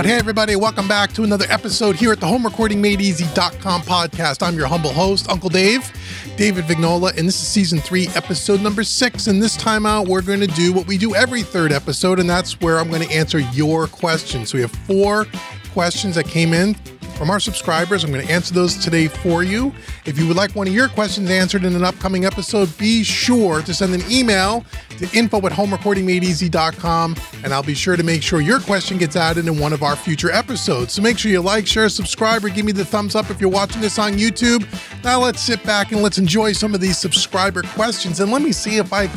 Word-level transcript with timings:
out. 0.00 0.06
Hey, 0.06 0.16
everybody, 0.16 0.56
welcome 0.56 0.88
back 0.88 1.12
to 1.12 1.24
another 1.24 1.44
episode 1.50 1.94
here 1.94 2.10
at 2.10 2.20
the 2.20 2.26
HomeRecordingMadeEasy.com 2.26 3.82
podcast. 3.82 4.42
I'm 4.42 4.56
your 4.56 4.66
humble 4.66 4.92
host, 4.92 5.28
Uncle 5.28 5.50
Dave, 5.50 5.92
David 6.36 6.64
Vignola, 6.64 7.10
and 7.18 7.28
this 7.28 7.34
is 7.34 7.46
season 7.46 7.80
three, 7.80 8.08
episode 8.14 8.62
number 8.62 8.82
six. 8.82 9.26
And 9.26 9.42
this 9.42 9.56
time 9.56 9.84
out, 9.84 10.08
we're 10.08 10.22
going 10.22 10.40
to 10.40 10.46
do 10.46 10.72
what 10.72 10.86
we 10.86 10.96
do 10.96 11.14
every 11.14 11.42
third 11.42 11.70
episode, 11.70 12.18
and 12.18 12.30
that's 12.30 12.60
where 12.62 12.78
I'm 12.78 12.88
going 12.88 13.06
to 13.06 13.14
answer 13.14 13.40
your 13.40 13.86
questions. 13.88 14.50
So 14.50 14.58
we 14.58 14.62
have 14.62 14.70
four 14.70 15.26
questions 15.72 16.14
that 16.14 16.26
came 16.26 16.54
in 16.54 16.76
from 17.20 17.28
our 17.28 17.38
subscribers. 17.38 18.02
I'm 18.02 18.10
going 18.10 18.26
to 18.26 18.32
answer 18.32 18.54
those 18.54 18.82
today 18.82 19.06
for 19.06 19.42
you. 19.42 19.74
If 20.06 20.18
you 20.18 20.26
would 20.26 20.38
like 20.38 20.52
one 20.52 20.66
of 20.66 20.72
your 20.72 20.88
questions 20.88 21.28
answered 21.28 21.66
in 21.66 21.76
an 21.76 21.84
upcoming 21.84 22.24
episode, 22.24 22.74
be 22.78 23.02
sure 23.02 23.60
to 23.60 23.74
send 23.74 23.92
an 23.92 24.00
email 24.10 24.64
to 24.96 25.06
info 25.12 25.36
at 25.46 25.52
homerecordingmadeeasy.com 25.52 27.16
and 27.44 27.52
I'll 27.52 27.62
be 27.62 27.74
sure 27.74 27.94
to 27.94 28.02
make 28.02 28.22
sure 28.22 28.40
your 28.40 28.58
question 28.58 28.96
gets 28.96 29.16
added 29.16 29.46
in 29.46 29.58
one 29.58 29.74
of 29.74 29.82
our 29.82 29.96
future 29.96 30.30
episodes. 30.30 30.94
So 30.94 31.02
make 31.02 31.18
sure 31.18 31.30
you 31.30 31.42
like, 31.42 31.66
share, 31.66 31.90
subscribe, 31.90 32.42
or 32.42 32.48
give 32.48 32.64
me 32.64 32.72
the 32.72 32.86
thumbs 32.86 33.14
up 33.14 33.28
if 33.28 33.38
you're 33.38 33.50
watching 33.50 33.82
this 33.82 33.98
on 33.98 34.14
YouTube. 34.14 34.64
Now 35.04 35.20
let's 35.20 35.42
sit 35.42 35.62
back 35.64 35.92
and 35.92 36.02
let's 36.02 36.16
enjoy 36.16 36.52
some 36.52 36.74
of 36.74 36.80
these 36.80 36.96
subscriber 36.96 37.64
questions 37.64 38.20
and 38.20 38.32
let 38.32 38.40
me 38.40 38.52
see 38.52 38.78
if 38.78 38.94
I 38.94 39.08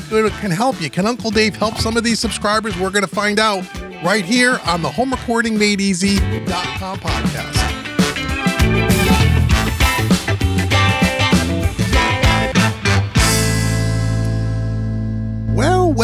can 0.41 0.51
help 0.51 0.81
you. 0.81 0.89
Can 0.89 1.07
Uncle 1.07 1.31
Dave 1.31 1.55
help 1.55 1.77
some 1.77 1.95
of 1.95 2.03
these 2.03 2.19
subscribers? 2.19 2.77
We're 2.77 2.89
going 2.89 3.07
to 3.07 3.15
find 3.15 3.39
out 3.39 3.63
right 4.03 4.25
here 4.25 4.59
on 4.65 4.81
the 4.81 4.89
homerecordingmadeeasy.com 4.89 6.99
podcast. 6.99 7.62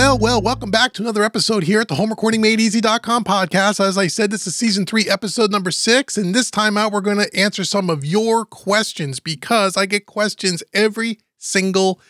Well, 0.10 0.18
well, 0.18 0.42
welcome 0.42 0.72
back 0.72 0.94
to 0.94 1.04
another 1.04 1.24
episode 1.24 1.66
here 1.66 1.80
at 1.82 1.88
the 1.88 1.94
homerecordingmadeeasy.com 1.94 3.26
podcast. 3.26 3.80
As 3.80 3.96
I 3.96 4.08
said, 4.08 4.32
this 4.32 4.48
is 4.48 4.56
season 4.56 4.88
three, 4.88 5.08
episode 5.08 5.52
number 5.52 5.70
six. 5.70 6.18
And 6.18 6.34
this 6.34 6.50
time 6.50 6.80
out, 6.80 6.92
we're 6.92 7.02
going 7.02 7.20
to 7.20 7.32
answer 7.38 7.64
some 7.64 7.92
of 7.92 8.04
your 8.04 8.44
questions 8.44 9.20
because 9.20 9.78
I 9.78 9.86
get 9.86 10.08
questions 10.08 10.64
every 10.74 11.20
single 11.38 12.02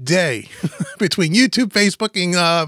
day 0.00 0.50
between 0.98 1.32
YouTube, 1.32 1.68
Facebook, 1.68 2.22
and 2.22 2.34
uh, 2.34 2.66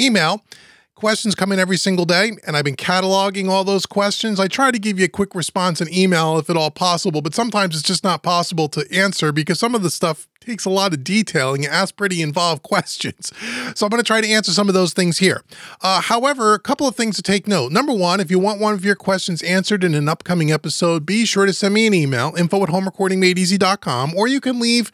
email. 0.00 0.44
Questions 0.94 1.34
come 1.34 1.52
in 1.52 1.58
every 1.58 1.78
single 1.78 2.04
day, 2.04 2.32
and 2.46 2.54
I've 2.54 2.66
been 2.66 2.76
cataloging 2.76 3.48
all 3.48 3.64
those 3.64 3.86
questions. 3.86 4.38
I 4.38 4.46
try 4.46 4.70
to 4.70 4.78
give 4.78 4.98
you 4.98 5.06
a 5.06 5.08
quick 5.08 5.34
response 5.34 5.80
in 5.80 5.92
email 5.92 6.38
if 6.38 6.50
at 6.50 6.56
all 6.56 6.70
possible, 6.70 7.22
but 7.22 7.34
sometimes 7.34 7.74
it's 7.74 7.82
just 7.82 8.04
not 8.04 8.22
possible 8.22 8.68
to 8.68 8.86
answer 8.94 9.32
because 9.32 9.58
some 9.58 9.74
of 9.74 9.82
the 9.82 9.90
stuff 9.90 10.28
takes 10.38 10.64
a 10.66 10.70
lot 10.70 10.92
of 10.92 11.02
detail 11.02 11.54
and 11.54 11.64
you 11.64 11.70
ask 11.70 11.96
pretty 11.96 12.20
involved 12.20 12.62
questions. 12.62 13.32
So 13.74 13.86
I'm 13.86 13.90
going 13.90 14.02
to 14.02 14.06
try 14.06 14.20
to 14.20 14.28
answer 14.28 14.52
some 14.52 14.68
of 14.68 14.74
those 14.74 14.92
things 14.92 15.18
here. 15.18 15.42
Uh, 15.80 16.02
however, 16.02 16.52
a 16.52 16.58
couple 16.60 16.86
of 16.86 16.94
things 16.94 17.16
to 17.16 17.22
take 17.22 17.48
note. 17.48 17.72
Number 17.72 17.94
one, 17.94 18.20
if 18.20 18.30
you 18.30 18.38
want 18.38 18.60
one 18.60 18.74
of 18.74 18.84
your 18.84 18.94
questions 18.94 19.42
answered 19.42 19.84
in 19.84 19.94
an 19.94 20.08
upcoming 20.08 20.52
episode, 20.52 21.06
be 21.06 21.24
sure 21.24 21.46
to 21.46 21.54
send 21.54 21.72
me 21.72 21.86
an 21.86 21.94
email, 21.94 22.34
info 22.36 22.62
at 22.62 22.68
homerecordingmadeeasy.com, 22.68 24.14
or 24.14 24.28
you 24.28 24.40
can 24.40 24.60
leave 24.60 24.90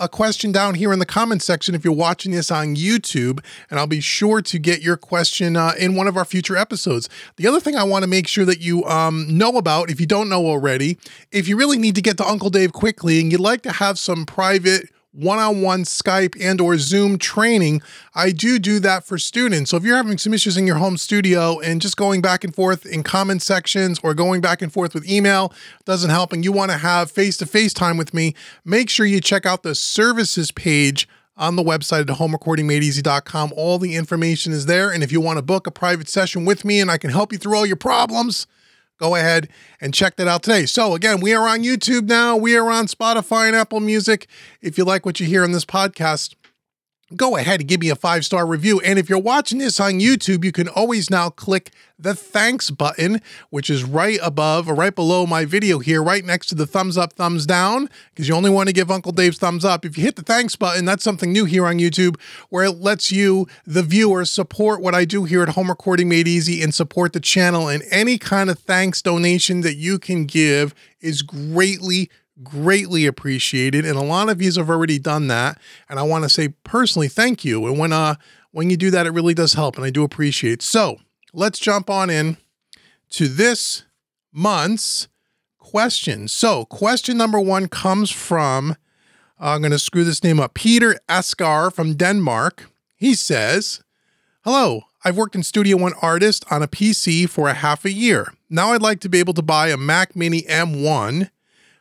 a 0.00 0.08
question 0.08 0.50
down 0.50 0.74
here 0.74 0.92
in 0.92 0.98
the 0.98 1.06
comments 1.06 1.44
section 1.44 1.74
if 1.74 1.84
you're 1.84 1.92
watching 1.92 2.32
this 2.32 2.50
on 2.50 2.74
YouTube, 2.74 3.44
and 3.70 3.78
I'll 3.78 3.86
be 3.86 4.00
sure 4.00 4.40
to 4.40 4.58
get 4.58 4.80
your 4.80 4.96
question 4.96 5.56
uh, 5.56 5.74
in 5.78 5.94
one 5.94 6.08
of 6.08 6.16
our 6.16 6.24
future 6.24 6.56
episodes. 6.56 7.08
The 7.36 7.46
other 7.46 7.60
thing 7.60 7.76
I 7.76 7.84
want 7.84 8.02
to 8.02 8.08
make 8.08 8.26
sure 8.26 8.46
that 8.46 8.60
you 8.60 8.82
um, 8.86 9.26
know 9.28 9.58
about, 9.58 9.90
if 9.90 10.00
you 10.00 10.06
don't 10.06 10.30
know 10.30 10.46
already, 10.46 10.98
if 11.30 11.46
you 11.46 11.56
really 11.56 11.78
need 11.78 11.94
to 11.96 12.02
get 12.02 12.16
to 12.16 12.24
Uncle 12.26 12.50
Dave 12.50 12.72
quickly 12.72 13.20
and 13.20 13.30
you'd 13.30 13.40
like 13.40 13.62
to 13.62 13.72
have 13.72 13.98
some 13.98 14.24
private 14.24 14.88
one-on-one 15.12 15.84
Skype 15.84 16.36
and 16.40 16.60
or 16.60 16.78
Zoom 16.78 17.18
training, 17.18 17.82
I 18.14 18.30
do 18.30 18.58
do 18.58 18.78
that 18.80 19.04
for 19.04 19.18
students. 19.18 19.70
So 19.70 19.76
if 19.76 19.82
you're 19.82 19.96
having 19.96 20.18
some 20.18 20.32
issues 20.32 20.56
in 20.56 20.66
your 20.66 20.76
home 20.76 20.96
studio 20.96 21.58
and 21.60 21.80
just 21.80 21.96
going 21.96 22.22
back 22.22 22.44
and 22.44 22.54
forth 22.54 22.86
in 22.86 23.02
comment 23.02 23.42
sections 23.42 23.98
or 24.02 24.14
going 24.14 24.40
back 24.40 24.62
and 24.62 24.72
forth 24.72 24.94
with 24.94 25.08
email 25.08 25.52
doesn't 25.84 26.10
help 26.10 26.32
and 26.32 26.44
you 26.44 26.52
want 26.52 26.70
to 26.70 26.78
have 26.78 27.10
face-to-face 27.10 27.74
time 27.74 27.96
with 27.96 28.14
me, 28.14 28.34
make 28.64 28.88
sure 28.88 29.06
you 29.06 29.20
check 29.20 29.46
out 29.46 29.62
the 29.62 29.74
services 29.74 30.52
page 30.52 31.08
on 31.36 31.56
the 31.56 31.62
website 31.62 32.02
at 32.02 32.18
homerecordingmadeeasy.com. 32.18 33.52
All 33.56 33.78
the 33.78 33.96
information 33.96 34.52
is 34.52 34.66
there. 34.66 34.90
And 34.90 35.02
if 35.02 35.10
you 35.10 35.20
want 35.20 35.38
to 35.38 35.42
book 35.42 35.66
a 35.66 35.70
private 35.70 36.08
session 36.08 36.44
with 36.44 36.64
me 36.64 36.80
and 36.80 36.90
I 36.90 36.98
can 36.98 37.10
help 37.10 37.32
you 37.32 37.38
through 37.38 37.56
all 37.56 37.66
your 37.66 37.76
problems, 37.76 38.46
go 39.00 39.16
ahead 39.16 39.48
and 39.80 39.92
check 39.92 40.16
that 40.16 40.28
out 40.28 40.42
today. 40.42 40.66
So, 40.66 40.94
again, 40.94 41.20
we 41.20 41.32
are 41.34 41.48
on 41.48 41.60
YouTube 41.60 42.06
now. 42.06 42.36
We 42.36 42.56
are 42.56 42.70
on 42.70 42.86
Spotify 42.86 43.46
and 43.48 43.56
Apple 43.56 43.80
Music. 43.80 44.28
If 44.60 44.78
you 44.78 44.84
like 44.84 45.04
what 45.06 45.18
you 45.18 45.26
hear 45.26 45.42
in 45.42 45.52
this 45.52 45.64
podcast, 45.64 46.34
go 47.16 47.36
ahead 47.36 47.60
and 47.60 47.68
give 47.68 47.80
me 47.80 47.90
a 47.90 47.96
five 47.96 48.24
star 48.24 48.46
review. 48.46 48.80
And 48.80 48.98
if 48.98 49.08
you're 49.08 49.18
watching 49.18 49.58
this 49.58 49.80
on 49.80 49.94
YouTube, 49.94 50.44
you 50.44 50.52
can 50.52 50.68
always 50.68 51.10
now 51.10 51.30
click 51.30 51.70
the 51.98 52.14
thanks 52.14 52.70
button, 52.70 53.20
which 53.50 53.68
is 53.68 53.84
right 53.84 54.18
above 54.22 54.68
or 54.68 54.74
right 54.74 54.94
below 54.94 55.26
my 55.26 55.44
video 55.44 55.78
here, 55.78 56.02
right 56.02 56.24
next 56.24 56.46
to 56.46 56.54
the 56.54 56.66
thumbs 56.66 56.96
up, 56.96 57.12
thumbs 57.12 57.44
down, 57.44 57.90
because 58.14 58.26
you 58.26 58.34
only 58.34 58.48
want 58.48 58.68
to 58.68 58.72
give 58.72 58.90
Uncle 58.90 59.12
Dave's 59.12 59.38
thumbs 59.38 59.64
up. 59.64 59.84
If 59.84 59.98
you 59.98 60.04
hit 60.04 60.16
the 60.16 60.22
thanks 60.22 60.56
button, 60.56 60.84
that's 60.84 61.04
something 61.04 61.32
new 61.32 61.44
here 61.44 61.66
on 61.66 61.78
YouTube 61.78 62.18
where 62.48 62.64
it 62.64 62.80
lets 62.80 63.12
you, 63.12 63.46
the 63.66 63.82
viewer, 63.82 64.24
support 64.24 64.80
what 64.80 64.94
I 64.94 65.04
do 65.04 65.24
here 65.24 65.42
at 65.42 65.50
Home 65.50 65.68
Recording 65.68 66.08
Made 66.08 66.28
Easy 66.28 66.62
and 66.62 66.74
support 66.74 67.12
the 67.12 67.20
channel. 67.20 67.68
And 67.68 67.82
any 67.90 68.16
kind 68.16 68.48
of 68.48 68.58
thanks 68.58 69.02
donation 69.02 69.60
that 69.60 69.76
you 69.76 69.98
can 69.98 70.24
give 70.24 70.74
is 71.00 71.22
greatly 71.22 72.10
greatly 72.42 73.06
appreciated 73.06 73.84
and 73.84 73.96
a 73.96 74.02
lot 74.02 74.28
of 74.28 74.40
you 74.40 74.50
have 74.52 74.70
already 74.70 74.98
done 74.98 75.28
that 75.28 75.58
and 75.88 75.98
i 75.98 76.02
want 76.02 76.24
to 76.24 76.28
say 76.28 76.48
personally 76.64 77.08
thank 77.08 77.44
you 77.44 77.66
and 77.66 77.78
when 77.78 77.92
uh 77.92 78.14
when 78.50 78.70
you 78.70 78.76
do 78.76 78.90
that 78.90 79.06
it 79.06 79.10
really 79.10 79.34
does 79.34 79.54
help 79.54 79.76
and 79.76 79.84
i 79.84 79.90
do 79.90 80.02
appreciate 80.02 80.62
so 80.62 80.96
let's 81.32 81.58
jump 81.58 81.90
on 81.90 82.08
in 82.10 82.36
to 83.10 83.28
this 83.28 83.84
month's 84.32 85.08
question. 85.58 86.26
So 86.26 86.64
question 86.64 87.16
number 87.16 87.38
one 87.38 87.68
comes 87.68 88.10
from 88.10 88.76
i'm 89.38 89.62
going 89.62 89.70
to 89.70 89.78
screw 89.78 90.04
this 90.04 90.24
name 90.24 90.40
up 90.40 90.54
peter 90.54 90.98
eskar 91.08 91.72
from 91.72 91.94
denmark. 91.94 92.70
He 92.96 93.14
says 93.14 93.82
hello 94.42 94.82
I've 95.02 95.16
worked 95.16 95.34
in 95.34 95.42
Studio 95.42 95.78
One 95.78 95.94
Artist 96.02 96.44
on 96.50 96.62
a 96.62 96.68
PC 96.68 97.26
for 97.26 97.48
a 97.48 97.54
half 97.54 97.86
a 97.86 97.90
year. 97.90 98.34
Now 98.50 98.72
I'd 98.72 98.82
like 98.82 99.00
to 99.00 99.08
be 99.08 99.18
able 99.18 99.32
to 99.32 99.40
buy 99.40 99.68
a 99.68 99.78
Mac 99.78 100.14
Mini 100.14 100.42
M1 100.42 101.30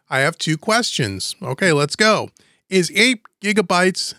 I 0.09 0.19
have 0.19 0.37
two 0.37 0.57
questions. 0.57 1.35
Okay, 1.41 1.71
let's 1.71 1.95
go. 1.95 2.29
Is 2.69 2.91
eight 2.95 3.21
gigabytes 3.41 4.15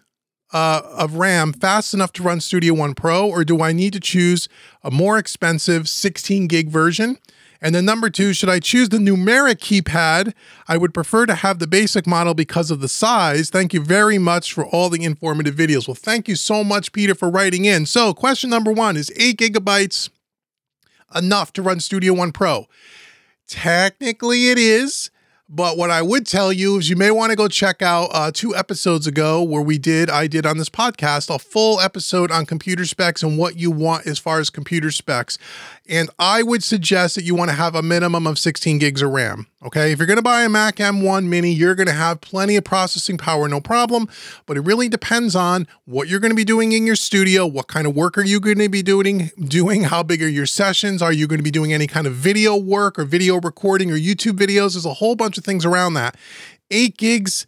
uh, 0.53 0.83
of 0.97 1.15
RAM 1.15 1.53
fast 1.53 1.95
enough 1.95 2.12
to 2.15 2.23
run 2.23 2.41
Studio 2.41 2.75
One 2.75 2.95
Pro, 2.95 3.28
or 3.28 3.45
do 3.45 3.62
I 3.62 3.73
need 3.73 3.93
to 3.95 4.01
choose 4.01 4.49
a 4.83 4.91
more 4.91 5.19
expensive 5.19 5.89
16 5.89 6.47
gig 6.47 6.69
version? 6.69 7.19
And 7.62 7.75
then 7.75 7.84
number 7.84 8.09
two, 8.09 8.33
should 8.33 8.49
I 8.49 8.59
choose 8.59 8.89
the 8.89 8.97
numeric 8.97 9.56
keypad? 9.56 10.33
I 10.67 10.78
would 10.78 10.95
prefer 10.95 11.27
to 11.27 11.34
have 11.34 11.59
the 11.59 11.67
basic 11.67 12.07
model 12.07 12.33
because 12.33 12.71
of 12.71 12.81
the 12.81 12.89
size. 12.89 13.51
Thank 13.51 13.75
you 13.75 13.83
very 13.83 14.17
much 14.17 14.55
for 14.55 14.65
all 14.65 14.89
the 14.89 15.05
informative 15.05 15.57
videos. 15.57 15.87
Well, 15.87 15.95
thank 15.95 16.27
you 16.27 16.37
so 16.37 16.65
much, 16.65 16.93
Peter, 16.93 17.15
for 17.15 17.28
writing 17.28 17.67
in. 17.67 17.84
So, 17.84 18.15
question 18.15 18.49
number 18.49 18.72
one 18.72 18.97
is 18.97 19.12
eight 19.17 19.37
gigabytes 19.39 20.09
enough 21.15 21.53
to 21.53 21.62
run 21.62 21.81
Studio 21.81 22.15
One 22.15 22.33
Pro? 22.33 22.67
Technically, 23.47 24.49
it 24.49 24.59
is. 24.59 25.11
But 25.53 25.77
what 25.77 25.91
I 25.91 26.00
would 26.00 26.27
tell 26.27 26.53
you 26.53 26.78
is 26.78 26.88
you 26.88 26.94
may 26.94 27.11
want 27.11 27.31
to 27.31 27.37
go 27.37 27.49
check 27.49 27.83
out 27.83 28.11
uh, 28.12 28.31
two 28.33 28.55
episodes 28.55 29.09
ago 29.09 29.43
where 29.43 29.61
we 29.61 29.78
did, 29.78 30.09
I 30.09 30.28
did 30.28 30.47
on 30.47 30.59
this 30.59 30.69
podcast, 30.69 31.34
a 31.34 31.41
full 31.41 31.81
episode 31.81 32.31
on 32.31 32.47
computer 32.47 32.84
specs 32.84 33.25
and 33.25 33.37
what 33.37 33.56
you 33.56 33.72
want 33.72 34.06
as 34.06 34.21
far 34.21 34.39
as 34.39 34.49
computer 34.49 34.93
specs. 34.93 35.39
And 35.89 36.09
I 36.21 36.44
would 36.44 36.62
suggest 36.62 37.16
that 37.16 37.25
you 37.25 37.34
want 37.34 37.50
to 37.50 37.56
have 37.56 37.75
a 37.75 37.83
minimum 37.83 38.28
of 38.28 38.39
16 38.39 38.78
gigs 38.78 39.03
of 39.03 39.10
RAM. 39.10 39.49
Okay. 39.62 39.91
If 39.93 39.99
you're 39.99 40.06
going 40.06 40.16
to 40.16 40.22
buy 40.22 40.43
a 40.43 40.49
Mac 40.49 40.77
M1 40.77 41.25
Mini, 41.25 41.53
you're 41.53 41.75
going 41.75 41.89
to 41.89 41.93
have 41.93 42.21
plenty 42.21 42.56
of 42.56 42.62
processing 42.62 43.19
power, 43.19 43.48
no 43.48 43.60
problem. 43.60 44.09
But 44.47 44.57
it 44.57 44.60
really 44.60 44.89
depends 44.89 45.34
on 45.34 45.66
what 45.84 46.09
you're 46.09 46.21
going 46.21 46.30
to 46.30 46.36
be 46.36 46.45
doing 46.45 46.71
in 46.72 46.86
your 46.86 46.97
studio. 46.97 47.45
What 47.45 47.66
kind 47.66 47.89
of 47.89 47.95
work 47.97 48.16
are 48.16 48.25
you 48.25 48.39
going 48.39 48.59
to 48.59 48.69
be 48.69 48.83
doing? 48.83 49.30
Doing 49.39 49.83
how 49.83 50.04
big 50.04 50.22
are 50.22 50.28
your 50.28 50.47
sessions? 50.47 51.03
Are 51.03 51.13
you 51.13 51.27
going 51.27 51.41
to 51.41 51.45
be 51.45 51.51
doing 51.51 51.72
any 51.72 51.89
kind 51.89 52.07
of 52.07 52.15
video 52.15 52.57
work 52.57 52.98
or 52.98 53.04
video 53.04 53.41
recording 53.41 53.91
or 53.91 53.97
YouTube 53.97 54.39
videos? 54.39 54.72
There's 54.72 54.86
a 54.86 54.95
whole 54.95 55.16
bunch 55.16 55.36
of 55.36 55.40
things 55.41 55.65
around 55.65 55.95
that. 55.95 56.16
Eight 56.71 56.97
gigs 56.97 57.47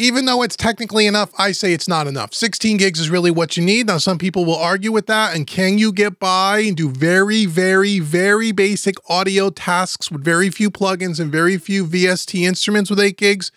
even 0.00 0.24
though 0.24 0.42
it's 0.42 0.56
technically 0.56 1.06
enough, 1.06 1.30
I 1.38 1.52
say 1.52 1.74
it's 1.74 1.86
not 1.86 2.06
enough. 2.06 2.32
16 2.32 2.78
gigs 2.78 3.00
is 3.00 3.10
really 3.10 3.30
what 3.30 3.58
you 3.58 3.62
need. 3.62 3.86
Now, 3.86 3.98
some 3.98 4.16
people 4.16 4.46
will 4.46 4.56
argue 4.56 4.90
with 4.90 5.06
that. 5.08 5.36
And 5.36 5.46
can 5.46 5.76
you 5.76 5.92
get 5.92 6.18
by 6.18 6.60
and 6.60 6.74
do 6.74 6.88
very, 6.88 7.44
very, 7.44 7.98
very 7.98 8.50
basic 8.50 8.94
audio 9.10 9.50
tasks 9.50 10.10
with 10.10 10.24
very 10.24 10.48
few 10.48 10.70
plugins 10.70 11.20
and 11.20 11.30
very 11.30 11.58
few 11.58 11.84
VST 11.86 12.40
instruments 12.40 12.88
with 12.88 12.98
8 12.98 13.18
gigs? 13.18 13.52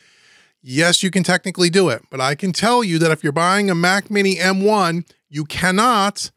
Yes, 0.62 1.02
you 1.02 1.12
can 1.12 1.24
technically 1.24 1.70
do 1.70 1.88
it. 1.88 2.04
But 2.10 2.20
I 2.20 2.36
can 2.36 2.52
tell 2.52 2.84
you 2.84 3.00
that 3.00 3.12
if 3.12 3.24
you're 3.24 3.32
buying 3.32 3.70
a 3.70 3.76
Mac 3.76 4.12
Mini 4.12 4.36
M1, 4.36 5.08
you 5.30 5.46
cannot 5.46 6.30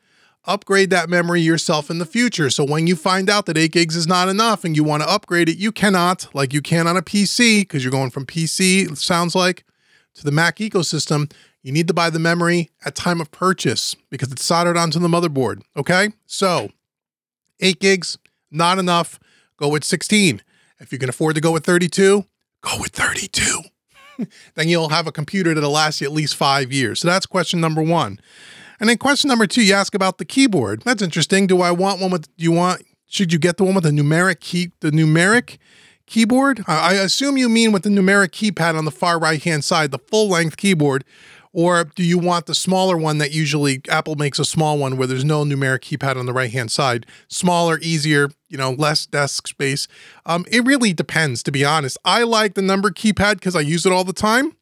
upgrade 0.47 0.91
that 0.91 1.09
memory 1.09 1.41
yourself 1.41 1.91
in 1.91 1.99
the 1.99 2.07
future. 2.07 2.51
So 2.51 2.65
when 2.65 2.87
you 2.87 2.97
find 2.97 3.29
out 3.29 3.47
that 3.47 3.59
8 3.59 3.73
gigs 3.73 3.97
is 3.97 4.07
not 4.07 4.29
enough 4.29 4.65
and 4.65 4.77
you 4.77 4.85
want 4.85 5.03
to 5.03 5.09
upgrade 5.09 5.49
it, 5.49 5.59
you 5.59 5.73
cannot, 5.73 6.29
like 6.35 6.53
you 6.53 6.63
can 6.63 6.87
on 6.87 6.97
a 6.97 7.03
PC, 7.03 7.63
because 7.63 7.85
you're 7.85 7.91
going 7.91 8.11
from 8.11 8.27
PC, 8.27 8.97
sounds 8.97 9.35
like, 9.35 9.65
to 10.15 10.25
the 10.25 10.31
Mac 10.31 10.57
ecosystem, 10.57 11.31
you 11.63 11.73
need 11.73 11.89
to 11.89 11.95
buy 11.95 12.11
the 12.11 12.19
memory 12.19 12.71
at 12.85 12.95
time 12.95 13.21
of 13.21 13.31
purchase 13.31 13.97
because 14.09 14.31
it's 14.33 14.45
soldered 14.45 14.77
onto 14.77 14.99
the 14.99 15.09
motherboard. 15.09 15.63
Okay. 15.77 16.11
So 16.27 16.71
eight 17.61 17.81
gigs, 17.81 18.19
Not 18.51 18.79
enough, 18.79 19.19
go 19.57 19.69
with 19.69 19.85
16. 19.85 20.43
If 20.79 20.93
you 20.93 20.99
can 20.99 21.09
afford 21.09 21.35
to 21.35 21.41
go 21.41 21.53
with 21.53 21.65
32, 21.65 22.25
go 22.61 22.81
with 22.81 22.93
32. 22.93 23.63
then 24.55 24.69
you'll 24.69 24.91
have 24.91 25.07
a 25.07 25.13
computer 25.13 25.55
that'll 25.55 25.71
last 25.71 26.01
you 26.01 26.07
at 26.07 26.13
least 26.13 26.37
five 26.37 26.73
years. 26.73 27.01
So 27.01 27.09
that's 27.09 27.27
question 27.27 27.61
number 27.61 27.83
one. 27.83 28.21
And 28.81 28.89
then 28.89 28.99
question 28.99 29.29
number 29.29 29.47
two, 29.47 29.63
you 29.63 29.75
ask 29.75 29.95
about 29.95 30.19
the 30.19 30.25
keyboard. 30.25 30.83
That's 30.83 31.03
interesting. 31.03 31.47
Do 31.47 31.63
I 31.63 31.71
want 31.71 32.01
one 32.01 32.11
with, 32.11 32.35
do 32.37 32.45
you 32.45 32.53
want, 32.53 32.83
should 33.07 33.33
you 33.33 33.39
get 33.39 33.57
the 33.57 33.65
one 33.65 33.75
with 33.75 33.85
the 33.85 33.91
numeric 33.91 34.41
key, 34.41 34.73
the 34.81 34.91
numeric 34.91 35.59
keyboard? 36.07 36.65
I 36.67 36.95
assume 36.95 37.37
you 37.37 37.49
mean 37.49 37.73
with 37.73 37.85
the 37.85 37.91
numeric 37.91 38.31
keypad 38.31 38.77
on 38.77 38.85
the 38.85 38.91
far 38.91 39.19
right 39.19 39.43
hand 39.43 39.65
side, 39.65 39.91
the 39.91 39.99
full 39.99 40.29
length 40.29 40.57
keyboard. 40.57 41.05
Or 41.53 41.85
do 41.85 42.03
you 42.03 42.19
want 42.19 42.45
the 42.45 42.55
smaller 42.55 42.99
one 42.99 43.17
that 43.17 43.33
usually 43.33 43.81
Apple 43.89 44.15
makes 44.15 44.39
a 44.39 44.45
small 44.45 44.77
one 44.77 44.99
where 44.99 45.07
there's 45.07 45.25
no 45.25 45.43
numeric 45.43 45.81
keypad 45.81 46.17
on 46.17 46.27
the 46.27 46.35
right 46.35 46.51
hand 46.51 46.71
side? 46.71 47.07
Smaller, 47.29 47.79
easier, 47.81 48.29
you 48.51 48.59
know, 48.59 48.73
less 48.73 49.07
desk 49.07 49.49
space. 49.49 49.89
Um, 50.27 50.45
it 50.51 50.67
really 50.67 50.93
depends, 50.93 51.43
to 51.45 51.51
be 51.51 51.65
honest. 51.65 51.97
I 52.05 52.25
like 52.25 52.55
the 52.55 52.63
number 52.63 52.91
keypad 52.91 53.37
because 53.37 53.57
I 53.57 53.61
use 53.61 53.87
it 53.87 53.93
all 53.93 54.05
the 54.05 54.13
time. 54.13 54.55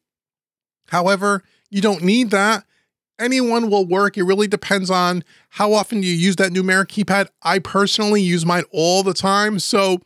However, 0.87 1.43
you 1.69 1.81
don't 1.81 2.01
need 2.01 2.31
that. 2.31 2.63
Anyone 3.19 3.69
will 3.69 3.85
work. 3.85 4.17
It 4.17 4.23
really 4.23 4.47
depends 4.47 4.89
on 4.89 5.23
how 5.49 5.73
often 5.73 6.03
you 6.03 6.11
use 6.11 6.35
that 6.37 6.51
numeric 6.51 6.87
keypad. 6.87 7.29
I 7.43 7.59
personally 7.59 8.21
use 8.21 8.45
mine 8.45 8.63
all 8.71 9.03
the 9.03 9.13
time. 9.13 9.59
So 9.59 9.99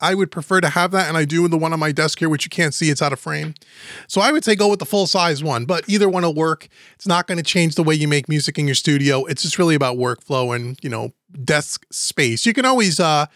I 0.00 0.14
would 0.14 0.30
prefer 0.30 0.60
to 0.60 0.68
have 0.68 0.92
that, 0.92 1.08
and 1.08 1.16
I 1.16 1.24
do 1.24 1.42
with 1.42 1.50
the 1.50 1.58
one 1.58 1.72
on 1.72 1.80
my 1.80 1.90
desk 1.90 2.20
here, 2.20 2.28
which 2.28 2.44
you 2.44 2.50
can't 2.50 2.72
see, 2.72 2.88
it's 2.88 3.02
out 3.02 3.12
of 3.12 3.18
frame. 3.18 3.54
So 4.06 4.20
I 4.20 4.30
would 4.30 4.44
say 4.44 4.54
go 4.54 4.68
with 4.68 4.78
the 4.78 4.86
full 4.86 5.08
size 5.08 5.42
one, 5.42 5.64
but 5.64 5.88
either 5.88 6.08
one 6.08 6.22
will 6.22 6.34
work. 6.34 6.68
It's 6.94 7.06
not 7.06 7.26
going 7.26 7.38
to 7.38 7.44
change 7.44 7.74
the 7.74 7.82
way 7.82 7.96
you 7.96 8.06
make 8.06 8.28
music 8.28 8.58
in 8.58 8.68
your 8.68 8.76
studio. 8.76 9.24
It's 9.24 9.42
just 9.42 9.58
really 9.58 9.74
about 9.74 9.96
workflow 9.96 10.54
and, 10.54 10.78
you 10.82 10.88
know, 10.88 11.12
desk 11.44 11.84
space. 11.90 12.46
You 12.46 12.52
can 12.52 12.64
always, 12.64 13.00
uh, 13.00 13.26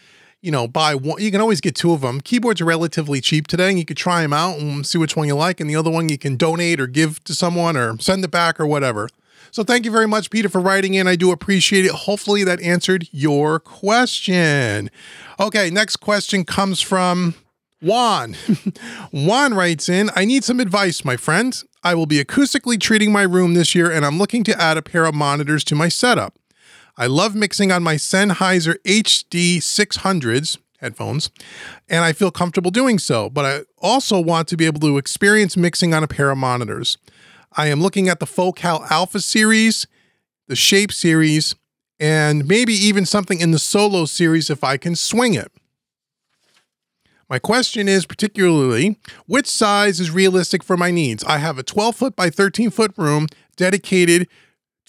you 0.43 0.51
know, 0.51 0.67
buy 0.67 0.93
one. 0.93 1.21
You 1.21 1.31
can 1.31 1.39
always 1.39 1.61
get 1.61 1.73
two 1.73 1.93
of 1.93 2.01
them. 2.01 2.19
Keyboards 2.19 2.59
are 2.59 2.65
relatively 2.65 3.21
cheap 3.21 3.47
today, 3.47 3.69
and 3.69 3.79
you 3.79 3.85
could 3.85 3.97
try 3.97 4.21
them 4.21 4.33
out 4.33 4.59
and 4.59 4.85
see 4.85 4.97
which 4.97 5.15
one 5.15 5.25
you 5.25 5.35
like. 5.35 5.61
And 5.61 5.69
the 5.69 5.75
other 5.77 5.89
one 5.89 6.09
you 6.09 6.17
can 6.17 6.35
donate 6.35 6.81
or 6.81 6.85
give 6.85 7.23
to 7.23 7.33
someone 7.33 7.77
or 7.77 7.97
send 7.99 8.25
it 8.25 8.29
back 8.29 8.59
or 8.59 8.67
whatever. 8.67 9.07
So 9.51 9.63
thank 9.63 9.85
you 9.85 9.91
very 9.91 10.07
much, 10.07 10.29
Peter, 10.29 10.49
for 10.49 10.59
writing 10.59 10.95
in. 10.95 11.07
I 11.07 11.15
do 11.15 11.31
appreciate 11.31 11.85
it. 11.85 11.91
Hopefully 11.91 12.43
that 12.43 12.59
answered 12.59 13.07
your 13.11 13.57
question. 13.59 14.91
Okay, 15.39 15.69
next 15.69 15.97
question 15.97 16.43
comes 16.43 16.81
from 16.81 17.35
Juan. 17.81 18.35
Juan 19.11 19.53
writes 19.53 19.87
in 19.87 20.09
I 20.13 20.25
need 20.25 20.43
some 20.43 20.59
advice, 20.59 21.05
my 21.05 21.15
friend. 21.15 21.63
I 21.85 21.95
will 21.95 22.05
be 22.05 22.21
acoustically 22.21 22.79
treating 22.79 23.11
my 23.13 23.23
room 23.23 23.53
this 23.53 23.73
year, 23.75 23.89
and 23.89 24.05
I'm 24.05 24.17
looking 24.17 24.43
to 24.45 24.61
add 24.61 24.77
a 24.77 24.81
pair 24.81 25.05
of 25.05 25.15
monitors 25.15 25.63
to 25.65 25.75
my 25.75 25.87
setup. 25.87 26.37
I 26.95 27.07
love 27.07 27.33
mixing 27.33 27.71
on 27.71 27.81
my 27.81 27.95
Sennheiser 27.95 28.75
HD 28.83 29.57
600s 29.57 30.57
headphones, 30.79 31.31
and 31.89 32.05
I 32.05 32.13
feel 32.13 32.29
comfortable 32.29 32.69
doing 32.69 32.99
so, 32.99 33.29
but 33.29 33.45
I 33.45 33.61
also 33.79 34.19
want 34.19 34.47
to 34.49 34.57
be 34.57 34.65
able 34.65 34.81
to 34.81 34.97
experience 34.97 35.57
mixing 35.57 35.93
on 35.93 36.03
a 36.03 36.07
pair 36.07 36.29
of 36.29 36.37
monitors. 36.37 36.97
I 37.53 37.67
am 37.67 37.81
looking 37.81 38.09
at 38.09 38.19
the 38.19 38.27
Focal 38.27 38.85
Alpha 38.91 39.19
series, 39.21 39.87
the 40.47 40.55
Shape 40.55 40.91
series, 40.91 41.55
and 41.99 42.47
maybe 42.47 42.73
even 42.73 43.05
something 43.05 43.39
in 43.39 43.51
the 43.51 43.59
Solo 43.59 44.05
series 44.05 44.51
if 44.51 44.63
I 44.63 44.77
can 44.77 44.95
swing 44.95 45.33
it. 45.33 45.51
My 47.29 47.39
question 47.39 47.87
is 47.87 48.05
particularly 48.05 48.99
which 49.25 49.47
size 49.47 49.99
is 49.99 50.11
realistic 50.11 50.61
for 50.61 50.77
my 50.77 50.91
needs? 50.91 51.23
I 51.23 51.37
have 51.37 51.57
a 51.57 51.63
12 51.63 51.95
foot 51.95 52.15
by 52.15 52.29
13 52.29 52.69
foot 52.69 52.93
room 52.97 53.27
dedicated 53.55 54.27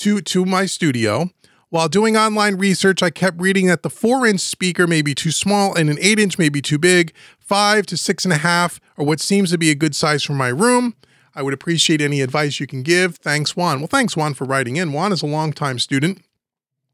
to, 0.01 0.21
to 0.21 0.45
my 0.45 0.67
studio. 0.67 1.31
While 1.75 1.89
doing 1.89 2.17
online 2.17 2.55
research, 2.55 3.03
I 3.03 3.11
kept 3.11 3.41
reading 3.41 3.67
that 3.67 3.83
the 3.83 3.91
4 3.91 4.29
inch 4.29 4.41
speaker 4.41 4.87
may 4.87 5.03
be 5.03 5.13
too 5.13 5.33
small 5.33 5.75
and 5.75 5.91
an 5.91 5.99
8 6.01 6.21
inch 6.21 6.39
may 6.39 6.49
be 6.49 6.63
too 6.63 6.79
big. 6.79 7.13
5 7.41 7.87
to 7.87 7.97
6.5 7.97 8.79
are 8.97 9.05
what 9.05 9.19
seems 9.19 9.51
to 9.51 9.59
be 9.59 9.73
a 9.73 9.75
good 9.75 9.97
size 9.97 10.23
for 10.23 10.35
my 10.35 10.47
room. 10.47 10.95
I 11.35 11.43
would 11.43 11.53
appreciate 11.53 12.01
any 12.01 12.21
advice 12.21 12.61
you 12.61 12.69
can 12.69 12.85
give. 12.85 13.17
Thanks, 13.17 13.57
Juan. 13.57 13.81
Well, 13.81 13.89
thanks, 13.89 14.17
Juan, 14.17 14.35
for 14.35 14.45
writing 14.45 14.77
in. 14.77 14.93
Juan 14.93 15.11
is 15.11 15.21
a 15.21 15.27
longtime 15.27 15.81
student. 15.81 16.23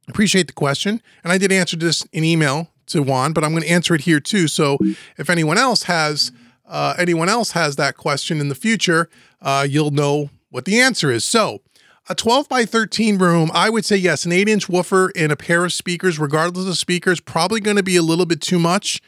Appreciate 0.09 0.47
the 0.47 0.55
question. 0.55 1.03
And 1.23 1.31
I 1.31 1.37
did 1.37 1.53
answer 1.53 1.77
this 1.77 2.07
in 2.11 2.25
email 2.25 2.71
to 2.87 3.03
Juan, 3.03 3.35
but 3.35 3.45
I'm 3.45 3.51
going 3.51 3.65
to 3.65 3.69
answer 3.69 3.95
it 3.95 4.01
here 4.01 4.19
too. 4.19 4.49
So 4.49 4.79
if 5.19 5.29
anyone 5.29 5.59
else 5.59 5.83
has 5.83 6.33
uh, 6.67 6.95
anyone 6.97 7.29
else 7.29 7.51
has 7.51 7.77
that 7.77 7.99
question 7.99 8.41
in 8.41 8.49
the 8.49 8.55
future, 8.55 9.11
uh, 9.43 9.67
you'll 9.69 9.91
know 9.91 10.31
what 10.49 10.65
the 10.65 10.81
answer 10.81 11.11
is. 11.11 11.23
So 11.23 11.61
a 12.11 12.15
12 12.15 12.49
by 12.49 12.65
13 12.65 13.19
room, 13.19 13.53
I 13.55 13.71
would 13.71 13.85
say 13.85 13.97
yes, 13.97 14.27
an 14.27 14.33
8 14.33 14.49
inch 14.49 14.69
woofer 14.69 15.13
and 15.15 15.31
a 15.31 15.37
pair 15.37 15.65
of 15.65 15.73
speakers, 15.73 16.19
regardless 16.19 16.67
of 16.67 16.77
speakers, 16.77 17.21
probably 17.21 17.61
going 17.61 17.77
to 17.77 17.85
be 17.85 17.95
a 17.95 18.03
little 18.03 18.27
bit 18.27 18.41
too 18.41 18.59
much. 18.59 19.01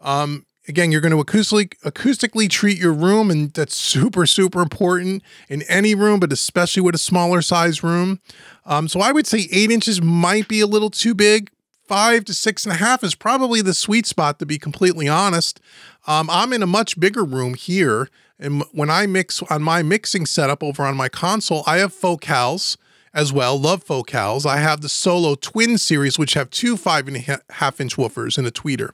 Um, 0.00 0.44
again, 0.66 0.90
you're 0.90 1.00
going 1.00 1.16
to 1.16 1.22
acoustically 1.22 1.72
acoustically 1.84 2.50
treat 2.50 2.76
your 2.76 2.92
room, 2.92 3.30
and 3.30 3.54
that's 3.54 3.76
super 3.76 4.26
super 4.26 4.60
important 4.60 5.22
in 5.48 5.62
any 5.62 5.94
room, 5.94 6.18
but 6.18 6.32
especially 6.32 6.82
with 6.82 6.96
a 6.96 6.98
smaller 6.98 7.42
size 7.42 7.84
room. 7.84 8.20
Um, 8.66 8.88
so 8.88 9.00
I 9.00 9.12
would 9.12 9.28
say 9.28 9.48
eight 9.52 9.70
inches 9.70 10.02
might 10.02 10.48
be 10.48 10.60
a 10.60 10.66
little 10.66 10.90
too 10.90 11.14
big. 11.14 11.50
Five 11.86 12.24
to 12.26 12.34
six 12.34 12.66
and 12.66 12.74
a 12.74 12.76
half 12.76 13.04
is 13.04 13.14
probably 13.14 13.62
the 13.62 13.72
sweet 13.72 14.04
spot, 14.04 14.40
to 14.40 14.46
be 14.46 14.58
completely 14.58 15.08
honest. 15.08 15.60
Um, 16.08 16.28
I'm 16.28 16.52
in 16.52 16.62
a 16.62 16.66
much 16.66 16.98
bigger 16.98 17.24
room 17.24 17.54
here, 17.54 18.10
and 18.38 18.62
when 18.72 18.90
I 18.90 19.06
mix 19.06 19.42
on 19.42 19.62
my 19.62 19.82
mixing 19.82 20.26
setup 20.26 20.62
over 20.62 20.84
on 20.84 20.96
my 20.96 21.08
console, 21.08 21.62
I 21.66 21.78
have 21.78 21.92
focals 21.92 22.76
as 23.14 23.32
well. 23.32 23.58
Love 23.58 23.82
focals. 23.82 24.46
I 24.46 24.58
have 24.58 24.80
the 24.80 24.88
Solo 24.88 25.34
Twin 25.34 25.78
series, 25.78 26.18
which 26.18 26.34
have 26.34 26.50
two 26.50 26.76
five 26.76 27.08
and 27.08 27.16
a 27.16 27.40
half 27.52 27.80
inch 27.80 27.96
woofers 27.96 28.38
and 28.38 28.46
a 28.46 28.50
tweeter. 28.50 28.90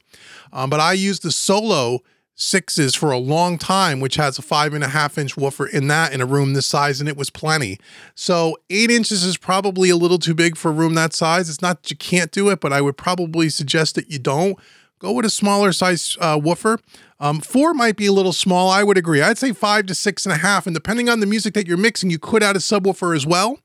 Um, 0.52 0.70
but 0.70 0.80
I 0.80 0.92
use 0.92 1.20
the 1.20 1.32
Solo 1.32 2.00
sixes 2.36 2.94
for 2.94 3.12
a 3.12 3.18
long 3.18 3.58
time, 3.58 4.00
which 4.00 4.16
has 4.16 4.38
a 4.38 4.42
five 4.42 4.74
and 4.74 4.82
a 4.82 4.88
half 4.88 5.18
inch 5.18 5.36
woofer 5.36 5.66
in 5.66 5.88
that 5.88 6.12
in 6.12 6.20
a 6.20 6.26
room 6.26 6.54
this 6.54 6.66
size, 6.66 7.00
and 7.00 7.08
it 7.08 7.16
was 7.16 7.30
plenty. 7.30 7.78
So 8.14 8.56
eight 8.70 8.90
inches 8.90 9.22
is 9.22 9.36
probably 9.36 9.90
a 9.90 9.96
little 9.96 10.18
too 10.18 10.34
big 10.34 10.56
for 10.56 10.70
a 10.70 10.74
room 10.74 10.94
that 10.94 11.12
size. 11.12 11.48
It's 11.48 11.62
not 11.62 11.82
that 11.82 11.90
you 11.90 11.96
can't 11.96 12.32
do 12.32 12.50
it, 12.50 12.60
but 12.60 12.72
I 12.72 12.80
would 12.80 12.96
probably 12.96 13.48
suggest 13.48 13.94
that 13.94 14.10
you 14.10 14.18
don't. 14.18 14.58
Go 14.98 15.12
with 15.12 15.24
a 15.24 15.30
smaller 15.30 15.72
size 15.72 16.16
uh, 16.20 16.40
woofer. 16.42 16.78
Um, 17.20 17.40
four 17.40 17.74
might 17.74 17.96
be 17.96 18.06
a 18.06 18.12
little 18.12 18.32
small. 18.32 18.70
I 18.70 18.82
would 18.82 18.96
agree. 18.96 19.22
I'd 19.22 19.38
say 19.38 19.52
five 19.52 19.86
to 19.86 19.94
six 19.94 20.24
and 20.24 20.32
a 20.32 20.38
half. 20.38 20.66
And 20.66 20.74
depending 20.74 21.08
on 21.08 21.20
the 21.20 21.26
music 21.26 21.54
that 21.54 21.66
you're 21.66 21.76
mixing, 21.76 22.10
you 22.10 22.18
could 22.18 22.42
add 22.42 22.56
a 22.56 22.60
subwoofer 22.60 23.14
as 23.14 23.26
well. 23.26 23.58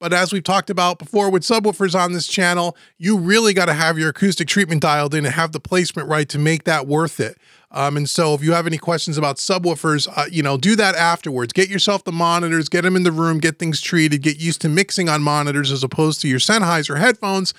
But 0.00 0.12
as 0.12 0.32
we've 0.32 0.44
talked 0.44 0.70
about 0.70 0.98
before 0.98 1.30
with 1.30 1.44
subwoofers 1.44 1.98
on 1.98 2.12
this 2.12 2.26
channel, 2.26 2.76
you 2.98 3.16
really 3.16 3.54
got 3.54 3.66
to 3.66 3.74
have 3.74 3.98
your 3.98 4.10
acoustic 4.10 4.48
treatment 4.48 4.82
dialed 4.82 5.14
in 5.14 5.24
and 5.24 5.34
have 5.34 5.52
the 5.52 5.60
placement 5.60 6.08
right 6.08 6.28
to 6.28 6.38
make 6.38 6.64
that 6.64 6.86
worth 6.86 7.20
it. 7.20 7.38
Um, 7.70 7.96
and 7.96 8.08
so 8.10 8.34
if 8.34 8.42
you 8.42 8.52
have 8.52 8.66
any 8.66 8.78
questions 8.78 9.16
about 9.16 9.36
subwoofers, 9.36 10.08
uh, 10.16 10.26
you 10.30 10.42
know, 10.42 10.56
do 10.56 10.76
that 10.76 10.94
afterwards. 10.94 11.52
Get 11.52 11.68
yourself 11.68 12.04
the 12.04 12.12
monitors, 12.12 12.68
get 12.68 12.82
them 12.82 12.96
in 12.96 13.02
the 13.02 13.12
room, 13.12 13.38
get 13.38 13.58
things 13.58 13.80
treated, 13.80 14.22
get 14.22 14.38
used 14.38 14.60
to 14.60 14.68
mixing 14.68 15.08
on 15.08 15.22
monitors 15.22 15.72
as 15.72 15.82
opposed 15.82 16.20
to 16.20 16.28
your 16.28 16.38
Sennheiser 16.38 16.98
headphones. 16.98 17.54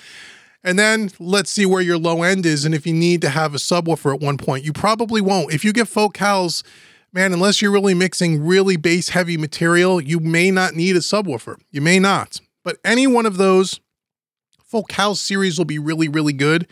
And 0.65 0.79
then 0.79 1.12
let's 1.19 1.51
see 1.51 1.65
where 1.65 1.81
your 1.81 2.00
low 2.00 2.24
end 2.24 2.45
is. 2.45 2.65
And 2.65 2.74
if 2.74 2.88
you 2.88 2.93
need 2.93 3.22
to 3.22 3.29
have 3.29 3.53
a 3.53 3.57
subwoofer 3.57 4.15
at 4.15 4.19
one 4.19 4.38
point, 4.39 4.65
you 4.65 4.74
probably 4.74 5.22
won't. 5.22 5.53
If 5.53 5.63
you 5.63 5.72
get 5.72 5.88
focals, 5.88 6.63
man, 7.13 7.31
unless 7.34 7.62
you're 7.62 7.72
really 7.72 7.93
mixing 7.93 8.43
really 8.43 8.75
bass 8.75 9.10
heavy 9.10 9.38
material, 9.38 10.01
you 10.01 10.19
may 10.19 10.50
not 10.50 10.74
need 10.74 10.95
a 10.95 11.00
subwoofer. 11.00 11.57
You 11.72 11.81
may 11.81 12.00
not. 12.00 12.41
But 12.63 12.77
any 12.84 13.05
one 13.05 13.27
of 13.27 13.38
those 13.38 13.79
Focal 14.65 15.13
series 15.13 15.57
will 15.60 15.65
be 15.65 15.79
really, 15.79 16.10
really 16.10 16.34
good. 16.34 16.67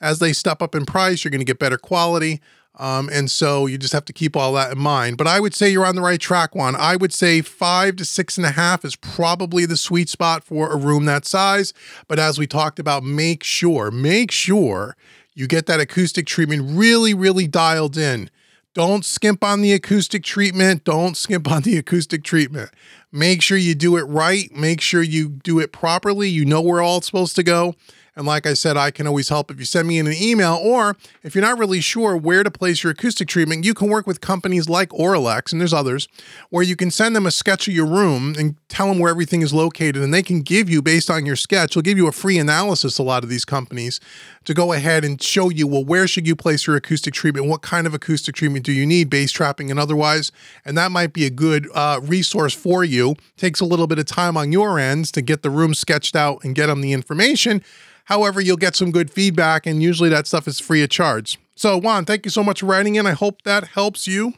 As 0.00 0.18
they 0.18 0.34
step 0.34 0.60
up 0.60 0.74
in 0.74 0.84
price, 0.84 1.24
you're 1.24 1.30
going 1.30 1.40
to 1.40 1.46
get 1.46 1.58
better 1.58 1.78
quality. 1.78 2.40
Um, 2.80 3.10
and 3.12 3.30
so 3.30 3.66
you 3.66 3.76
just 3.76 3.92
have 3.92 4.06
to 4.06 4.12
keep 4.14 4.34
all 4.34 4.54
that 4.54 4.72
in 4.72 4.78
mind. 4.78 5.18
But 5.18 5.26
I 5.26 5.38
would 5.38 5.54
say 5.54 5.68
you're 5.68 5.84
on 5.84 5.96
the 5.96 6.00
right 6.00 6.18
track, 6.18 6.54
Juan. 6.54 6.74
I 6.74 6.96
would 6.96 7.12
say 7.12 7.42
five 7.42 7.96
to 7.96 8.06
six 8.06 8.38
and 8.38 8.46
a 8.46 8.52
half 8.52 8.86
is 8.86 8.96
probably 8.96 9.66
the 9.66 9.76
sweet 9.76 10.08
spot 10.08 10.42
for 10.42 10.72
a 10.72 10.76
room 10.76 11.04
that 11.04 11.26
size. 11.26 11.74
But 12.08 12.18
as 12.18 12.38
we 12.38 12.46
talked 12.46 12.78
about, 12.78 13.02
make 13.02 13.44
sure, 13.44 13.90
make 13.90 14.30
sure 14.30 14.96
you 15.34 15.46
get 15.46 15.66
that 15.66 15.78
acoustic 15.78 16.26
treatment 16.26 16.62
really, 16.66 17.12
really 17.12 17.46
dialed 17.46 17.98
in. 17.98 18.30
Don't 18.72 19.04
skimp 19.04 19.44
on 19.44 19.60
the 19.60 19.72
acoustic 19.74 20.22
treatment. 20.22 20.84
Don't 20.84 21.18
skimp 21.18 21.50
on 21.50 21.62
the 21.62 21.76
acoustic 21.76 22.24
treatment. 22.24 22.70
Make 23.12 23.42
sure 23.42 23.58
you 23.58 23.74
do 23.74 23.98
it 23.98 24.04
right. 24.04 24.50
Make 24.54 24.80
sure 24.80 25.02
you 25.02 25.28
do 25.28 25.58
it 25.58 25.70
properly. 25.70 26.30
You 26.30 26.46
know 26.46 26.62
where 26.62 26.80
all 26.80 26.98
it's 26.98 27.06
supposed 27.06 27.36
to 27.36 27.42
go. 27.42 27.74
And 28.16 28.26
like 28.26 28.46
I 28.46 28.54
said, 28.54 28.76
I 28.76 28.90
can 28.90 29.06
always 29.06 29.28
help 29.28 29.50
if 29.50 29.58
you 29.58 29.64
send 29.64 29.88
me 29.88 29.98
in 29.98 30.06
an 30.06 30.14
email, 30.14 30.58
or 30.62 30.96
if 31.22 31.34
you're 31.34 31.42
not 31.42 31.58
really 31.58 31.80
sure 31.80 32.16
where 32.16 32.42
to 32.42 32.50
place 32.50 32.82
your 32.82 32.92
acoustic 32.92 33.28
treatment, 33.28 33.64
you 33.64 33.74
can 33.74 33.88
work 33.88 34.06
with 34.06 34.20
companies 34.20 34.68
like 34.68 34.90
Auralex, 34.90 35.52
and 35.52 35.60
there's 35.60 35.72
others, 35.72 36.08
where 36.50 36.62
you 36.62 36.76
can 36.76 36.90
send 36.90 37.14
them 37.14 37.26
a 37.26 37.30
sketch 37.30 37.68
of 37.68 37.74
your 37.74 37.86
room 37.86 38.34
and 38.38 38.56
tell 38.68 38.88
them 38.88 38.98
where 38.98 39.10
everything 39.10 39.42
is 39.42 39.54
located, 39.54 40.02
and 40.02 40.12
they 40.12 40.22
can 40.22 40.42
give 40.42 40.68
you, 40.68 40.82
based 40.82 41.10
on 41.10 41.24
your 41.24 41.36
sketch, 41.36 41.74
they'll 41.74 41.82
give 41.82 41.98
you 41.98 42.08
a 42.08 42.12
free 42.12 42.38
analysis, 42.38 42.98
a 42.98 43.02
lot 43.02 43.22
of 43.22 43.30
these 43.30 43.44
companies, 43.44 44.00
to 44.44 44.54
go 44.54 44.72
ahead 44.72 45.04
and 45.04 45.22
show 45.22 45.48
you, 45.50 45.66
well, 45.66 45.84
where 45.84 46.08
should 46.08 46.26
you 46.26 46.34
place 46.34 46.66
your 46.66 46.76
acoustic 46.76 47.14
treatment? 47.14 47.46
What 47.46 47.62
kind 47.62 47.86
of 47.86 47.94
acoustic 47.94 48.34
treatment 48.34 48.64
do 48.64 48.72
you 48.72 48.86
need, 48.86 49.10
bass 49.10 49.30
trapping 49.30 49.70
and 49.70 49.78
otherwise? 49.78 50.32
And 50.64 50.76
that 50.78 50.90
might 50.90 51.12
be 51.12 51.26
a 51.26 51.30
good 51.30 51.68
uh, 51.74 52.00
resource 52.02 52.54
for 52.54 52.82
you. 52.82 53.16
Takes 53.36 53.60
a 53.60 53.64
little 53.64 53.86
bit 53.86 53.98
of 53.98 54.06
time 54.06 54.36
on 54.36 54.50
your 54.52 54.78
ends 54.78 55.10
to 55.12 55.22
get 55.22 55.42
the 55.42 55.50
room 55.50 55.74
sketched 55.74 56.16
out 56.16 56.42
and 56.42 56.54
get 56.54 56.66
them 56.66 56.80
the 56.80 56.92
information 56.92 57.62
However, 58.10 58.40
you'll 58.40 58.56
get 58.56 58.74
some 58.74 58.90
good 58.90 59.08
feedback, 59.08 59.66
and 59.66 59.80
usually 59.80 60.08
that 60.08 60.26
stuff 60.26 60.48
is 60.48 60.58
free 60.58 60.82
of 60.82 60.90
charge. 60.90 61.38
So, 61.54 61.76
Juan, 61.78 62.04
thank 62.04 62.26
you 62.26 62.30
so 62.32 62.42
much 62.42 62.58
for 62.58 62.66
writing 62.66 62.96
in. 62.96 63.06
I 63.06 63.12
hope 63.12 63.42
that 63.42 63.68
helps 63.68 64.08
you. 64.08 64.34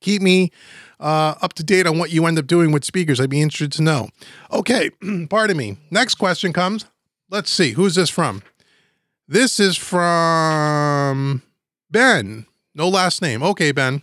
Keep 0.00 0.22
me 0.22 0.52
uh, 1.00 1.34
up 1.42 1.54
to 1.54 1.64
date 1.64 1.88
on 1.88 1.98
what 1.98 2.12
you 2.12 2.26
end 2.26 2.38
up 2.38 2.46
doing 2.46 2.70
with 2.70 2.84
speakers. 2.84 3.20
I'd 3.20 3.28
be 3.28 3.42
interested 3.42 3.72
to 3.72 3.82
know. 3.82 4.10
Okay, 4.52 4.90
pardon 5.28 5.56
me. 5.56 5.78
Next 5.90 6.14
question 6.14 6.52
comes. 6.52 6.86
Let's 7.28 7.50
see. 7.50 7.72
Who's 7.72 7.96
this 7.96 8.08
from? 8.08 8.40
This 9.26 9.58
is 9.58 9.76
from 9.76 11.42
Ben. 11.90 12.46
No 12.72 12.88
last 12.88 13.20
name. 13.20 13.42
Okay, 13.42 13.72
Ben. 13.72 14.02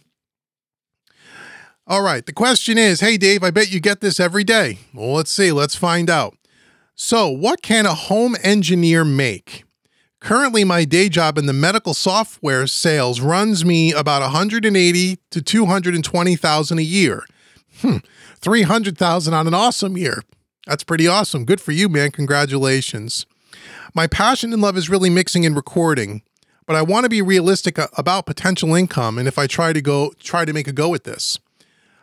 All 1.87 2.01
right. 2.01 2.25
The 2.25 2.33
question 2.33 2.77
is 2.77 2.99
Hey, 2.99 3.15
Dave, 3.15 3.43
I 3.43 3.51
bet 3.51 3.71
you 3.71 3.79
get 3.79 4.01
this 4.01 4.19
every 4.19 4.43
day. 4.43 4.79
Well, 4.93 5.13
let's 5.13 5.31
see. 5.31 5.53
Let's 5.53 5.75
find 5.75 6.09
out. 6.09 6.35
So, 6.95 7.27
what 7.27 7.61
can 7.63 7.85
a 7.85 7.95
home 7.95 8.35
engineer 8.43 9.03
make? 9.03 9.63
Currently, 10.19 10.63
my 10.63 10.85
day 10.85 11.09
job 11.09 11.37
in 11.37 11.47
the 11.47 11.53
medical 11.53 11.93
software 11.93 12.67
sales 12.67 13.19
runs 13.19 13.65
me 13.65 13.91
about 13.91 14.21
180 14.21 15.17
to 15.31 15.41
220,000 15.41 16.77
a 16.77 16.81
year. 16.81 17.25
Hmm, 17.81 17.97
300,000 18.37 19.33
on 19.33 19.47
an 19.47 19.53
awesome 19.55 19.97
year. 19.97 20.21
That's 20.67 20.83
pretty 20.83 21.07
awesome. 21.07 21.45
Good 21.45 21.59
for 21.59 21.71
you, 21.71 21.89
man. 21.89 22.11
Congratulations. 22.11 23.25
My 23.95 24.07
passion 24.07 24.53
and 24.53 24.61
love 24.61 24.77
is 24.77 24.89
really 24.89 25.09
mixing 25.09 25.45
and 25.45 25.55
recording, 25.55 26.21
but 26.65 26.75
I 26.75 26.83
want 26.83 27.03
to 27.05 27.09
be 27.09 27.21
realistic 27.21 27.77
about 27.97 28.25
potential 28.25 28.75
income 28.75 29.17
and 29.17 29.27
if 29.27 29.37
I 29.37 29.47
try 29.47 29.73
to 29.73 29.81
go 29.81 30.13
try 30.19 30.45
to 30.45 30.53
make 30.53 30.67
a 30.67 30.71
go 30.71 30.93
at 30.93 31.03
this. 31.03 31.39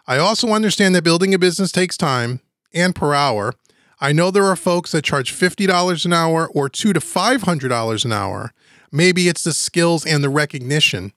I 0.06 0.18
also 0.18 0.48
understand 0.48 0.94
that 0.94 1.04
building 1.04 1.32
a 1.32 1.38
business 1.38 1.72
takes 1.72 1.96
time 1.96 2.40
and 2.74 2.94
per 2.94 3.14
hour, 3.14 3.54
I 4.00 4.12
know 4.12 4.30
there 4.30 4.44
are 4.46 4.56
folks 4.56 4.92
that 4.92 5.04
charge 5.04 5.34
$50 5.34 6.04
an 6.06 6.12
hour 6.12 6.48
or 6.48 6.68
two 6.70 6.92
to 6.94 7.00
$500 7.00 8.04
an 8.04 8.12
hour. 8.12 8.52
Maybe 8.90 9.28
it's 9.28 9.44
the 9.44 9.52
skills 9.52 10.06
and 10.06 10.24
the 10.24 10.30
recognition. 10.30 11.12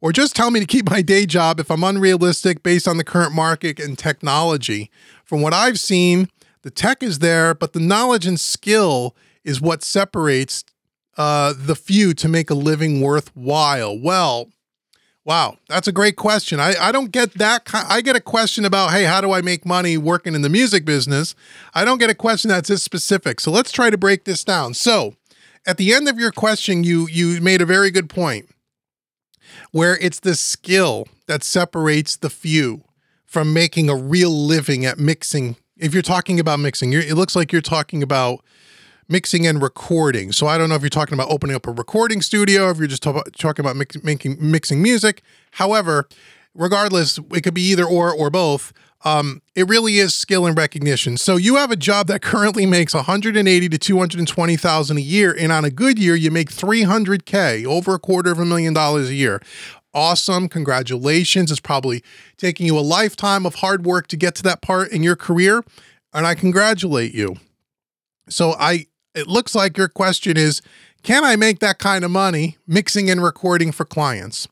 Or 0.00 0.12
just 0.12 0.36
tell 0.36 0.50
me 0.50 0.60
to 0.60 0.66
keep 0.66 0.90
my 0.90 1.02
day 1.02 1.26
job 1.26 1.58
if 1.58 1.70
I'm 1.70 1.82
unrealistic 1.82 2.62
based 2.62 2.86
on 2.86 2.98
the 2.98 3.04
current 3.04 3.34
market 3.34 3.80
and 3.80 3.98
technology. 3.98 4.90
From 5.24 5.40
what 5.40 5.54
I've 5.54 5.80
seen, 5.80 6.28
the 6.62 6.70
tech 6.70 7.02
is 7.02 7.20
there, 7.20 7.54
but 7.54 7.72
the 7.72 7.80
knowledge 7.80 8.26
and 8.26 8.38
skill 8.38 9.16
is 9.42 9.60
what 9.60 9.82
separates 9.82 10.64
uh, 11.16 11.54
the 11.56 11.74
few 11.74 12.14
to 12.14 12.28
make 12.28 12.50
a 12.50 12.54
living 12.54 13.00
worthwhile. 13.00 13.98
Well, 13.98 14.50
Wow, 15.28 15.58
that's 15.68 15.86
a 15.86 15.92
great 15.92 16.16
question. 16.16 16.58
I, 16.58 16.72
I 16.80 16.90
don't 16.90 17.12
get 17.12 17.34
that. 17.34 17.68
I 17.74 18.00
get 18.00 18.16
a 18.16 18.20
question 18.20 18.64
about, 18.64 18.92
hey, 18.92 19.04
how 19.04 19.20
do 19.20 19.30
I 19.30 19.42
make 19.42 19.66
money 19.66 19.98
working 19.98 20.34
in 20.34 20.40
the 20.40 20.48
music 20.48 20.86
business? 20.86 21.34
I 21.74 21.84
don't 21.84 21.98
get 21.98 22.08
a 22.08 22.14
question 22.14 22.48
that's 22.48 22.70
this 22.70 22.82
specific. 22.82 23.38
So 23.38 23.50
let's 23.50 23.70
try 23.70 23.90
to 23.90 23.98
break 23.98 24.24
this 24.24 24.42
down. 24.42 24.72
So 24.72 25.16
at 25.66 25.76
the 25.76 25.92
end 25.92 26.08
of 26.08 26.18
your 26.18 26.32
question, 26.32 26.82
you 26.82 27.06
you 27.08 27.42
made 27.42 27.60
a 27.60 27.66
very 27.66 27.90
good 27.90 28.08
point 28.08 28.48
where 29.70 29.98
it's 29.98 30.20
the 30.20 30.34
skill 30.34 31.06
that 31.26 31.44
separates 31.44 32.16
the 32.16 32.30
few 32.30 32.84
from 33.26 33.52
making 33.52 33.90
a 33.90 33.94
real 33.94 34.30
living 34.30 34.86
at 34.86 34.98
mixing. 34.98 35.56
If 35.76 35.92
you're 35.92 36.02
talking 36.02 36.40
about 36.40 36.58
mixing, 36.58 36.94
it 36.94 37.16
looks 37.16 37.36
like 37.36 37.52
you're 37.52 37.60
talking 37.60 38.02
about 38.02 38.42
mixing 39.08 39.46
and 39.46 39.62
recording. 39.62 40.32
So 40.32 40.46
I 40.46 40.58
don't 40.58 40.68
know 40.68 40.74
if 40.74 40.82
you're 40.82 40.90
talking 40.90 41.14
about 41.14 41.30
opening 41.30 41.56
up 41.56 41.66
a 41.66 41.70
recording 41.72 42.20
studio, 42.20 42.70
if 42.70 42.78
you're 42.78 42.86
just 42.86 43.02
talking 43.02 43.64
about 43.64 43.76
mix, 43.76 44.02
making 44.02 44.36
mixing 44.40 44.82
music. 44.82 45.22
However, 45.52 46.08
regardless, 46.54 47.18
it 47.32 47.42
could 47.42 47.54
be 47.54 47.62
either 47.62 47.84
or 47.84 48.12
or 48.12 48.30
both. 48.30 48.72
Um, 49.04 49.42
it 49.54 49.68
really 49.68 49.98
is 49.98 50.12
skill 50.12 50.44
and 50.44 50.58
recognition. 50.58 51.16
So 51.16 51.36
you 51.36 51.54
have 51.54 51.70
a 51.70 51.76
job 51.76 52.08
that 52.08 52.20
currently 52.20 52.66
makes 52.66 52.94
180 52.94 53.68
to 53.68 53.78
220,000 53.78 54.96
a 54.96 55.00
year, 55.00 55.36
and 55.38 55.52
on 55.52 55.64
a 55.64 55.70
good 55.70 56.00
year, 56.00 56.16
you 56.16 56.32
make 56.32 56.50
300k, 56.50 57.64
over 57.64 57.94
a 57.94 57.98
quarter 58.00 58.32
of 58.32 58.40
a 58.40 58.44
million 58.44 58.74
dollars 58.74 59.08
a 59.08 59.14
year. 59.14 59.40
Awesome, 59.94 60.48
congratulations! 60.48 61.50
It's 61.50 61.60
probably 61.60 62.02
taking 62.36 62.66
you 62.66 62.76
a 62.76 62.80
lifetime 62.80 63.46
of 63.46 63.56
hard 63.56 63.86
work 63.86 64.08
to 64.08 64.16
get 64.16 64.34
to 64.36 64.42
that 64.42 64.62
part 64.62 64.90
in 64.90 65.02
your 65.02 65.16
career, 65.16 65.62
and 66.12 66.26
I 66.26 66.34
congratulate 66.34 67.14
you. 67.14 67.36
So 68.28 68.54
I 68.58 68.87
it 69.18 69.26
looks 69.26 69.54
like 69.54 69.76
your 69.76 69.88
question 69.88 70.36
is 70.36 70.62
can 71.02 71.24
I 71.24 71.36
make 71.36 71.60
that 71.60 71.78
kind 71.78 72.04
of 72.04 72.10
money 72.10 72.56
mixing 72.66 73.10
and 73.10 73.22
recording 73.22 73.72
for 73.72 73.84
clients? 73.84 74.48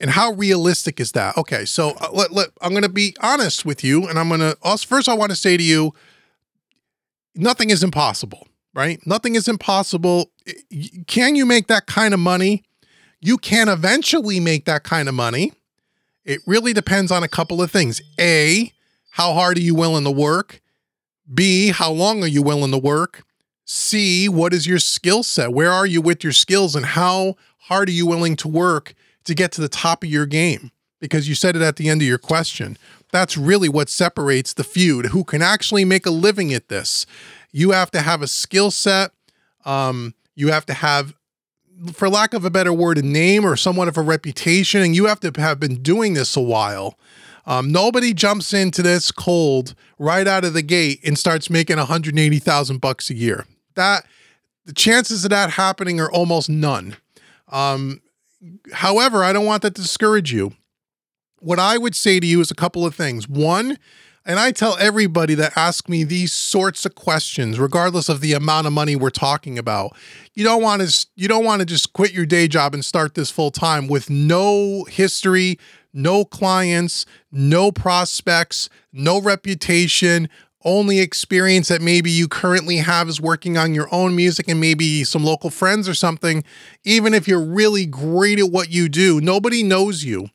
And 0.00 0.10
how 0.10 0.32
realistic 0.32 1.00
is 1.00 1.12
that? 1.12 1.36
Okay, 1.36 1.64
so 1.64 1.90
uh, 2.00 2.08
let, 2.12 2.32
let, 2.32 2.48
I'm 2.60 2.70
going 2.70 2.82
to 2.82 2.88
be 2.88 3.16
honest 3.20 3.64
with 3.64 3.82
you, 3.82 4.06
and 4.06 4.18
I'm 4.18 4.28
going 4.28 4.40
to 4.40 4.56
first 4.86 5.08
I 5.08 5.14
want 5.14 5.30
to 5.30 5.36
say 5.36 5.56
to 5.56 5.62
you, 5.62 5.92
nothing 7.34 7.70
is 7.70 7.82
impossible, 7.82 8.46
right? 8.74 9.04
Nothing 9.06 9.34
is 9.34 9.48
impossible. 9.48 10.30
Can 11.06 11.34
you 11.34 11.44
make 11.44 11.66
that 11.66 11.86
kind 11.86 12.14
of 12.14 12.20
money? 12.20 12.62
You 13.20 13.38
can 13.38 13.68
eventually 13.68 14.38
make 14.38 14.66
that 14.66 14.84
kind 14.84 15.08
of 15.08 15.14
money. 15.14 15.52
It 16.24 16.40
really 16.46 16.72
depends 16.72 17.10
on 17.10 17.24
a 17.24 17.28
couple 17.28 17.60
of 17.60 17.70
things. 17.70 18.00
A, 18.20 18.72
how 19.10 19.32
hard 19.32 19.56
are 19.56 19.62
you 19.62 19.74
willing 19.74 20.04
to 20.04 20.10
work? 20.10 20.60
B, 21.32 21.68
how 21.68 21.90
long 21.90 22.22
are 22.22 22.28
you 22.28 22.42
willing 22.42 22.70
to 22.70 22.78
work? 22.78 23.24
C, 23.70 24.30
what 24.30 24.54
is 24.54 24.66
your 24.66 24.78
skill 24.78 25.22
set? 25.22 25.52
Where 25.52 25.70
are 25.70 25.84
you 25.84 26.00
with 26.00 26.24
your 26.24 26.32
skills 26.32 26.74
and 26.74 26.86
how 26.86 27.36
hard 27.64 27.90
are 27.90 27.92
you 27.92 28.06
willing 28.06 28.34
to 28.36 28.48
work 28.48 28.94
to 29.24 29.34
get 29.34 29.52
to 29.52 29.60
the 29.60 29.68
top 29.68 30.02
of 30.02 30.08
your 30.08 30.24
game? 30.24 30.70
Because 31.00 31.28
you 31.28 31.34
said 31.34 31.54
it 31.54 31.60
at 31.60 31.76
the 31.76 31.90
end 31.90 32.00
of 32.00 32.08
your 32.08 32.16
question. 32.16 32.78
That's 33.12 33.36
really 33.36 33.68
what 33.68 33.90
separates 33.90 34.54
the 34.54 34.64
feud 34.64 35.06
who 35.06 35.22
can 35.22 35.42
actually 35.42 35.84
make 35.84 36.06
a 36.06 36.10
living 36.10 36.54
at 36.54 36.70
this. 36.70 37.04
You 37.52 37.72
have 37.72 37.90
to 37.90 38.00
have 38.00 38.22
a 38.22 38.26
skill 38.26 38.70
set. 38.70 39.10
Um, 39.66 40.14
you 40.34 40.48
have 40.50 40.64
to 40.64 40.72
have, 40.72 41.12
for 41.92 42.08
lack 42.08 42.32
of 42.32 42.46
a 42.46 42.50
better 42.50 42.72
word, 42.72 42.96
a 42.96 43.02
name 43.02 43.44
or 43.44 43.54
somewhat 43.54 43.86
of 43.86 43.98
a 43.98 44.02
reputation, 44.02 44.80
and 44.80 44.96
you 44.96 45.04
have 45.04 45.20
to 45.20 45.32
have 45.38 45.60
been 45.60 45.82
doing 45.82 46.14
this 46.14 46.38
a 46.38 46.40
while. 46.40 46.98
Um, 47.44 47.70
nobody 47.70 48.14
jumps 48.14 48.54
into 48.54 48.82
this 48.82 49.12
cold 49.12 49.74
right 49.98 50.26
out 50.26 50.46
of 50.46 50.54
the 50.54 50.62
gate 50.62 51.00
and 51.06 51.18
starts 51.18 51.50
making 51.50 51.76
180,000 51.76 52.80
bucks 52.80 53.10
a 53.10 53.14
year 53.14 53.44
that 53.78 54.04
the 54.66 54.74
chances 54.74 55.24
of 55.24 55.30
that 55.30 55.50
happening 55.50 55.98
are 55.98 56.12
almost 56.12 56.50
none. 56.50 56.96
Um, 57.50 58.02
however, 58.72 59.24
I 59.24 59.32
don't 59.32 59.46
want 59.46 59.62
that 59.62 59.74
to 59.76 59.82
discourage 59.82 60.32
you. 60.32 60.52
What 61.40 61.58
I 61.58 61.78
would 61.78 61.94
say 61.94 62.20
to 62.20 62.26
you 62.26 62.40
is 62.40 62.50
a 62.50 62.54
couple 62.54 62.84
of 62.84 62.94
things. 62.94 63.28
One, 63.28 63.78
and 64.26 64.38
I 64.38 64.50
tell 64.50 64.76
everybody 64.78 65.34
that 65.36 65.56
ask 65.56 65.88
me 65.88 66.04
these 66.04 66.34
sorts 66.34 66.84
of 66.84 66.94
questions, 66.94 67.58
regardless 67.58 68.10
of 68.10 68.20
the 68.20 68.34
amount 68.34 68.66
of 68.66 68.74
money 68.74 68.94
we're 68.94 69.08
talking 69.08 69.58
about, 69.58 69.96
you 70.34 70.44
don't 70.44 70.62
want 70.62 70.82
to 70.82 71.06
you 71.16 71.28
don't 71.28 71.44
want 71.44 71.60
to 71.60 71.66
just 71.66 71.94
quit 71.94 72.12
your 72.12 72.26
day 72.26 72.46
job 72.46 72.74
and 72.74 72.84
start 72.84 73.14
this 73.14 73.30
full 73.30 73.50
time 73.50 73.88
with 73.88 74.10
no 74.10 74.84
history, 74.84 75.58
no 75.94 76.26
clients, 76.26 77.06
no 77.32 77.72
prospects, 77.72 78.68
no 78.92 79.18
reputation, 79.18 80.28
only 80.64 80.98
experience 80.98 81.68
that 81.68 81.80
maybe 81.80 82.10
you 82.10 82.26
currently 82.26 82.78
have 82.78 83.08
is 83.08 83.20
working 83.20 83.56
on 83.56 83.74
your 83.74 83.88
own 83.92 84.16
music 84.16 84.48
and 84.48 84.60
maybe 84.60 85.04
some 85.04 85.24
local 85.24 85.50
friends 85.50 85.88
or 85.88 85.94
something, 85.94 86.42
even 86.84 87.14
if 87.14 87.28
you're 87.28 87.44
really 87.44 87.86
great 87.86 88.38
at 88.38 88.50
what 88.50 88.70
you 88.70 88.88
do, 88.88 89.20
nobody 89.20 89.62
knows 89.62 90.04
you. 90.04 90.28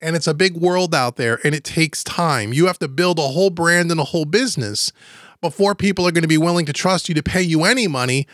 And 0.00 0.16
it's 0.16 0.26
a 0.26 0.34
big 0.34 0.56
world 0.56 0.94
out 0.94 1.16
there 1.16 1.40
and 1.44 1.54
it 1.54 1.64
takes 1.64 2.04
time. 2.04 2.52
You 2.52 2.66
have 2.66 2.78
to 2.80 2.88
build 2.88 3.18
a 3.18 3.22
whole 3.22 3.50
brand 3.50 3.90
and 3.90 4.00
a 4.00 4.04
whole 4.04 4.24
business 4.24 4.92
before 5.40 5.74
people 5.74 6.06
are 6.06 6.12
going 6.12 6.22
to 6.22 6.28
be 6.28 6.38
willing 6.38 6.66
to 6.66 6.72
trust 6.72 7.08
you 7.08 7.14
to 7.14 7.22
pay 7.22 7.42
you 7.42 7.64
any 7.64 7.86
money, 7.86 8.26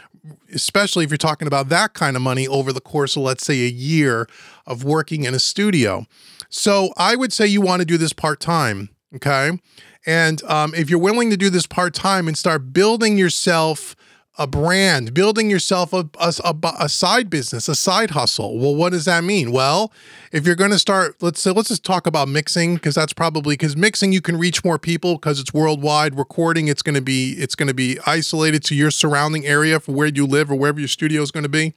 especially 0.55 1.05
if 1.05 1.11
you're 1.11 1.19
talking 1.19 1.49
about 1.49 1.69
that 1.69 1.95
kind 1.95 2.17
of 2.17 2.23
money 2.23 2.47
over 2.47 2.73
the 2.73 2.81
course 2.81 3.17
of, 3.17 3.23
let's 3.23 3.45
say, 3.45 3.65
a 3.65 3.71
year 3.71 4.29
of 4.67 4.85
working 4.85 5.25
in 5.25 5.35
a 5.35 5.39
studio. 5.41 6.07
So 6.49 6.93
I 6.97 7.17
would 7.17 7.33
say 7.33 7.47
you 7.47 7.61
want 7.61 7.81
to 7.81 7.87
do 7.87 7.97
this 7.97 8.13
part 8.13 8.39
time. 8.39 8.91
Okay. 9.17 9.59
And 10.07 10.43
um, 10.45 10.75
if 10.75 10.91
you're 10.91 10.99
willing 10.99 11.31
to 11.31 11.37
do 11.37 11.51
this 11.51 11.67
part 11.67 11.95
time 11.95 12.29
and 12.29 12.37
start 12.37 12.73
building 12.73 13.17
yourself 13.17 13.95
a 14.39 14.47
brand, 14.47 15.13
building 15.13 15.51
yourself 15.51 15.93
a, 15.93 16.09
a, 16.19 16.55
a, 16.81 16.89
side 16.89 17.29
business, 17.29 17.69
a 17.69 17.75
side 17.75 18.13
hustle. 18.13 18.59
Well, 18.59 18.75
what 18.75 18.93
does 18.93 19.05
that 19.05 19.25
mean? 19.25 19.53
Well, 19.53 19.93
if 20.33 20.47
you're 20.47 20.57
going 20.57 20.71
to 20.71 20.79
start, 20.79 21.23
let's 21.23 21.43
say, 21.43 21.51
let's 21.51 21.69
just 21.69 21.85
talk 21.85 22.07
about 22.07 22.29
mixing 22.29 22.77
because 22.77 22.95
that's 22.95 23.13
probably 23.13 23.55
because 23.55 23.77
mixing 23.77 24.11
you 24.13 24.23
can 24.23 24.39
reach 24.39 24.65
more 24.65 24.79
people 24.79 25.15
because 25.15 25.39
it's 25.39 25.53
worldwide. 25.53 26.17
Recording, 26.17 26.69
it's 26.69 26.81
going 26.81 26.95
to 26.95 27.03
be 27.03 27.33
it's 27.33 27.55
going 27.55 27.69
to 27.69 27.75
be 27.75 27.99
isolated 28.07 28.65
to 28.65 28.75
your 28.75 28.91
surrounding 28.91 29.45
area 29.45 29.79
for 29.79 29.93
where 29.93 30.07
you 30.07 30.27
live 30.27 30.51
or 30.51 30.55
wherever 30.55 30.81
your 30.81 30.89
studio 30.89 31.21
is 31.21 31.31
going 31.31 31.45
to 31.45 31.51
be. 31.51 31.75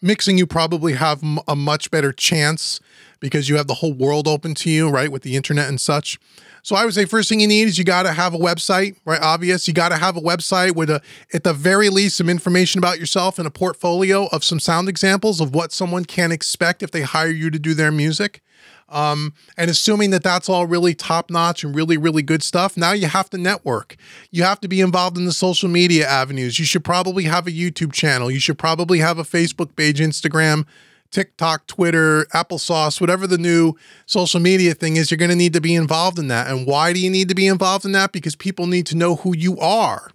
Mixing, 0.00 0.38
you 0.38 0.46
probably 0.46 0.94
have 0.94 1.22
a 1.46 1.54
much 1.54 1.90
better 1.90 2.12
chance 2.12 2.80
because 3.20 3.48
you 3.48 3.56
have 3.56 3.66
the 3.66 3.74
whole 3.74 3.92
world 3.92 4.26
open 4.26 4.54
to 4.54 4.70
you, 4.70 4.88
right, 4.88 5.12
with 5.12 5.22
the 5.22 5.36
internet 5.36 5.68
and 5.68 5.80
such. 5.80 6.18
So 6.62 6.76
I 6.76 6.84
would 6.84 6.94
say 6.94 7.04
first 7.04 7.28
thing 7.28 7.40
you 7.40 7.46
need 7.46 7.68
is 7.68 7.78
you 7.78 7.84
got 7.84 8.02
to 8.02 8.12
have 8.12 8.34
a 8.34 8.38
website, 8.38 8.96
right? 9.04 9.20
Obvious. 9.20 9.66
You 9.68 9.74
got 9.74 9.90
to 9.90 9.96
have 9.96 10.16
a 10.16 10.20
website 10.20 10.74
with 10.74 10.90
a, 10.90 11.00
at 11.32 11.44
the 11.44 11.52
very 11.52 11.88
least, 11.88 12.16
some 12.16 12.28
information 12.28 12.78
about 12.78 12.98
yourself 12.98 13.38
and 13.38 13.46
a 13.46 13.50
portfolio 13.50 14.26
of 14.26 14.44
some 14.44 14.60
sound 14.60 14.88
examples 14.88 15.40
of 15.40 15.54
what 15.54 15.72
someone 15.72 16.04
can 16.04 16.32
expect 16.32 16.82
if 16.82 16.90
they 16.90 17.02
hire 17.02 17.30
you 17.30 17.50
to 17.50 17.58
do 17.58 17.74
their 17.74 17.92
music. 17.92 18.42
Um, 18.90 19.34
and 19.56 19.70
assuming 19.70 20.10
that 20.10 20.24
that's 20.24 20.48
all 20.48 20.66
really 20.66 20.94
top 20.94 21.30
notch 21.30 21.62
and 21.62 21.74
really, 21.74 21.96
really 21.96 22.22
good 22.22 22.42
stuff, 22.42 22.76
now 22.76 22.92
you 22.92 23.06
have 23.06 23.30
to 23.30 23.38
network. 23.38 23.96
You 24.32 24.42
have 24.42 24.60
to 24.60 24.68
be 24.68 24.80
involved 24.80 25.16
in 25.16 25.26
the 25.26 25.32
social 25.32 25.68
media 25.68 26.08
avenues. 26.08 26.58
You 26.58 26.64
should 26.64 26.84
probably 26.84 27.24
have 27.24 27.46
a 27.46 27.52
YouTube 27.52 27.92
channel. 27.92 28.30
You 28.30 28.40
should 28.40 28.58
probably 28.58 28.98
have 28.98 29.18
a 29.18 29.22
Facebook 29.22 29.76
page, 29.76 30.00
Instagram, 30.00 30.66
TikTok, 31.10 31.66
Twitter, 31.66 32.24
applesauce, 32.34 33.00
whatever 33.00 33.26
the 33.26 33.38
new 33.38 33.74
social 34.06 34.40
media 34.40 34.74
thing 34.74 34.96
is. 34.96 35.10
You're 35.10 35.18
going 35.18 35.30
to 35.30 35.36
need 35.36 35.52
to 35.54 35.60
be 35.60 35.74
involved 35.74 36.18
in 36.18 36.28
that. 36.28 36.48
And 36.48 36.66
why 36.66 36.92
do 36.92 37.00
you 37.00 37.10
need 37.10 37.28
to 37.28 37.34
be 37.34 37.46
involved 37.46 37.84
in 37.84 37.92
that? 37.92 38.12
Because 38.12 38.36
people 38.36 38.66
need 38.66 38.86
to 38.86 38.96
know 38.96 39.16
who 39.16 39.36
you 39.36 39.58
are. 39.58 40.10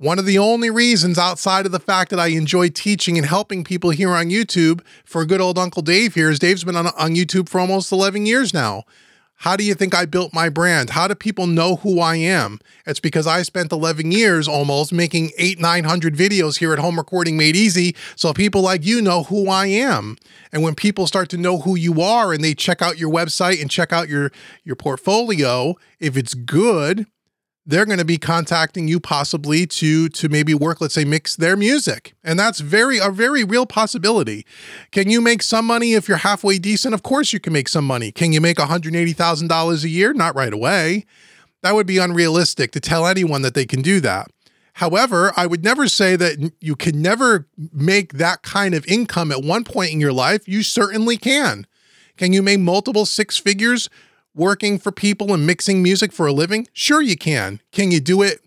One 0.00 0.20
of 0.20 0.26
the 0.26 0.38
only 0.38 0.70
reasons 0.70 1.18
outside 1.18 1.66
of 1.66 1.72
the 1.72 1.80
fact 1.80 2.10
that 2.10 2.20
I 2.20 2.28
enjoy 2.28 2.68
teaching 2.68 3.18
and 3.18 3.26
helping 3.26 3.64
people 3.64 3.90
here 3.90 4.10
on 4.10 4.26
YouTube 4.26 4.80
for 5.04 5.24
good 5.24 5.40
old 5.40 5.58
Uncle 5.58 5.82
Dave 5.82 6.14
here 6.14 6.30
is 6.30 6.38
Dave's 6.38 6.62
been 6.62 6.76
on, 6.76 6.86
on 6.86 7.16
YouTube 7.16 7.48
for 7.48 7.58
almost 7.58 7.90
11 7.90 8.24
years 8.24 8.54
now. 8.54 8.84
How 9.42 9.54
do 9.56 9.62
you 9.62 9.74
think 9.74 9.94
I 9.94 10.04
built 10.04 10.34
my 10.34 10.48
brand? 10.48 10.90
How 10.90 11.06
do 11.06 11.14
people 11.14 11.46
know 11.46 11.76
who 11.76 12.00
I 12.00 12.16
am? 12.16 12.58
It's 12.86 12.98
because 12.98 13.24
I 13.24 13.42
spent 13.42 13.70
11 13.70 14.10
years 14.10 14.48
almost 14.48 14.92
making 14.92 15.30
eight, 15.38 15.60
900 15.60 16.16
videos 16.16 16.58
here 16.58 16.72
at 16.72 16.80
Home 16.80 16.96
Recording 16.96 17.36
Made 17.36 17.54
Easy. 17.54 17.94
So 18.16 18.34
people 18.34 18.62
like 18.62 18.84
you 18.84 19.00
know 19.00 19.22
who 19.22 19.48
I 19.48 19.66
am. 19.66 20.16
And 20.50 20.64
when 20.64 20.74
people 20.74 21.06
start 21.06 21.28
to 21.28 21.36
know 21.36 21.60
who 21.60 21.76
you 21.76 22.02
are 22.02 22.32
and 22.32 22.42
they 22.42 22.52
check 22.52 22.82
out 22.82 22.98
your 22.98 23.12
website 23.12 23.62
and 23.62 23.70
check 23.70 23.92
out 23.92 24.08
your, 24.08 24.32
your 24.64 24.74
portfolio, 24.74 25.76
if 26.00 26.16
it's 26.16 26.34
good, 26.34 27.06
they're 27.68 27.84
going 27.84 27.98
to 27.98 28.04
be 28.04 28.16
contacting 28.16 28.88
you 28.88 28.98
possibly 28.98 29.66
to 29.66 30.08
to 30.08 30.28
maybe 30.30 30.54
work 30.54 30.80
let's 30.80 30.94
say 30.94 31.04
mix 31.04 31.36
their 31.36 31.54
music. 31.54 32.14
And 32.24 32.38
that's 32.38 32.60
very 32.60 32.98
a 32.98 33.10
very 33.10 33.44
real 33.44 33.66
possibility. 33.66 34.46
Can 34.90 35.10
you 35.10 35.20
make 35.20 35.42
some 35.42 35.66
money 35.66 35.92
if 35.92 36.08
you're 36.08 36.16
halfway 36.16 36.58
decent? 36.58 36.94
Of 36.94 37.02
course 37.02 37.32
you 37.32 37.38
can 37.38 37.52
make 37.52 37.68
some 37.68 37.84
money. 37.84 38.10
Can 38.10 38.32
you 38.32 38.40
make 38.40 38.56
$180000 38.56 39.84
a 39.84 39.88
year? 39.88 40.14
Not 40.14 40.34
right 40.34 40.52
away. 40.52 41.04
That 41.62 41.74
would 41.74 41.86
be 41.86 41.98
unrealistic 41.98 42.72
to 42.72 42.80
tell 42.80 43.06
anyone 43.06 43.42
that 43.42 43.52
they 43.54 43.66
can 43.66 43.82
do 43.82 44.00
that. 44.00 44.28
However 44.74 45.32
i 45.36 45.46
would 45.46 45.62
never 45.62 45.88
say 45.88 46.16
that 46.16 46.52
you 46.60 46.74
can 46.74 47.02
never 47.02 47.46
make 47.72 48.14
that 48.14 48.42
kind 48.42 48.74
of 48.74 48.86
income 48.86 49.30
at 49.30 49.44
one 49.44 49.64
point 49.64 49.92
in 49.92 50.00
your 50.00 50.12
life. 50.14 50.48
You 50.48 50.62
certainly 50.62 51.18
can. 51.18 51.66
Can 52.16 52.32
you 52.32 52.42
make 52.42 52.60
multiple 52.60 53.04
six 53.04 53.36
figures 53.36 53.90
working 54.38 54.78
for 54.78 54.92
people 54.92 55.34
and 55.34 55.46
mixing 55.46 55.82
music 55.82 56.12
for 56.12 56.26
a 56.26 56.32
living? 56.32 56.66
Sure, 56.72 57.02
you 57.02 57.16
can. 57.16 57.60
Can 57.72 57.90
you 57.90 58.00
do 58.00 58.22
it? 58.22 58.40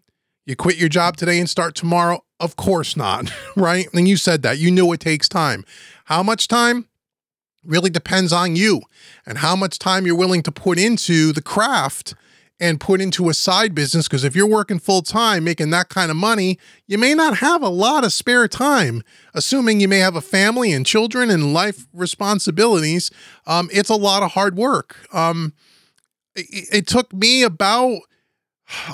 You 0.46 0.56
quit 0.56 0.78
your 0.78 0.90
job 0.90 1.18
today 1.18 1.38
and 1.40 1.50
start 1.50 1.76
tomorrow? 1.76 2.24
Of 2.40 2.56
course 2.56 2.98
not, 2.98 3.32
right? 3.56 3.88
And 3.94 4.08
you 4.08 4.18
said 4.18 4.42
that. 4.42 4.58
You 4.58 4.72
know 4.72 4.92
it 4.94 5.00
takes 5.02 5.30
time. 5.30 5.66
How 6.06 6.24
much 6.24 6.48
time? 6.48 6.88
Really 7.64 7.92
depends 7.92 8.34
on 8.34 8.56
you 8.56 8.82
and 9.24 9.38
how 9.38 9.56
much 9.56 9.78
time 9.78 10.08
you're 10.08 10.16
willing 10.16 10.42
to 10.44 10.52
put 10.52 10.80
into 10.80 11.32
the 11.32 11.44
craft 11.44 12.16
and 12.60 12.80
put 12.80 13.02
into 13.02 13.28
a 13.30 13.34
side 13.34 13.76
business. 13.76 14.08
Because 14.08 14.24
if 14.24 14.36
you're 14.36 14.48
working 14.48 14.80
full 14.80 15.02
time, 15.02 15.44
making 15.44 15.72
that 15.72 15.90
kind 15.90 16.10
of 16.10 16.18
money, 16.18 16.58
you 16.88 16.98
may 16.98 17.14
not 17.14 17.38
have 17.38 17.62
a 17.62 17.70
lot 17.70 18.04
of 18.04 18.14
spare 18.14 18.48
time. 18.48 19.04
Assuming 19.34 19.80
you 19.80 19.88
may 19.88 20.00
have 20.00 20.16
a 20.16 20.22
family 20.22 20.72
and 20.72 20.86
children 20.86 21.30
and 21.30 21.54
life 21.54 21.88
responsibilities, 21.94 23.12
um, 23.46 23.70
it's 23.74 23.90
a 23.90 23.96
lot 23.96 24.24
of 24.24 24.32
hard 24.32 24.56
work. 24.56 24.96
Um, 25.14 25.54
it, 26.36 26.68
it 26.72 26.88
took 26.88 27.14
me 27.14 27.44
about 27.44 28.00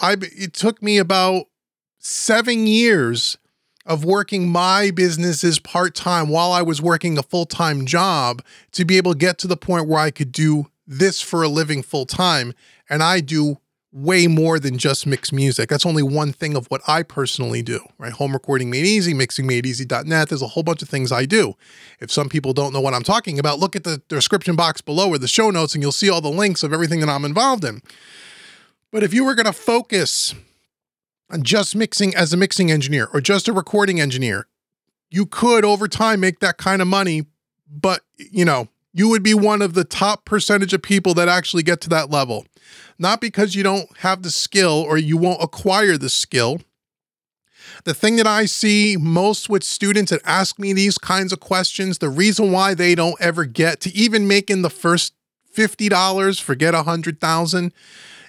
I 0.01 0.17
it 0.21 0.53
took 0.53 0.81
me 0.81 0.97
about 0.97 1.45
7 1.99 2.67
years 2.67 3.37
of 3.85 4.03
working 4.03 4.49
my 4.49 4.91
businesses 4.91 5.59
part 5.59 5.95
time 5.95 6.27
while 6.29 6.51
I 6.51 6.61
was 6.61 6.81
working 6.81 7.17
a 7.17 7.23
full 7.23 7.45
time 7.45 7.85
job 7.85 8.43
to 8.73 8.85
be 8.85 8.97
able 8.97 9.13
to 9.13 9.17
get 9.17 9.37
to 9.39 9.47
the 9.47 9.57
point 9.57 9.87
where 9.87 9.99
I 9.99 10.11
could 10.11 10.31
do 10.31 10.67
this 10.85 11.21
for 11.21 11.41
a 11.41 11.47
living 11.47 11.81
full 11.81 12.05
time. 12.05 12.53
And 12.89 13.01
I 13.01 13.21
do 13.21 13.57
way 13.97 14.27
more 14.27 14.59
than 14.59 14.77
just 14.77 15.07
mix 15.07 15.31
music. 15.31 15.69
That's 15.69 15.85
only 15.85 16.03
one 16.03 16.31
thing 16.31 16.55
of 16.55 16.67
what 16.67 16.81
I 16.87 17.01
personally 17.01 17.63
do, 17.63 17.79
right? 17.97 18.13
Home 18.13 18.33
recording 18.33 18.69
made 18.69 18.85
easy, 18.85 19.11
mixingmadeeasy.net. 19.11 20.29
There's 20.29 20.41
a 20.43 20.47
whole 20.47 20.61
bunch 20.61 20.83
of 20.83 20.89
things 20.89 21.11
I 21.11 21.25
do. 21.25 21.55
If 21.99 22.11
some 22.11 22.29
people 22.29 22.53
don't 22.53 22.73
know 22.73 22.79
what 22.79 22.93
I'm 22.93 23.01
talking 23.01 23.39
about, 23.39 23.57
look 23.57 23.75
at 23.75 23.83
the 23.83 24.03
description 24.07 24.55
box 24.55 24.81
below 24.81 25.09
or 25.09 25.17
the 25.17 25.27
show 25.27 25.49
notes 25.49 25.73
and 25.73 25.81
you'll 25.81 25.91
see 25.91 26.11
all 26.11 26.21
the 26.21 26.29
links 26.29 26.61
of 26.61 26.73
everything 26.73 26.99
that 26.99 27.09
I'm 27.09 27.25
involved 27.25 27.63
in. 27.63 27.81
But 28.91 29.01
if 29.01 29.15
you 29.15 29.25
were 29.25 29.33
going 29.33 29.47
to 29.47 29.53
focus 29.53 30.35
on 31.31 31.41
just 31.41 31.75
mixing 31.75 32.15
as 32.15 32.31
a 32.31 32.37
mixing 32.37 32.71
engineer 32.71 33.09
or 33.13 33.19
just 33.19 33.47
a 33.47 33.53
recording 33.53 33.99
engineer, 33.99 34.47
you 35.09 35.25
could 35.25 35.65
over 35.65 35.87
time 35.87 36.19
make 36.19 36.39
that 36.39 36.57
kind 36.57 36.83
of 36.83 36.87
money, 36.87 37.25
but 37.67 38.01
you 38.15 38.45
know, 38.45 38.67
you 38.93 39.09
would 39.09 39.23
be 39.23 39.33
one 39.33 39.63
of 39.63 39.73
the 39.73 39.83
top 39.83 40.23
percentage 40.23 40.73
of 40.73 40.83
people 40.83 41.15
that 41.15 41.27
actually 41.27 41.63
get 41.63 41.81
to 41.81 41.89
that 41.89 42.11
level 42.11 42.45
not 42.99 43.21
because 43.21 43.55
you 43.55 43.63
don't 43.63 43.97
have 43.97 44.23
the 44.23 44.31
skill 44.31 44.85
or 44.87 44.97
you 44.97 45.17
won't 45.17 45.41
acquire 45.41 45.97
the 45.97 46.09
skill. 46.09 46.61
The 47.83 47.93
thing 47.93 48.15
that 48.15 48.27
I 48.27 48.45
see 48.45 48.97
most 48.99 49.49
with 49.49 49.63
students 49.63 50.11
that 50.11 50.21
ask 50.25 50.57
me 50.57 50.73
these 50.73 50.97
kinds 50.97 51.31
of 51.31 51.39
questions, 51.39 51.99
the 51.99 52.09
reason 52.09 52.51
why 52.51 52.73
they 52.73 52.95
don't 52.95 53.19
ever 53.21 53.45
get 53.45 53.81
to 53.81 53.93
even 53.93 54.27
making 54.27 54.61
the 54.61 54.69
first 54.69 55.13
$50, 55.55 56.41
forget 56.41 56.73
a 56.73 56.77
100,000, 56.77 57.73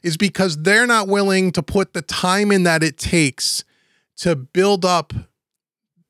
is 0.02 0.16
because 0.16 0.62
they're 0.62 0.86
not 0.86 1.08
willing 1.08 1.52
to 1.52 1.62
put 1.62 1.92
the 1.92 2.02
time 2.02 2.52
in 2.52 2.62
that 2.64 2.82
it 2.82 2.98
takes 2.98 3.64
to 4.16 4.34
build 4.34 4.84
up 4.84 5.12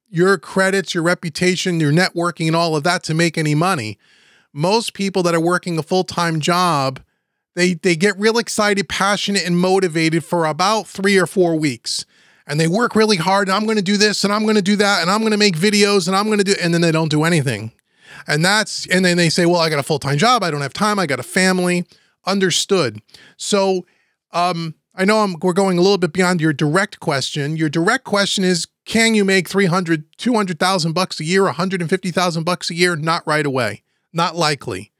your 0.08 0.38
credits, 0.38 0.94
your 0.94 1.02
reputation, 1.02 1.80
your 1.80 1.92
networking, 1.92 2.46
and 2.46 2.56
all 2.56 2.76
of 2.76 2.82
that 2.84 3.02
to 3.04 3.14
make 3.14 3.36
any 3.36 3.54
money. 3.54 3.98
Most 4.52 4.94
people 4.94 5.22
that 5.24 5.34
are 5.34 5.40
working 5.40 5.78
a 5.78 5.82
full 5.82 6.04
time 6.04 6.40
job 6.40 7.00
they 7.58 7.74
they 7.74 7.96
get 7.96 8.18
real 8.18 8.38
excited, 8.38 8.88
passionate, 8.88 9.44
and 9.44 9.58
motivated 9.58 10.24
for 10.24 10.46
about 10.46 10.86
three 10.86 11.18
or 11.18 11.26
four 11.26 11.56
weeks. 11.56 12.06
And 12.46 12.58
they 12.58 12.68
work 12.68 12.94
really 12.94 13.16
hard. 13.16 13.48
And 13.48 13.56
I'm 13.56 13.64
going 13.64 13.76
to 13.76 13.82
do 13.82 13.98
this 13.98 14.24
and 14.24 14.32
I'm 14.32 14.44
going 14.44 14.54
to 14.54 14.62
do 14.62 14.76
that 14.76 15.02
and 15.02 15.10
I'm 15.10 15.20
going 15.20 15.32
to 15.32 15.38
make 15.38 15.56
videos 15.56 16.06
and 16.06 16.16
I'm 16.16 16.26
going 16.26 16.38
to 16.38 16.44
do 16.44 16.54
and 16.62 16.72
then 16.72 16.80
they 16.80 16.92
don't 16.92 17.10
do 17.10 17.24
anything. 17.24 17.72
And 18.26 18.44
that's 18.44 18.86
and 18.86 19.04
then 19.04 19.16
they 19.16 19.28
say, 19.28 19.44
"Well, 19.44 19.60
I 19.60 19.68
got 19.68 19.78
a 19.78 19.82
full-time 19.82 20.18
job. 20.18 20.42
I 20.42 20.50
don't 20.50 20.62
have 20.62 20.72
time. 20.72 20.98
I 20.98 21.06
got 21.06 21.20
a 21.20 21.24
family." 21.24 21.84
Understood. 22.26 23.02
So, 23.36 23.86
um 24.32 24.74
I 24.94 25.04
know 25.04 25.20
I'm, 25.20 25.36
we're 25.40 25.52
going 25.52 25.78
a 25.78 25.80
little 25.80 25.96
bit 25.96 26.12
beyond 26.12 26.40
your 26.40 26.52
direct 26.52 26.98
question. 26.98 27.56
Your 27.56 27.68
direct 27.68 28.02
question 28.04 28.42
is 28.42 28.66
can 28.84 29.14
you 29.14 29.24
make 29.24 29.48
300 29.48 30.04
200,000 30.16 30.92
bucks 30.92 31.20
a 31.20 31.24
year, 31.24 31.44
150,000 31.44 32.44
bucks 32.44 32.70
a 32.70 32.74
year? 32.74 32.96
Not 32.96 33.26
right 33.26 33.46
away. 33.46 33.82
Not 34.12 34.34
likely. 34.34 34.92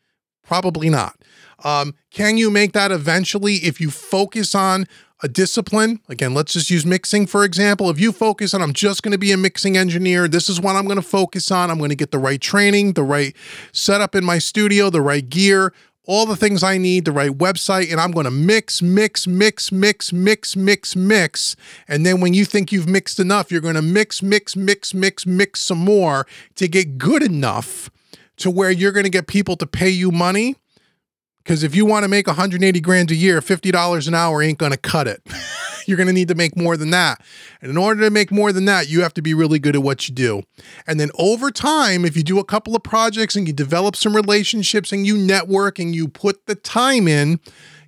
Probably 0.45 0.89
not. 0.89 1.18
Um, 1.65 1.95
can 2.11 2.39
you 2.39 2.51
make 2.51 2.73
that 2.73 2.93
eventually 2.93 3.57
if 3.57 3.81
you 3.81 3.91
focus 3.91 4.55
on 4.55 4.87
a 5.23 5.29
discipline? 5.29 6.01
Again, 6.09 6.35
let's 6.35 6.53
just 6.53 6.71
use 6.71 6.87
mixing 6.87 7.27
for 7.27 7.45
example. 7.45 7.91
If 7.91 7.99
you 7.99 8.13
focus 8.13 8.55
on, 8.55 8.63
I'm 8.63 8.73
just 8.73 9.03
going 9.03 9.13
to 9.13 9.19
be 9.19 9.33
a 9.33 9.37
mixing 9.37 9.77
engineer, 9.77 10.29
this 10.29 10.49
is 10.49 10.61
what 10.61 10.77
I'm 10.77 10.85
going 10.85 10.97
to 10.97 11.03
focus 11.03 11.51
on. 11.51 11.71
I'm 11.71 11.79
going 11.79 11.91
to 11.91 11.97
get 11.97 12.11
the 12.11 12.19
right 12.19 12.41
training, 12.41 12.93
the 12.93 13.03
right 13.03 13.35
setup 13.73 14.15
in 14.15 14.25
my 14.25 14.39
studio, 14.39 14.91
the 14.91 15.03
right 15.03 15.29
gear, 15.29 15.73
all 16.09 16.25
the 16.25 16.37
things 16.37 16.63
I 16.63 16.79
need, 16.79 17.05
the 17.05 17.13
right 17.13 17.31
website, 17.31 17.93
and 17.93 18.01
I'm 18.01 18.13
going 18.13 18.25
to 18.25 18.31
mix, 18.31 18.81
mix, 18.81 19.27
mix, 19.27 19.71
mix, 19.71 20.11
mix, 20.11 20.57
mix, 20.57 20.97
mix. 20.97 21.55
And 21.87 22.07
then 22.07 22.23
when 22.23 22.33
you 22.33 22.47
think 22.47 22.73
you've 22.73 22.89
mixed 22.89 23.21
enough, 23.21 23.53
you're 23.53 23.61
going 23.61 23.75
to 23.75 23.83
mix, 23.83 24.23
mix, 24.23 24.57
mix, 24.57 24.95
mix, 24.95 25.27
mix 25.27 25.61
some 25.61 25.79
more 25.79 26.27
to 26.55 26.67
get 26.67 26.97
good 26.97 27.23
enough 27.23 27.91
to 28.39 28.51
where 28.51 28.71
you're 28.71 28.93
going 28.93 29.05
to 29.05 29.11
get 29.11 29.27
people 29.27 29.55
to 29.57 29.67
pay 29.67 29.91
you 29.91 30.11
money 30.11 30.57
because 31.49 31.63
if 31.63 31.75
you 31.75 31.87
want 31.87 32.05
to 32.05 32.09
make 32.09 32.27
180 32.27 32.79
grand 32.81 33.11
a 33.11 33.15
year, 33.15 33.41
$50 33.41 34.07
an 34.07 34.15
hour 34.15 34.43
ain't 34.43 34.59
going 34.59 34.73
to 34.73 34.77
cut 34.77 35.09
it. 35.09 35.23
You're 35.87 35.97
going 35.97 36.09
to 36.09 36.13
need 36.13 36.29
to 36.29 36.35
make 36.35 36.59
more 36.59 36.77
than 36.77 36.91
that. 36.91 37.23
And 37.63 37.71
in 37.71 37.79
order 37.79 38.03
to 38.03 38.11
make 38.11 38.31
more 38.31 38.53
than 38.53 38.67
that, 38.67 38.91
you 38.91 39.01
have 39.01 39.15
to 39.15 39.23
be 39.23 39.33
really 39.33 39.59
good 39.59 39.75
at 39.75 39.83
what 39.83 40.07
you 40.07 40.15
do. 40.15 40.43
And 40.87 41.01
then 41.01 41.11
over 41.19 41.51
time, 41.51 42.05
if 42.05 42.19
you 42.19 42.23
do 42.23 42.39
a 42.39 42.45
couple 42.45 42.77
of 42.77 42.83
projects 42.83 43.35
and 43.35 43.47
you 43.47 43.55
develop 43.55 43.97
some 43.97 44.15
relationships 44.15 44.93
and 44.93 45.07
you 45.07 45.17
network 45.17 45.79
and 45.79 45.95
you 45.95 46.07
put 46.07 46.45
the 46.45 46.55
time 46.55 47.09
in, 47.09 47.41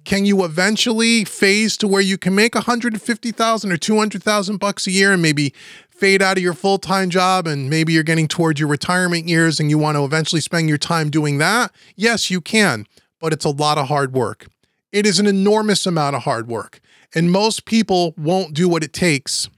can 0.05 0.25
you 0.25 0.43
eventually 0.43 1.27
phase 1.27 1.77
to 1.77 1.87
where 1.87 2.01
you 2.01 2.17
can 2.17 2.35
make 2.35 2.55
150,000 2.55 3.73
or 3.73 3.77
200,000 3.77 4.57
bucks 4.57 4.87
a 4.87 4.91
year 4.91 5.13
and 5.13 5.21
maybe 5.21 5.53
fade 5.91 6.23
out 6.23 6.39
of 6.39 6.43
your 6.43 6.55
full-time 6.55 7.11
job 7.11 7.47
and 7.47 7.69
maybe 7.69 7.93
you're 7.93 8.05
getting 8.05 8.27
towards 8.27 8.59
your 8.59 8.71
retirement 8.71 9.29
years 9.29 9.61
and 9.61 9.69
you 9.69 9.77
want 9.77 9.99
to 9.99 10.05
eventually 10.07 10.41
spend 10.41 10.67
your 10.67 10.79
time 10.79 11.11
doing 11.11 11.37
that? 11.37 11.71
Yes, 11.95 12.31
you 12.31 12.41
can 12.41 12.87
but 13.21 13.33
it's 13.33 13.45
a 13.45 13.51
lot 13.51 13.79
of 13.79 13.89
hard 13.89 14.13
work. 14.13 14.47
It 14.93 15.07
is 15.07 15.21
an 15.21 15.27
enormous 15.27 15.87
amount 15.87 16.17
of 16.17 16.23
hard 16.23 16.49
work. 16.49 16.81
And 17.15 17.31
most 17.31 17.65
people 17.65 18.15
won't 18.17 18.55
do 18.55 18.69
what 18.69 18.83
it 18.83 18.93
takes 18.93 19.49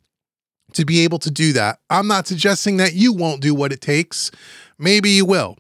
to 0.75 0.85
be 0.85 1.01
able 1.05 1.19
to 1.21 1.31
do 1.31 1.53
that. 1.53 1.81
I'm 1.91 2.07
not 2.07 2.27
suggesting 2.27 2.79
that 2.79 2.95
you 2.95 3.13
won't 3.13 3.41
do 3.41 3.55
what 3.55 3.73
it 3.73 3.81
takes. 3.81 4.31
Maybe 4.79 5.11
you 5.11 5.25
will. 5.25 5.57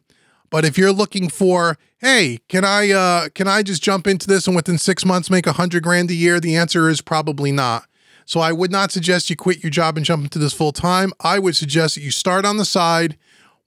But 0.50 0.64
if 0.64 0.76
you're 0.76 0.92
looking 0.92 1.28
for, 1.28 1.78
hey, 1.98 2.38
can 2.48 2.64
I 2.64 2.90
uh 2.90 3.28
can 3.30 3.48
I 3.48 3.62
just 3.62 3.82
jump 3.82 4.06
into 4.06 4.26
this 4.26 4.46
and 4.46 4.56
within 4.56 4.78
6 4.78 5.04
months 5.04 5.30
make 5.30 5.46
a 5.46 5.50
100 5.50 5.82
grand 5.82 6.10
a 6.10 6.14
year? 6.14 6.40
The 6.40 6.56
answer 6.56 6.88
is 6.88 7.00
probably 7.00 7.52
not. 7.52 7.86
So 8.24 8.40
I 8.40 8.52
would 8.52 8.70
not 8.70 8.92
suggest 8.92 9.30
you 9.30 9.36
quit 9.36 9.62
your 9.62 9.70
job 9.70 9.96
and 9.96 10.06
jump 10.06 10.24
into 10.24 10.38
this 10.38 10.52
full 10.52 10.72
time. 10.72 11.12
I 11.20 11.38
would 11.38 11.56
suggest 11.56 11.94
that 11.94 12.02
you 12.02 12.10
start 12.10 12.44
on 12.44 12.56
the 12.56 12.64
side, 12.64 13.16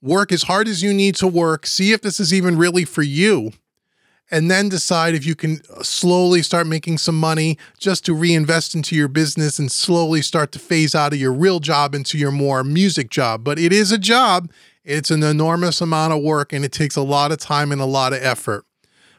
work 0.00 0.32
as 0.32 0.44
hard 0.44 0.68
as 0.68 0.82
you 0.82 0.94
need 0.94 1.14
to 1.16 1.26
work, 1.26 1.66
see 1.66 1.92
if 1.92 2.00
this 2.00 2.18
is 2.20 2.32
even 2.32 2.56
really 2.56 2.84
for 2.84 3.02
you 3.02 3.52
and 4.30 4.50
then 4.50 4.68
decide 4.68 5.14
if 5.14 5.24
you 5.24 5.34
can 5.34 5.62
slowly 5.82 6.42
start 6.42 6.66
making 6.66 6.98
some 6.98 7.18
money 7.18 7.58
just 7.78 8.04
to 8.06 8.14
reinvest 8.14 8.74
into 8.74 8.96
your 8.96 9.08
business 9.08 9.58
and 9.58 9.70
slowly 9.70 10.22
start 10.22 10.52
to 10.52 10.58
phase 10.58 10.94
out 10.94 11.12
of 11.12 11.20
your 11.20 11.32
real 11.32 11.60
job 11.60 11.94
into 11.94 12.18
your 12.18 12.32
more 12.32 12.64
music 12.64 13.10
job. 13.10 13.44
But 13.44 13.58
it 13.58 13.72
is 13.72 13.92
a 13.92 13.98
job, 13.98 14.50
it's 14.84 15.10
an 15.10 15.22
enormous 15.22 15.80
amount 15.80 16.12
of 16.12 16.22
work, 16.22 16.52
and 16.52 16.64
it 16.64 16.72
takes 16.72 16.96
a 16.96 17.02
lot 17.02 17.32
of 17.32 17.38
time 17.38 17.72
and 17.72 17.80
a 17.80 17.86
lot 17.86 18.12
of 18.12 18.22
effort. 18.22 18.64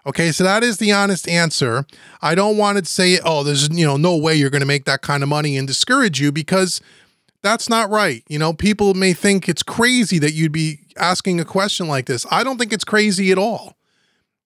Okay, 0.06 0.32
so 0.32 0.46
that 0.46 0.64
is 0.64 0.78
the 0.78 0.94
honest 0.94 1.28
answer. 1.28 1.86
I 2.22 2.34
don't 2.34 2.58
want 2.58 2.78
to 2.78 2.86
say, 2.86 3.20
oh, 3.26 3.44
there's 3.44 3.68
you 3.70 3.86
know 3.86 3.98
no 3.98 4.16
way 4.16 4.36
you're 4.36 4.50
going 4.50 4.62
to 4.62 4.68
make 4.68 4.86
that 4.86 5.02
kind 5.02 5.22
of 5.22 5.30
money 5.30 5.58
and 5.58 5.68
discourage 5.68 6.22
you 6.22 6.32
because 6.32 6.80
that's 7.42 7.70
not 7.70 7.90
right. 7.90 8.24
You 8.30 8.40
know, 8.40 8.54
people 8.54 8.94
may 8.94 9.14
think 9.14 9.48
it's 9.50 9.64
crazy 9.64 10.18
that 10.20 10.34
you'd 10.34 10.54
be 10.54 10.80
asking 10.96 11.40
a 11.40 11.46
question 11.46 11.88
like 11.88 12.06
this. 12.06 12.26
I 12.32 12.44
don't 12.44 12.58
think 12.58 12.74
it's 12.74 12.86
crazy 12.86 13.32
at 13.32 13.38
all. 13.38 13.77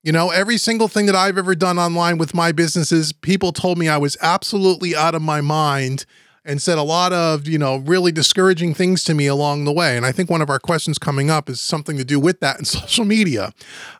You 0.03 0.11
know, 0.11 0.31
every 0.31 0.57
single 0.57 0.87
thing 0.87 1.05
that 1.05 1.15
I've 1.15 1.37
ever 1.37 1.53
done 1.53 1.77
online 1.77 2.17
with 2.17 2.33
my 2.33 2.51
businesses, 2.51 3.13
people 3.13 3.51
told 3.51 3.77
me 3.77 3.87
I 3.87 3.97
was 3.97 4.17
absolutely 4.19 4.95
out 4.95 5.13
of 5.13 5.21
my 5.21 5.41
mind 5.41 6.05
and 6.43 6.59
said 6.59 6.79
a 6.79 6.83
lot 6.83 7.13
of, 7.13 7.47
you 7.47 7.59
know, 7.59 7.77
really 7.77 8.11
discouraging 8.11 8.73
things 8.73 9.03
to 9.03 9.13
me 9.13 9.27
along 9.27 9.65
the 9.65 9.71
way. 9.71 9.95
And 9.95 10.03
I 10.03 10.11
think 10.11 10.27
one 10.27 10.41
of 10.41 10.49
our 10.49 10.57
questions 10.57 10.97
coming 10.97 11.29
up 11.29 11.49
is 11.49 11.61
something 11.61 11.97
to 11.97 12.03
do 12.03 12.19
with 12.19 12.39
that 12.39 12.57
in 12.57 12.65
social 12.65 13.05
media. 13.05 13.53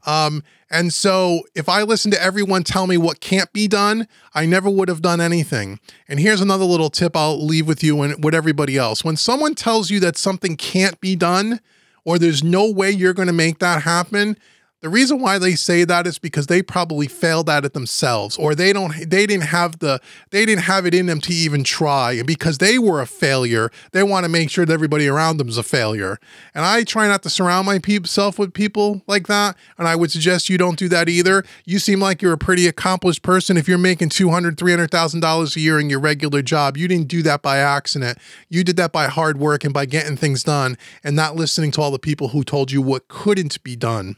Um, 0.08 0.44
and 0.72 0.92
so 0.92 1.42
if 1.54 1.70
I 1.70 1.84
listen 1.84 2.10
to 2.12 2.22
everyone 2.22 2.64
tell 2.64 2.88
me 2.88 2.98
what 2.98 3.20
can't 3.20 3.54
be 3.54 3.68
done, 3.68 4.08
I 4.34 4.48
never 4.48 4.72
would 4.72 4.90
have 4.90 5.04
done 5.04 5.22
anything. 5.22 5.80
And 6.08 6.20
here's 6.20 6.42
another 6.42 6.66
little 6.66 6.90
tip 6.90 7.16
I'll 7.16 7.46
leave 7.46 7.68
with 7.68 7.84
you 7.84 8.02
and 8.02 8.24
with 8.24 8.34
everybody 8.34 8.76
else. 8.76 9.04
When 9.04 9.18
someone 9.18 9.54
tells 9.54 9.92
you 9.92 10.00
that 10.00 10.18
something 10.18 10.58
can't 10.58 11.00
be 11.00 11.16
done, 11.16 11.60
or 12.06 12.18
there's 12.18 12.44
no 12.44 12.72
way 12.72 12.90
you're 12.90 13.14
going 13.14 13.28
to 13.28 13.34
make 13.34 13.60
that 13.60 13.84
happen, 13.84 14.36
the 14.82 14.90
reason 14.90 15.20
why 15.20 15.38
they 15.38 15.54
say 15.54 15.84
that 15.84 16.08
is 16.08 16.18
because 16.18 16.48
they 16.48 16.64
probably 16.64 17.08
failed 17.08 17.50
at 17.50 17.66
it 17.66 17.74
themselves 17.74 18.36
or 18.38 18.56
they 18.56 18.74
don't 18.74 18.94
they 19.10 19.28
didn't 19.28 19.44
have 19.44 19.78
the 19.80 20.02
they 20.32 20.46
didn't 20.46 20.64
have 20.64 20.88
it 20.88 20.94
in 20.96 21.06
them 21.06 21.22
to 21.22 21.34
even 21.34 21.64
try 21.64 22.14
and 22.14 22.26
because 22.26 22.58
they 22.58 22.80
were 22.80 23.00
a 23.00 23.06
failure, 23.06 23.72
they 23.92 24.02
want 24.02 24.26
to 24.26 24.30
make 24.30 24.50
sure 24.50 24.66
that 24.66 24.74
everybody 24.74 25.08
around 25.08 25.38
them 25.38 25.48
is 25.48 25.58
a 25.58 25.64
failure. 25.64 26.20
And 26.56 26.66
I 26.66 26.84
try 26.84 27.08
not 27.08 27.22
to 27.24 27.30
surround 27.30 27.68
myself 27.68 28.40
with 28.40 28.54
people 28.54 29.04
like 29.06 29.28
that 29.28 29.56
and 29.78 29.88
I 29.88 29.96
would 29.96 30.12
suggest 30.12 30.50
you 30.50 30.58
don't 30.58 30.80
do 30.80 30.90
that 30.90 31.08
either. 31.08 31.44
You 31.66 31.78
seem 31.78 32.00
like 32.00 32.22
you're 32.22 32.34
a 32.34 32.38
pretty 32.38 32.68
accomplished 32.68 33.22
person 33.22 33.58
if 33.58 33.68
you're 33.68 33.78
making 33.78 34.10
200 34.10 34.58
$300,000 34.58 35.56
a 35.56 35.60
year 35.60 35.80
in 35.80 35.90
your 35.90 36.00
regular 36.00 36.42
job. 36.42 36.76
You 36.76 36.88
didn't 36.88 37.08
do 37.08 37.22
that 37.24 37.42
by 37.42 37.58
accident. 37.58 38.18
You 38.50 38.64
did 38.64 38.78
that 38.78 38.92
by 38.92 39.08
hard 39.08 39.38
work 39.38 39.64
and 39.64 39.74
by 39.74 39.86
getting 39.86 40.18
things 40.18 40.44
done 40.44 40.78
and 41.04 41.16
not 41.16 41.36
listening 41.36 41.72
to 41.72 41.82
all 41.82 41.92
the 41.92 42.00
people 42.00 42.30
who 42.30 42.44
told 42.44 42.72
you 42.72 42.82
what 42.82 43.08
couldn't 43.08 43.62
be 43.64 43.76
done. 43.76 44.16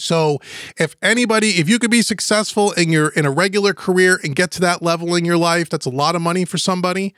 So, 0.00 0.40
if 0.76 0.96
anybody, 1.02 1.50
if 1.50 1.68
you 1.68 1.78
could 1.78 1.90
be 1.90 2.02
successful 2.02 2.72
in 2.72 2.90
your 2.90 3.08
in 3.10 3.26
a 3.26 3.30
regular 3.30 3.74
career 3.74 4.20
and 4.22 4.34
get 4.34 4.50
to 4.52 4.60
that 4.62 4.82
level 4.82 5.14
in 5.14 5.24
your 5.24 5.36
life, 5.36 5.68
that's 5.68 5.86
a 5.86 5.90
lot 5.90 6.14
of 6.14 6.22
money 6.22 6.44
for 6.44 6.58
somebody. 6.58 7.14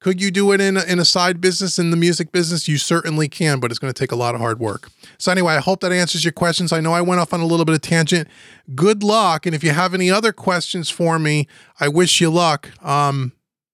Could 0.00 0.22
you 0.22 0.30
do 0.30 0.50
it 0.52 0.62
in 0.62 0.78
a, 0.78 0.82
in 0.84 0.98
a 0.98 1.04
side 1.04 1.42
business 1.42 1.78
in 1.78 1.90
the 1.90 1.96
music 1.96 2.32
business? 2.32 2.66
You 2.66 2.78
certainly 2.78 3.28
can, 3.28 3.60
but 3.60 3.70
it's 3.70 3.78
going 3.78 3.92
to 3.92 3.98
take 3.98 4.12
a 4.12 4.16
lot 4.16 4.34
of 4.34 4.40
hard 4.40 4.58
work. 4.58 4.88
So 5.18 5.30
anyway, 5.30 5.52
I 5.52 5.58
hope 5.58 5.80
that 5.80 5.92
answers 5.92 6.24
your 6.24 6.32
questions. 6.32 6.72
I 6.72 6.80
know 6.80 6.94
I 6.94 7.02
went 7.02 7.20
off 7.20 7.34
on 7.34 7.40
a 7.40 7.44
little 7.44 7.66
bit 7.66 7.74
of 7.74 7.82
tangent. 7.82 8.26
Good 8.74 9.02
luck, 9.02 9.44
and 9.44 9.54
if 9.54 9.62
you 9.62 9.72
have 9.72 9.92
any 9.92 10.10
other 10.10 10.32
questions 10.32 10.88
for 10.88 11.18
me, 11.18 11.46
I 11.78 11.88
wish 11.88 12.18
you 12.18 12.30
luck. 12.30 12.70
Um, 12.82 13.32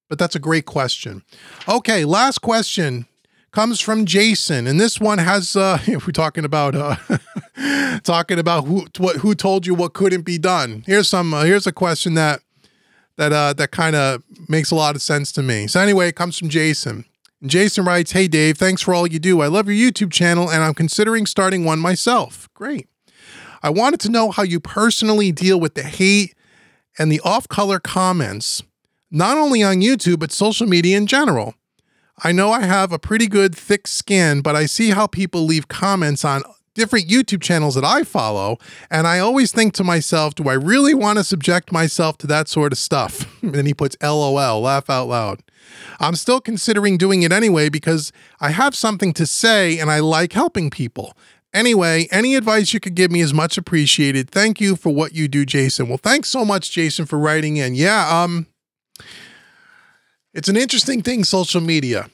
but 0.08 0.18
that's 0.18 0.34
a 0.34 0.40
great 0.40 0.66
question. 0.66 1.22
Okay, 1.68 2.04
last 2.04 2.40
question 2.40 3.06
comes 3.56 3.80
from 3.80 4.04
Jason, 4.04 4.66
and 4.66 4.78
this 4.78 5.00
one 5.00 5.16
has 5.16 5.56
uh, 5.56 5.78
if 5.86 6.06
we're 6.06 6.12
talking 6.12 6.44
about 6.44 6.74
uh, 6.74 6.96
talking 8.04 8.38
about 8.38 8.66
who 8.66 8.84
what 8.98 9.16
who 9.16 9.34
told 9.34 9.64
you 9.64 9.74
what 9.74 9.94
couldn't 9.94 10.26
be 10.26 10.36
done. 10.36 10.84
Here's 10.84 11.08
some 11.08 11.32
uh, 11.32 11.44
here's 11.44 11.66
a 11.66 11.72
question 11.72 12.12
that 12.14 12.42
that 13.16 13.32
uh, 13.32 13.54
that 13.54 13.70
kind 13.70 13.96
of 13.96 14.22
makes 14.46 14.70
a 14.70 14.74
lot 14.74 14.94
of 14.94 15.00
sense 15.00 15.32
to 15.32 15.42
me. 15.42 15.68
So 15.68 15.80
anyway, 15.80 16.08
it 16.08 16.16
comes 16.16 16.38
from 16.38 16.50
Jason. 16.50 17.06
And 17.40 17.50
Jason 17.50 17.86
writes, 17.86 18.12
"Hey 18.12 18.28
Dave, 18.28 18.58
thanks 18.58 18.82
for 18.82 18.92
all 18.92 19.06
you 19.06 19.18
do. 19.18 19.40
I 19.40 19.46
love 19.46 19.68
your 19.68 19.90
YouTube 19.90 20.12
channel, 20.12 20.50
and 20.50 20.62
I'm 20.62 20.74
considering 20.74 21.24
starting 21.24 21.64
one 21.64 21.78
myself. 21.78 22.50
Great. 22.52 22.88
I 23.62 23.70
wanted 23.70 24.00
to 24.00 24.10
know 24.10 24.32
how 24.32 24.42
you 24.42 24.60
personally 24.60 25.32
deal 25.32 25.58
with 25.58 25.76
the 25.76 25.82
hate 25.82 26.34
and 26.98 27.10
the 27.10 27.20
off-color 27.20 27.80
comments, 27.80 28.62
not 29.10 29.38
only 29.38 29.62
on 29.62 29.76
YouTube 29.80 30.18
but 30.18 30.30
social 30.30 30.66
media 30.66 30.98
in 30.98 31.06
general." 31.06 31.54
I 32.22 32.32
know 32.32 32.50
I 32.50 32.62
have 32.62 32.92
a 32.92 32.98
pretty 32.98 33.26
good 33.26 33.54
thick 33.54 33.86
skin, 33.86 34.40
but 34.40 34.56
I 34.56 34.66
see 34.66 34.90
how 34.90 35.06
people 35.06 35.44
leave 35.44 35.68
comments 35.68 36.24
on 36.24 36.42
different 36.76 37.08
YouTube 37.08 37.42
channels 37.42 37.74
that 37.74 37.84
I 37.84 38.04
follow, 38.04 38.58
and 38.90 39.06
I 39.06 39.18
always 39.18 39.50
think 39.50 39.74
to 39.74 39.84
myself, 39.84 40.34
do 40.34 40.48
I 40.48 40.54
really 40.54 40.94
want 40.94 41.18
to 41.18 41.24
subject 41.24 41.72
myself 41.72 42.18
to 42.18 42.26
that 42.28 42.48
sort 42.48 42.72
of 42.72 42.78
stuff? 42.78 43.32
And 43.46 43.66
he 43.66 43.74
puts 43.74 43.96
LOL, 44.02 44.60
laugh 44.60 44.90
out 44.90 45.06
loud. 45.06 45.40
I'm 46.00 46.16
still 46.16 46.40
considering 46.40 46.96
doing 46.96 47.22
it 47.22 47.30
anyway 47.30 47.68
because 47.68 48.12
I 48.40 48.50
have 48.50 48.74
something 48.74 49.12
to 49.14 49.24
say 49.24 49.78
and 49.78 49.88
I 49.88 50.00
like 50.00 50.32
helping 50.32 50.68
people. 50.68 51.16
Anyway, 51.54 52.08
any 52.10 52.34
advice 52.34 52.74
you 52.74 52.80
could 52.80 52.96
give 52.96 53.12
me 53.12 53.20
is 53.20 53.32
much 53.32 53.56
appreciated. 53.56 54.28
Thank 54.28 54.60
you 54.60 54.74
for 54.74 54.92
what 54.92 55.14
you 55.14 55.28
do, 55.28 55.46
Jason. 55.46 55.88
Well, 55.88 55.98
thanks 55.98 56.28
so 56.28 56.44
much, 56.44 56.72
Jason, 56.72 57.06
for 57.06 57.18
writing 57.18 57.56
in. 57.56 57.76
Yeah, 57.76 58.22
um, 58.22 58.46
it's 60.36 60.50
an 60.50 60.56
interesting 60.56 61.02
thing, 61.02 61.24
social 61.24 61.62
media. 61.62 62.10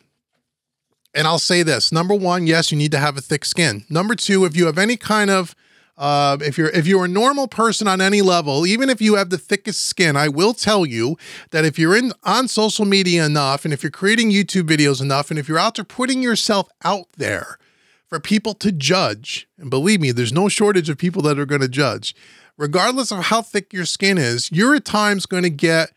And 1.12 1.26
I'll 1.26 1.40
say 1.40 1.62
this 1.62 1.92
number 1.92 2.14
one, 2.14 2.46
yes, 2.46 2.70
you 2.70 2.78
need 2.78 2.92
to 2.92 2.98
have 2.98 3.18
a 3.18 3.20
thick 3.20 3.44
skin. 3.44 3.84
Number 3.90 4.14
two, 4.14 4.44
if 4.44 4.56
you 4.56 4.66
have 4.66 4.78
any 4.78 4.96
kind 4.96 5.28
of 5.28 5.54
uh, 5.98 6.38
if 6.40 6.56
you're 6.56 6.70
if 6.70 6.86
you're 6.86 7.04
a 7.04 7.08
normal 7.08 7.48
person 7.48 7.86
on 7.86 8.00
any 8.00 8.22
level, 8.22 8.66
even 8.66 8.88
if 8.88 9.02
you 9.02 9.16
have 9.16 9.28
the 9.28 9.36
thickest 9.36 9.86
skin, 9.86 10.16
I 10.16 10.28
will 10.28 10.54
tell 10.54 10.86
you 10.86 11.18
that 11.50 11.64
if 11.64 11.78
you're 11.78 11.96
in 11.96 12.12
on 12.22 12.48
social 12.48 12.86
media 12.86 13.26
enough, 13.26 13.64
and 13.64 13.74
if 13.74 13.82
you're 13.82 13.90
creating 13.90 14.30
YouTube 14.30 14.68
videos 14.68 15.02
enough, 15.02 15.30
and 15.30 15.38
if 15.38 15.48
you're 15.48 15.58
out 15.58 15.74
there 15.74 15.84
putting 15.84 16.22
yourself 16.22 16.70
out 16.84 17.08
there 17.18 17.58
for 18.06 18.20
people 18.20 18.54
to 18.54 18.72
judge, 18.72 19.48
and 19.58 19.68
believe 19.68 20.00
me, 20.00 20.12
there's 20.12 20.32
no 20.32 20.48
shortage 20.48 20.88
of 20.88 20.96
people 20.96 21.22
that 21.22 21.38
are 21.38 21.46
going 21.46 21.60
to 21.60 21.68
judge, 21.68 22.14
regardless 22.56 23.10
of 23.10 23.24
how 23.24 23.42
thick 23.42 23.72
your 23.72 23.84
skin 23.84 24.16
is, 24.16 24.50
you're 24.50 24.76
at 24.76 24.84
times 24.84 25.26
going 25.26 25.42
to 25.42 25.50
get 25.50 25.92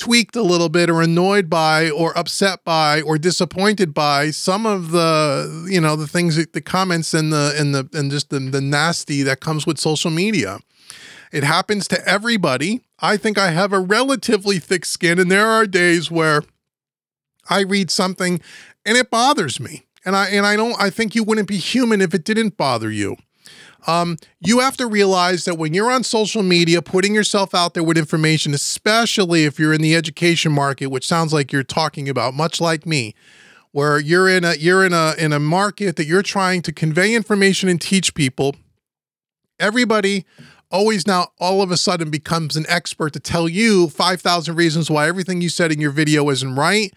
tweaked 0.00 0.34
a 0.34 0.42
little 0.42 0.70
bit 0.70 0.88
or 0.88 1.02
annoyed 1.02 1.50
by 1.50 1.90
or 1.90 2.16
upset 2.18 2.64
by 2.64 3.02
or 3.02 3.18
disappointed 3.18 3.92
by 3.92 4.30
some 4.30 4.64
of 4.64 4.90
the 4.90 5.68
you 5.70 5.80
know 5.80 5.94
the 5.94 6.06
things 6.06 6.34
the 6.52 6.60
comments 6.60 7.12
and 7.12 7.32
the 7.32 7.54
and 7.58 7.74
the 7.74 7.88
and 7.92 8.10
just 8.10 8.30
the, 8.30 8.40
the 8.40 8.62
nasty 8.62 9.22
that 9.22 9.40
comes 9.40 9.66
with 9.66 9.78
social 9.78 10.10
media. 10.10 10.58
It 11.32 11.44
happens 11.44 11.86
to 11.88 12.08
everybody. 12.08 12.80
I 12.98 13.16
think 13.16 13.38
i 13.38 13.50
have 13.50 13.72
a 13.72 13.78
relatively 13.78 14.58
thick 14.58 14.84
skin 14.84 15.18
and 15.18 15.30
there 15.30 15.46
are 15.46 15.66
days 15.66 16.10
where 16.10 16.42
i 17.48 17.60
read 17.60 17.90
something 17.90 18.40
and 18.84 18.96
it 18.96 19.10
bothers 19.10 19.60
me. 19.60 19.86
And 20.04 20.16
i 20.16 20.28
and 20.28 20.46
i 20.46 20.56
don't 20.56 20.80
i 20.80 20.88
think 20.88 21.14
you 21.14 21.22
wouldn't 21.22 21.48
be 21.48 21.58
human 21.58 22.00
if 22.00 22.14
it 22.14 22.24
didn't 22.24 22.56
bother 22.56 22.90
you 22.90 23.16
um, 23.86 24.16
you 24.40 24.60
have 24.60 24.76
to 24.78 24.86
realize 24.86 25.44
that 25.44 25.56
when 25.56 25.74
you're 25.74 25.90
on 25.90 26.04
social 26.04 26.42
media, 26.42 26.82
putting 26.82 27.14
yourself 27.14 27.54
out 27.54 27.74
there 27.74 27.82
with 27.82 27.98
information, 27.98 28.54
especially 28.54 29.44
if 29.44 29.58
you're 29.58 29.72
in 29.72 29.82
the 29.82 29.94
education 29.94 30.52
market, 30.52 30.86
which 30.86 31.06
sounds 31.06 31.32
like 31.32 31.52
you're 31.52 31.62
talking 31.62 32.08
about, 32.08 32.34
much 32.34 32.60
like 32.60 32.86
me, 32.86 33.14
where 33.72 33.98
you're 33.98 34.28
in 34.28 34.44
a 34.44 34.54
you're 34.54 34.84
in 34.84 34.92
a 34.92 35.14
in 35.18 35.32
a 35.32 35.38
market 35.40 35.96
that 35.96 36.06
you're 36.06 36.22
trying 36.22 36.62
to 36.62 36.72
convey 36.72 37.14
information 37.14 37.68
and 37.68 37.80
teach 37.80 38.14
people. 38.14 38.56
Everybody 39.58 40.24
always 40.70 41.06
now 41.06 41.28
all 41.38 41.62
of 41.62 41.70
a 41.70 41.76
sudden 41.76 42.10
becomes 42.10 42.56
an 42.56 42.64
expert 42.68 43.12
to 43.12 43.20
tell 43.20 43.48
you 43.48 43.88
5,000 43.88 44.54
reasons 44.54 44.90
why 44.90 45.08
everything 45.08 45.40
you 45.40 45.48
said 45.48 45.72
in 45.72 45.80
your 45.80 45.90
video 45.90 46.28
isn't 46.30 46.54
right 46.54 46.94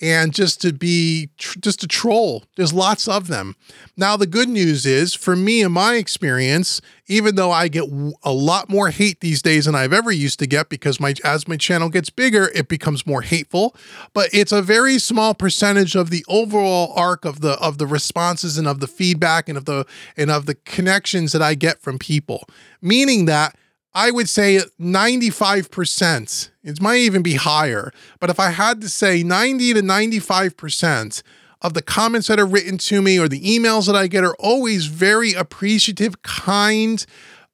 and 0.00 0.32
just 0.32 0.60
to 0.62 0.72
be 0.72 1.30
tr- 1.38 1.58
just 1.58 1.82
a 1.82 1.86
troll. 1.86 2.44
There's 2.56 2.72
lots 2.72 3.08
of 3.08 3.26
them. 3.26 3.56
Now 3.96 4.16
the 4.16 4.26
good 4.26 4.48
news 4.48 4.86
is 4.86 5.14
for 5.14 5.34
me 5.34 5.62
in 5.62 5.72
my 5.72 5.96
experience, 5.96 6.80
even 7.06 7.34
though 7.34 7.50
I 7.50 7.68
get 7.68 7.84
a 8.22 8.32
lot 8.32 8.68
more 8.68 8.90
hate 8.90 9.20
these 9.20 9.42
days 9.42 9.64
than 9.64 9.74
I've 9.74 9.92
ever 9.92 10.12
used 10.12 10.38
to 10.38 10.46
get 10.46 10.68
because 10.68 11.00
my 11.00 11.14
as 11.24 11.48
my 11.48 11.56
channel 11.56 11.88
gets 11.88 12.10
bigger, 12.10 12.50
it 12.54 12.68
becomes 12.68 13.06
more 13.06 13.22
hateful, 13.22 13.74
but 14.14 14.28
it's 14.32 14.52
a 14.52 14.62
very 14.62 14.98
small 14.98 15.34
percentage 15.34 15.94
of 15.96 16.10
the 16.10 16.24
overall 16.28 16.92
arc 16.94 17.24
of 17.24 17.40
the 17.40 17.52
of 17.60 17.78
the 17.78 17.86
responses 17.86 18.58
and 18.58 18.68
of 18.68 18.80
the 18.80 18.86
feedback 18.86 19.48
and 19.48 19.58
of 19.58 19.64
the 19.64 19.86
and 20.16 20.30
of 20.30 20.46
the 20.46 20.54
connections 20.54 21.32
that 21.32 21.42
I 21.42 21.54
get 21.54 21.80
from 21.80 21.98
people. 21.98 22.48
Meaning 22.80 23.24
that 23.24 23.56
I 23.94 24.10
would 24.10 24.28
say 24.28 24.60
95%. 24.80 26.50
It 26.62 26.80
might 26.80 26.98
even 26.98 27.22
be 27.22 27.34
higher. 27.34 27.92
But 28.20 28.30
if 28.30 28.38
I 28.38 28.50
had 28.50 28.80
to 28.82 28.88
say 28.88 29.22
90 29.22 29.74
to 29.74 29.82
95% 29.82 31.22
of 31.62 31.74
the 31.74 31.82
comments 31.82 32.28
that 32.28 32.38
are 32.38 32.46
written 32.46 32.78
to 32.78 33.02
me 33.02 33.18
or 33.18 33.28
the 33.28 33.40
emails 33.40 33.86
that 33.86 33.96
I 33.96 34.06
get 34.06 34.24
are 34.24 34.36
always 34.38 34.86
very 34.86 35.32
appreciative, 35.32 36.22
kind, 36.22 37.04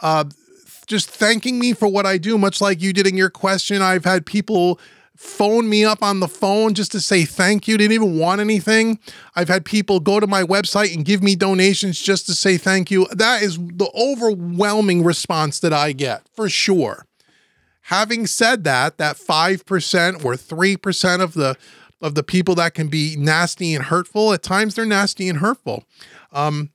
uh, 0.01 0.25
just 0.87 1.09
thanking 1.09 1.59
me 1.59 1.73
for 1.73 1.89
what 1.89 2.05
I 2.05 2.19
do, 2.19 2.37
much 2.37 2.61
like 2.61 2.83
you 2.83 2.93
did 2.93 3.07
in 3.07 3.17
your 3.17 3.31
question. 3.31 3.81
I've 3.81 4.05
had 4.05 4.27
people 4.27 4.79
phone 5.17 5.69
me 5.69 5.85
up 5.85 6.03
on 6.03 6.21
the 6.21 6.29
phone 6.29 6.75
just 6.75 6.93
to 6.93 7.01
say 7.01 7.25
thank 7.25 7.69
you. 7.69 7.79
Didn't 7.79 7.93
even 7.93 8.19
want 8.19 8.41
anything. 8.41 8.99
I've 9.37 9.49
had 9.49 9.65
people 9.65 10.01
go 10.01 10.21
to 10.21 10.27
my 10.27 10.43
website 10.43 10.95
and 10.95 11.05
give 11.05 11.23
me 11.23 11.37
donations 11.37 12.01
just 12.01 12.27
to 12.27 12.35
say 12.35 12.57
thank 12.57 12.91
you. 12.91 13.07
That 13.13 13.43
is 13.43 13.57
the 13.59 13.91
overwhelming 13.95 15.05
response 15.05 15.61
that 15.61 15.73
I 15.73 15.93
get 15.93 16.23
for 16.35 16.49
sure. 16.49 17.07
Having 17.83 18.27
said 18.29 18.65
that, 18.65 18.99
that 18.99 19.17
5% 19.17 20.25
or 20.25 20.35
3% 20.35 21.21
of 21.21 21.35
the 21.35 21.57
of 22.01 22.15
the 22.15 22.23
people 22.23 22.55
that 22.57 22.75
can 22.75 22.89
be 22.89 23.17
nasty 23.17 23.75
and 23.75 23.85
hurtful, 23.85 24.35
at 24.35 24.43
times 24.43 24.75
they're 24.75 24.85
nasty 24.85 25.27
and 25.27 25.39
hurtful. 25.39 25.85
Um, 26.33 26.71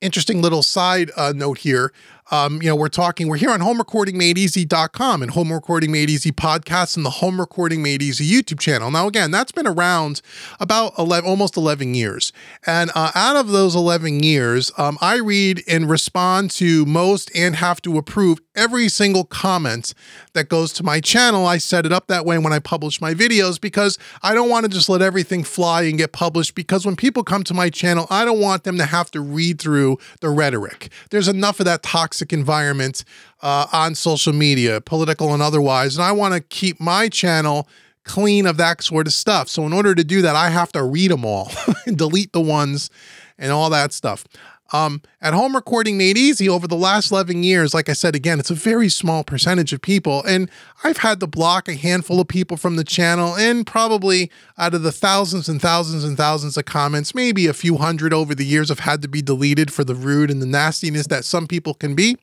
interesting 0.00 0.40
little 0.40 0.62
side 0.62 1.10
uh, 1.16 1.34
note 1.36 1.58
here. 1.58 1.92
Um, 2.30 2.60
you 2.60 2.68
know, 2.68 2.76
we're 2.76 2.88
talking, 2.88 3.28
we're 3.28 3.38
here 3.38 3.50
on 3.50 3.60
homerecordingmadeeasy.com 3.60 5.22
and 5.22 5.30
Home 5.30 5.50
Recording 5.50 5.90
Made 5.90 6.10
Easy 6.10 6.30
podcast 6.30 6.96
and 6.96 7.06
the 7.06 7.10
Home 7.10 7.40
Recording 7.40 7.82
Made 7.82 8.02
Easy 8.02 8.28
YouTube 8.28 8.60
channel. 8.60 8.90
Now, 8.90 9.06
again, 9.06 9.30
that's 9.30 9.50
been 9.50 9.66
around 9.66 10.20
about 10.60 10.92
11, 10.98 11.28
almost 11.28 11.56
11 11.56 11.94
years. 11.94 12.30
And 12.66 12.90
uh, 12.94 13.12
out 13.14 13.36
of 13.36 13.48
those 13.48 13.74
11 13.74 14.22
years, 14.22 14.70
um, 14.76 14.98
I 15.00 15.16
read 15.16 15.62
and 15.66 15.88
respond 15.88 16.50
to 16.52 16.84
most 16.84 17.30
and 17.34 17.56
have 17.56 17.80
to 17.82 17.96
approve 17.96 18.40
every 18.54 18.90
single 18.90 19.24
comment 19.24 19.94
that 20.34 20.50
goes 20.50 20.72
to 20.74 20.82
my 20.82 21.00
channel. 21.00 21.46
I 21.46 21.56
set 21.56 21.86
it 21.86 21.92
up 21.92 22.08
that 22.08 22.26
way 22.26 22.36
when 22.36 22.52
I 22.52 22.58
publish 22.58 23.00
my 23.00 23.14
videos 23.14 23.58
because 23.58 23.98
I 24.22 24.34
don't 24.34 24.50
want 24.50 24.64
to 24.64 24.68
just 24.68 24.90
let 24.90 25.00
everything 25.00 25.44
fly 25.44 25.82
and 25.82 25.96
get 25.96 26.12
published 26.12 26.54
because 26.54 26.84
when 26.84 26.96
people 26.96 27.22
come 27.22 27.44
to 27.44 27.54
my 27.54 27.70
channel, 27.70 28.06
I 28.10 28.26
don't 28.26 28.40
want 28.40 28.64
them 28.64 28.76
to 28.76 28.84
have 28.84 29.10
to 29.12 29.20
read 29.20 29.60
through 29.60 29.98
the 30.20 30.28
rhetoric. 30.28 30.90
There's 31.10 31.28
enough 31.28 31.60
of 31.60 31.66
that 31.66 31.82
toxic 31.82 32.17
toxic 32.18 32.32
environment 32.32 33.04
uh, 33.42 33.66
on 33.72 33.94
social 33.94 34.32
media, 34.32 34.80
political 34.80 35.32
and 35.32 35.42
otherwise. 35.42 35.96
And 35.96 36.04
I 36.04 36.12
want 36.12 36.34
to 36.34 36.40
keep 36.40 36.80
my 36.80 37.08
channel 37.08 37.68
clean 38.08 38.46
of 38.46 38.56
that 38.56 38.82
sort 38.82 39.06
of 39.06 39.12
stuff. 39.12 39.48
So 39.48 39.64
in 39.66 39.72
order 39.72 39.94
to 39.94 40.02
do 40.02 40.22
that, 40.22 40.34
I 40.34 40.48
have 40.48 40.72
to 40.72 40.82
read 40.82 41.10
them 41.10 41.24
all 41.24 41.52
and 41.86 41.96
delete 42.04 42.32
the 42.32 42.40
ones 42.40 42.90
and 43.38 43.52
all 43.52 43.70
that 43.70 43.92
stuff. 43.92 44.24
Um, 44.70 45.00
at 45.22 45.32
home 45.32 45.56
recording 45.56 45.96
made 45.96 46.18
easy 46.18 46.46
over 46.46 46.68
the 46.68 46.76
last 46.76 47.10
11 47.10 47.42
years, 47.42 47.72
like 47.72 47.88
I 47.88 47.94
said 47.94 48.14
again, 48.14 48.38
it's 48.38 48.50
a 48.50 48.54
very 48.54 48.90
small 48.90 49.24
percentage 49.24 49.72
of 49.72 49.80
people. 49.80 50.22
And 50.24 50.50
I've 50.84 50.98
had 50.98 51.20
to 51.20 51.26
block 51.26 51.68
a 51.68 51.74
handful 51.74 52.20
of 52.20 52.28
people 52.28 52.58
from 52.58 52.76
the 52.76 52.84
channel, 52.84 53.34
and 53.34 53.66
probably 53.66 54.30
out 54.58 54.74
of 54.74 54.82
the 54.82 54.92
thousands 54.92 55.48
and 55.48 55.60
thousands 55.60 56.04
and 56.04 56.18
thousands 56.18 56.58
of 56.58 56.66
comments, 56.66 57.14
maybe 57.14 57.46
a 57.46 57.54
few 57.54 57.78
hundred 57.78 58.12
over 58.12 58.34
the 58.34 58.44
years 58.44 58.68
have 58.68 58.80
had 58.80 59.00
to 59.02 59.08
be 59.08 59.22
deleted 59.22 59.72
for 59.72 59.84
the 59.84 59.94
rude 59.94 60.30
and 60.30 60.42
the 60.42 60.46
nastiness 60.46 61.06
that 61.06 61.24
some 61.24 61.46
people 61.46 61.72
can 61.72 61.94
be. 61.94 62.18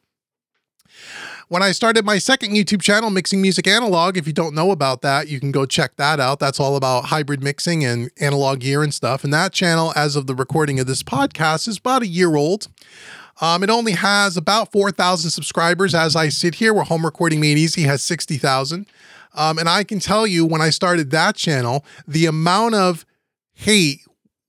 When 1.47 1.61
I 1.61 1.73
started 1.73 2.05
my 2.05 2.17
second 2.17 2.53
YouTube 2.53 2.81
channel, 2.81 3.11
Mixing 3.11 3.39
Music 3.39 3.67
Analog, 3.67 4.17
if 4.17 4.25
you 4.25 4.33
don't 4.33 4.55
know 4.55 4.71
about 4.71 5.03
that, 5.03 5.27
you 5.27 5.39
can 5.39 5.51
go 5.51 5.67
check 5.67 5.95
that 5.97 6.19
out. 6.19 6.39
That's 6.39 6.59
all 6.59 6.75
about 6.75 7.05
hybrid 7.05 7.43
mixing 7.43 7.85
and 7.85 8.09
analog 8.19 8.61
gear 8.61 8.81
and 8.81 8.91
stuff. 8.91 9.23
And 9.23 9.31
that 9.31 9.53
channel, 9.53 9.93
as 9.95 10.15
of 10.15 10.25
the 10.25 10.33
recording 10.33 10.79
of 10.79 10.87
this 10.87 11.03
podcast, 11.03 11.67
is 11.67 11.77
about 11.77 12.01
a 12.01 12.07
year 12.07 12.35
old. 12.35 12.67
Um, 13.41 13.61
it 13.61 13.69
only 13.69 13.91
has 13.91 14.37
about 14.37 14.71
4,000 14.71 15.29
subscribers 15.29 15.93
as 15.93 16.15
I 16.15 16.29
sit 16.29 16.55
here, 16.55 16.73
where 16.73 16.83
Home 16.85 17.05
Recording 17.05 17.39
Made 17.39 17.59
Easy 17.59 17.83
has 17.83 18.01
60,000. 18.01 18.87
Um, 19.35 19.59
and 19.59 19.69
I 19.69 19.83
can 19.83 19.99
tell 19.99 20.25
you 20.25 20.47
when 20.47 20.61
I 20.61 20.71
started 20.71 21.11
that 21.11 21.35
channel, 21.35 21.85
the 22.07 22.25
amount 22.25 22.73
of 22.73 23.05
hate 23.53 23.99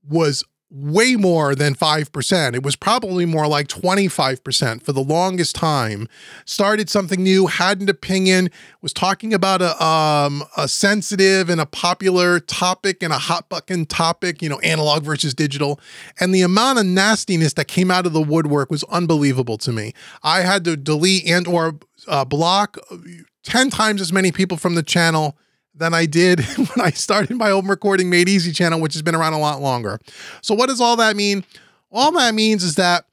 was 0.09 0.45
way 0.71 1.15
more 1.15 1.55
than 1.55 1.75
5%. 1.75 2.55
It 2.55 2.63
was 2.63 2.75
probably 2.75 3.25
more 3.25 3.47
like 3.47 3.69
25% 3.69 4.83
for 4.83 4.93
the 4.93 5.03
longest 5.03 5.55
time. 5.55 6.09
Started 6.45 6.91
something 6.91 7.23
new, 7.23 7.47
had 7.47 7.81
an 7.81 7.89
opinion, 7.89 8.51
was 8.83 8.93
talking 8.93 9.33
about 9.33 9.63
a, 9.63 9.83
um, 9.83 10.43
a 10.57 10.67
sensitive 10.67 11.49
and 11.49 11.61
a 11.61 11.67
popular 11.67 12.41
topic 12.41 13.03
and 13.03 13.13
a 13.13 13.19
hot 13.19 13.49
button 13.49 13.87
topic, 13.87 14.43
you 14.43 14.49
know, 14.49 14.59
analog 14.61 15.05
versus 15.05 15.35
digital. 15.35 15.79
And 16.19 16.35
the 16.35 16.43
amount 16.43 16.81
of 16.81 16.87
nastiness 16.87 17.53
that 17.55 17.69
came 17.69 17.91
out 17.91 18.05
of 18.05 18.13
the 18.13 18.23
woodwork 18.23 18.71
was 18.71 18.83
unbelievable 18.85 19.59
to 19.59 19.73
me. 19.73 19.93
I 20.25 20.41
had 20.41 20.65
to 20.65 20.77
delete 20.77 21.27
and 21.27 21.47
or 21.47 21.79
uh, 22.09 22.25
block 22.25 22.77
10 23.45 23.71
times 23.71 24.01
as 24.01 24.13
many 24.13 24.33
people 24.33 24.57
from 24.57 24.75
the 24.75 24.83
channel 24.83 25.39
than 25.77 25.95
I 25.95 26.07
did 26.07 26.41
when 26.57 26.81
I 26.81 26.91
started 26.91 27.37
my 27.37 27.51
home 27.51 27.69
recording 27.69 28.11
made 28.11 28.29
easy 28.29 28.53
channel, 28.53 28.81
which 28.81 28.95
has 28.95 29.03
been 29.03 29.15
around 29.15 29.35
a 29.35 29.39
lot 29.39 29.61
longer. 29.61 29.99
So 30.41 30.55
what 30.55 30.69
does 30.69 30.81
all 30.81 30.97
that 30.97 31.17
mean? 31.17 31.45
All 31.91 32.13
that 32.13 32.35
means 32.35 32.65
is 32.65 32.75
that 32.77 33.05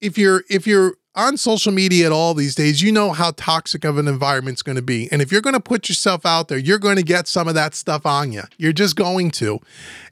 if 0.00 0.18
you're 0.18 0.44
if 0.48 0.66
you're 0.66 0.94
on 1.16 1.38
social 1.38 1.72
media 1.72 2.06
at 2.06 2.12
all 2.12 2.34
these 2.34 2.54
days, 2.54 2.82
you 2.82 2.92
know 2.92 3.12
how 3.12 3.32
toxic 3.32 3.84
of 3.84 3.96
an 3.96 4.06
environment's 4.06 4.62
going 4.62 4.76
to 4.76 4.82
be. 4.82 5.08
And 5.10 5.22
if 5.22 5.32
you're 5.32 5.40
going 5.40 5.54
to 5.54 5.60
put 5.60 5.88
yourself 5.88 6.26
out 6.26 6.48
there, 6.48 6.58
you're 6.58 6.78
going 6.78 6.96
to 6.96 7.02
get 7.02 7.26
some 7.26 7.48
of 7.48 7.54
that 7.54 7.74
stuff 7.74 8.04
on 8.04 8.32
you. 8.32 8.42
You're 8.58 8.74
just 8.74 8.96
going 8.96 9.30
to. 9.32 9.58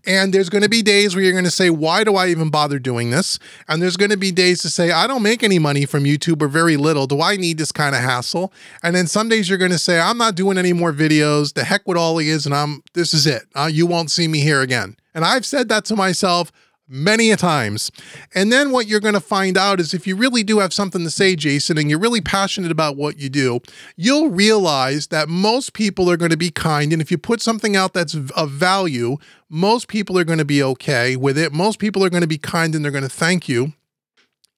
And 0.06 0.32
there's 0.32 0.48
going 0.48 0.62
to 0.62 0.68
be 0.68 0.82
days 0.82 1.14
where 1.14 1.22
you're 1.22 1.32
going 1.32 1.44
to 1.44 1.50
say, 1.50 1.68
why 1.68 2.04
do 2.04 2.16
I 2.16 2.28
even 2.28 2.50
bother 2.50 2.78
doing 2.78 3.10
this? 3.10 3.38
And 3.68 3.82
there's 3.82 3.96
going 3.96 4.10
to 4.10 4.16
be 4.16 4.32
days 4.32 4.62
to 4.62 4.70
say, 4.70 4.90
I 4.90 5.06
don't 5.06 5.22
make 5.22 5.42
any 5.42 5.58
money 5.58 5.84
from 5.84 6.04
YouTube 6.04 6.40
or 6.42 6.48
very 6.48 6.76
little. 6.76 7.06
Do 7.06 7.20
I 7.20 7.36
need 7.36 7.58
this 7.58 7.72
kind 7.72 7.94
of 7.94 8.00
hassle? 8.00 8.52
And 8.82 8.96
then 8.96 9.06
some 9.06 9.28
days 9.28 9.48
you're 9.48 9.58
going 9.58 9.70
to 9.70 9.78
say, 9.78 10.00
I'm 10.00 10.18
not 10.18 10.34
doing 10.34 10.56
any 10.58 10.72
more 10.72 10.92
videos. 10.92 11.52
The 11.52 11.64
heck 11.64 11.86
with 11.86 11.98
all 11.98 12.18
he 12.18 12.30
is. 12.30 12.46
And 12.46 12.54
I'm, 12.54 12.82
this 12.94 13.12
is 13.12 13.26
it. 13.26 13.42
Uh, 13.54 13.68
you 13.70 13.86
won't 13.86 14.10
see 14.10 14.26
me 14.26 14.40
here 14.40 14.62
again. 14.62 14.96
And 15.14 15.24
I've 15.24 15.46
said 15.46 15.68
that 15.68 15.84
to 15.86 15.96
myself 15.96 16.50
many 16.88 17.30
a 17.30 17.36
times. 17.36 17.90
And 18.34 18.52
then 18.52 18.70
what 18.70 18.86
you're 18.86 19.00
going 19.00 19.14
to 19.14 19.20
find 19.20 19.56
out 19.56 19.80
is 19.80 19.94
if 19.94 20.06
you 20.06 20.16
really 20.16 20.42
do 20.42 20.58
have 20.58 20.72
something 20.72 21.02
to 21.02 21.10
say, 21.10 21.34
Jason, 21.34 21.78
and 21.78 21.88
you're 21.88 21.98
really 21.98 22.20
passionate 22.20 22.70
about 22.70 22.96
what 22.96 23.18
you 23.18 23.28
do, 23.28 23.60
you'll 23.96 24.28
realize 24.28 25.08
that 25.08 25.28
most 25.28 25.72
people 25.72 26.10
are 26.10 26.16
going 26.16 26.30
to 26.30 26.36
be 26.36 26.50
kind. 26.50 26.92
And 26.92 27.00
if 27.00 27.10
you 27.10 27.18
put 27.18 27.40
something 27.40 27.76
out 27.76 27.94
that's 27.94 28.14
of 28.14 28.50
value, 28.50 29.16
most 29.48 29.88
people 29.88 30.18
are 30.18 30.24
going 30.24 30.38
to 30.38 30.44
be 30.44 30.62
okay 30.62 31.16
with 31.16 31.38
it. 31.38 31.52
Most 31.52 31.78
people 31.78 32.04
are 32.04 32.10
going 32.10 32.22
to 32.22 32.26
be 32.26 32.38
kind 32.38 32.74
and 32.74 32.84
they're 32.84 32.92
going 32.92 33.02
to 33.02 33.08
thank 33.08 33.48
you. 33.48 33.72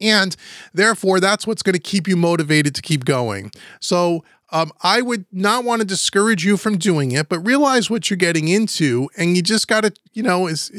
And 0.01 0.37
therefore, 0.75 1.21
that's 1.21 1.47
what's 1.47 1.63
going 1.63 1.73
to 1.75 1.79
keep 1.79 2.07
you 2.07 2.17
motivated 2.17 2.75
to 2.75 2.83
keep 2.83 3.05
going. 3.05 3.51
So, 3.81 4.25
um, 4.51 4.71
I 4.83 5.03
would 5.03 5.27
not 5.33 5.65
want 5.65 5.81
to 5.81 5.87
discourage 5.87 6.45
you 6.45 6.57
from 6.57 6.79
doing 6.79 7.13
it, 7.13 7.29
but 7.29 7.41
realize 7.41 7.91
what 7.91 8.09
you're 8.09 8.17
getting 8.17 8.47
into, 8.49 9.09
and 9.17 9.37
you 9.37 9.43
just 9.43 9.67
got 9.67 9.83
to, 9.83 9.93
you 10.13 10.23
know, 10.23 10.47
is 10.47 10.71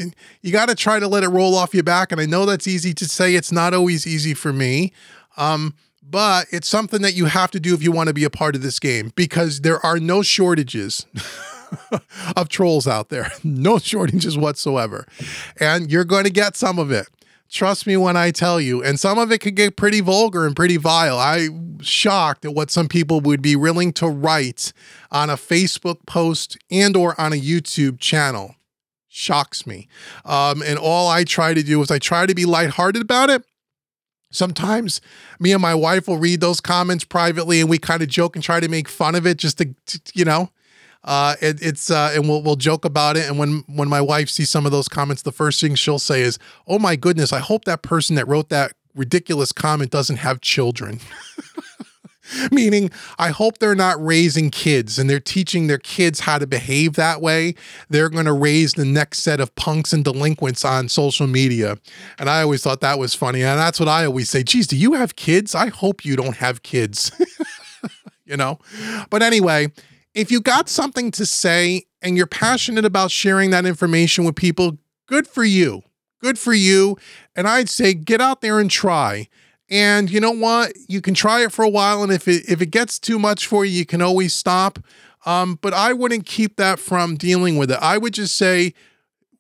you 0.42 0.52
got 0.52 0.70
to 0.70 0.76
try 0.76 1.00
to 1.00 1.08
let 1.08 1.24
it 1.24 1.30
roll 1.30 1.54
off 1.56 1.74
your 1.74 1.84
back. 1.84 2.12
And 2.12 2.22
I 2.22 2.26
know 2.26 2.46
that's 2.46 2.68
easy 2.68 2.94
to 2.94 3.06
say; 3.06 3.36
it's 3.36 3.52
not 3.52 3.74
always 3.74 4.08
easy 4.08 4.34
for 4.34 4.54
me, 4.54 4.94
um, 5.36 5.76
but 6.02 6.48
it's 6.52 6.70
something 6.70 7.02
that 7.02 7.14
you 7.14 7.26
have 7.26 7.52
to 7.52 7.60
do 7.60 7.74
if 7.74 7.84
you 7.84 7.92
want 7.92 8.08
to 8.08 8.14
be 8.14 8.24
a 8.24 8.30
part 8.30 8.56
of 8.56 8.62
this 8.62 8.80
game 8.80 9.12
because 9.16 9.62
there 9.62 9.86
are 9.86 10.00
no 10.00 10.22
shortages. 10.22 11.06
of 12.38 12.48
trolls 12.48 12.88
out 12.88 13.10
there, 13.10 13.30
no 13.44 13.78
shortages 13.78 14.38
whatsoever. 14.38 15.06
And 15.60 15.92
you're 15.92 16.06
going 16.06 16.24
to 16.24 16.30
get 16.30 16.56
some 16.56 16.80
of 16.80 16.92
it. 16.92 17.08
Trust 17.50 17.88
me 17.88 17.96
when 17.96 18.18
I 18.18 18.32
tell 18.32 18.60
you. 18.60 18.84
And 18.84 19.00
some 19.00 19.18
of 19.18 19.32
it 19.32 19.40
could 19.40 19.56
get 19.56 19.78
pretty 19.78 20.02
vulgar 20.02 20.46
and 20.46 20.56
pretty 20.56 20.78
vile. 20.78 21.18
I'm 21.18 21.80
shocked 21.82 22.44
at 22.46 22.54
what 22.54 22.70
some 22.72 22.88
people 22.88 23.22
would 23.22 23.42
be 23.42 23.56
willing 23.56 23.94
to 23.94 24.08
write 24.08 24.74
on 25.12 25.30
a 25.30 25.36
Facebook 25.36 26.06
post 26.06 26.58
and 26.70 26.96
or 26.96 27.20
on 27.20 27.32
a 27.34 27.38
YouTube 27.40 28.00
channel. 28.00 28.56
Shocks 29.08 29.66
me. 29.66 29.88
Um, 30.26 30.62
and 30.62 30.78
all 30.78 31.08
I 31.08 31.24
try 31.24 31.54
to 31.54 31.64
do 31.64 31.82
is 31.82 31.90
I 31.90 32.00
try 32.00 32.26
to 32.26 32.36
be 32.36 32.46
lighthearted 32.46 33.02
about 33.02 33.30
it. 33.30 33.44
Sometimes 34.30 35.00
me 35.40 35.54
and 35.54 35.62
my 35.62 35.74
wife 35.74 36.08
will 36.08 36.18
read 36.18 36.42
those 36.42 36.60
comments 36.60 37.06
privately 37.06 37.62
and 37.62 37.70
we 37.70 37.78
kind 37.78 38.02
of 38.02 38.10
joke 38.10 38.36
and 38.36 38.44
try 38.44 38.60
to 38.60 38.68
make 38.68 38.90
fun 38.90 39.16
of 39.16 39.26
it 39.26 39.38
just 39.38 39.58
to, 39.60 39.74
to 39.86 40.02
you 40.14 40.26
know, 40.26 40.52
uh, 41.04 41.36
it, 41.42 41.62
it's 41.62 41.90
uh, 41.90 42.12
and 42.14 42.28
we'll 42.28 42.42
we'll 42.42 42.56
joke 42.56 42.86
about 42.86 43.18
it. 43.18 43.28
And 43.28 43.38
when 43.40 43.64
when 43.68 43.90
my 43.90 44.02
wife 44.02 44.30
sees 44.30 44.50
some 44.50 44.66
of 44.66 44.72
those 44.72 44.88
comments, 44.88 45.22
the 45.22 45.32
first 45.32 45.62
thing 45.62 45.76
she'll 45.76 46.00
say 46.00 46.22
is, 46.22 46.38
"Oh 46.68 46.80
my 46.80 46.96
goodness, 46.96 47.32
I 47.32 47.40
hope 47.40 47.66
that 47.66 47.82
person 47.82 48.16
that 48.16 48.28
wrote 48.28 48.50
that 48.50 48.74
ridiculous 48.96 49.52
comment 49.52 49.92
doesn't 49.92 50.18
have 50.18 50.42
children." 50.42 51.00
Meaning, 52.52 52.92
I 53.18 53.30
hope 53.30 53.60
they're 53.60 53.76
not 53.76 54.04
raising 54.04 54.50
kids 54.50 55.00
and 55.00 55.10
they're 55.10 55.20
teaching 55.20 55.68
their 55.68 55.78
kids 55.78 56.20
how 56.20 56.38
to 56.38 56.46
behave 56.46 56.94
that 56.94 57.22
way. 57.22 57.56
They're 57.90 58.10
going 58.10 58.26
to 58.26 58.34
raise 58.34 58.74
the 58.74 58.84
next 58.84 59.20
set 59.20 59.40
of 59.40 59.56
punks 59.56 59.94
and 59.94 60.04
delinquents 60.04 60.66
on 60.66 60.90
social 60.90 61.26
media. 61.26 61.78
And 62.20 62.30
I 62.30 62.42
always 62.42 62.62
thought 62.62 62.82
that 62.82 63.00
was 63.00 63.16
funny. 63.16 63.44
And 63.44 63.58
that's 63.58 63.80
what 63.80 63.88
I 63.88 64.06
always 64.06 64.30
say. 64.30 64.44
Geez, 64.44 64.68
do 64.68 64.76
you 64.76 64.94
have 64.94 65.16
kids? 65.16 65.56
I 65.56 65.68
hope 65.68 66.04
you 66.04 66.18
don't 66.18 66.36
have 66.36 66.64
kids. 66.64 67.12
you 68.26 68.36
know? 68.36 68.60
But 69.10 69.24
anyway, 69.24 69.72
if 70.18 70.32
you 70.32 70.42
got 70.42 70.68
something 70.68 71.12
to 71.12 71.28
say 71.28 71.84
and 72.02 72.18
you're 72.18 72.26
passionate 72.26 72.86
about 72.86 73.12
sharing 73.12 73.52
that 73.52 73.68
information 73.68 74.26
with 74.26 74.36
people, 74.36 74.80
good 75.06 75.28
for 75.28 75.44
you. 75.44 75.84
Good 76.24 76.40
for 76.40 76.54
you. 76.54 76.98
And 77.36 77.48
I'd 77.48 77.70
say 77.70 77.94
get 77.94 78.20
out 78.20 78.42
there 78.42 78.60
and 78.60 78.70
try. 78.70 79.28
And 79.70 80.10
you 80.10 80.20
know 80.20 80.32
what? 80.32 80.74
You 80.88 81.02
can 81.02 81.14
try 81.14 81.44
it 81.44 81.52
for 81.52 81.64
a 81.64 81.70
while, 81.70 82.02
and 82.02 82.12
if 82.12 82.28
it 82.28 82.50
if 82.50 82.62
it 82.62 82.72
gets 82.72 82.98
too 82.98 83.20
much 83.20 83.46
for 83.46 83.64
you, 83.66 83.80
you 83.80 83.86
can 83.86 84.02
always 84.02 84.34
stop. 84.34 84.80
Um, 85.26 85.60
but 85.62 85.74
I 85.74 85.94
wouldn't 85.94 86.26
keep 86.26 86.56
that 86.56 86.80
from 86.80 87.16
dealing 87.16 87.58
with 87.58 87.70
it. 87.70 87.78
I 87.82 87.98
would 87.98 88.14
just 88.14 88.38
say 88.38 88.74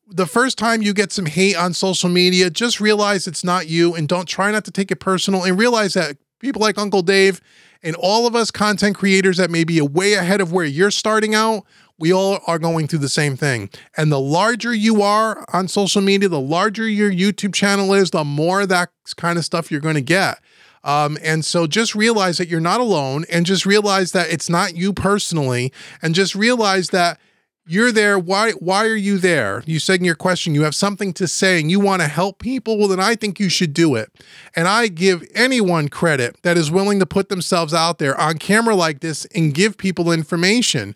the 0.05 0.27
first 0.27 0.57
time 0.57 0.81
you 0.81 0.93
get 0.93 1.11
some 1.11 1.25
hate 1.25 1.55
on 1.55 1.73
social 1.73 2.09
media, 2.09 2.49
just 2.49 2.79
realize 2.79 3.25
it's 3.25 3.43
not 3.43 3.67
you 3.67 3.95
and 3.95 4.07
don't 4.07 4.27
try 4.27 4.51
not 4.51 4.65
to 4.65 4.71
take 4.71 4.91
it 4.91 4.97
personal 4.97 5.43
and 5.43 5.57
realize 5.57 5.93
that 5.93 6.17
people 6.39 6.61
like 6.61 6.77
Uncle 6.77 7.01
Dave 7.01 7.41
And 7.83 7.95
all 7.95 8.27
of 8.27 8.35
us 8.35 8.51
content 8.51 8.95
creators 8.95 9.37
that 9.37 9.51
may 9.51 9.63
be 9.63 9.79
way 9.81 10.13
ahead 10.13 10.41
of 10.41 10.51
where 10.51 10.65
you're 10.65 10.91
starting 10.91 11.35
out, 11.35 11.63
we 11.99 12.13
all 12.13 12.39
are 12.45 12.59
going 12.59 12.87
through 12.87 12.99
the 12.99 13.09
same 13.09 13.35
thing. 13.35 13.69
And 13.95 14.11
the 14.11 14.19
larger 14.19 14.73
you 14.73 15.01
are 15.01 15.45
on 15.51 15.67
social 15.67 16.01
media, 16.01 16.29
the 16.29 16.39
larger 16.39 16.87
your 16.87 17.11
YouTube 17.11 17.53
channel 17.53 17.93
is, 17.93 18.11
the 18.11 18.23
more 18.23 18.65
that 18.65 18.89
kind 19.15 19.37
of 19.37 19.45
stuff 19.45 19.71
you're 19.71 19.81
going 19.81 19.95
to 19.95 20.01
get. 20.01 20.39
Um, 20.83 21.17
and 21.21 21.43
so 21.43 21.67
just 21.67 21.95
realize 21.95 22.37
that 22.37 22.47
you're 22.47 22.59
not 22.59 22.79
alone 22.79 23.25
and 23.31 23.45
just 23.45 23.65
realize 23.65 24.11
that 24.13 24.29
it's 24.29 24.49
not 24.49 24.75
you 24.75 24.93
personally 24.93 25.73
and 26.01 26.15
just 26.15 26.35
realize 26.35 26.89
that 26.91 27.19
you're 27.67 27.91
there 27.91 28.17
why 28.17 28.51
why 28.53 28.85
are 28.85 28.95
you 28.95 29.17
there 29.17 29.61
you 29.65 29.79
said 29.79 29.99
in 29.99 30.05
your 30.05 30.15
question 30.15 30.55
you 30.55 30.63
have 30.63 30.75
something 30.75 31.13
to 31.13 31.27
say 31.27 31.59
and 31.59 31.69
you 31.69 31.79
want 31.79 32.01
to 32.01 32.07
help 32.07 32.39
people 32.39 32.77
well 32.77 32.87
then 32.87 32.99
i 32.99 33.15
think 33.15 33.39
you 33.39 33.49
should 33.49 33.73
do 33.73 33.95
it 33.95 34.11
and 34.55 34.67
i 34.67 34.87
give 34.87 35.27
anyone 35.35 35.87
credit 35.87 36.37
that 36.43 36.57
is 36.57 36.71
willing 36.71 36.99
to 36.99 37.05
put 37.05 37.29
themselves 37.29 37.73
out 37.73 37.99
there 37.99 38.19
on 38.19 38.37
camera 38.37 38.75
like 38.75 39.01
this 39.01 39.25
and 39.35 39.53
give 39.53 39.77
people 39.77 40.11
information 40.11 40.95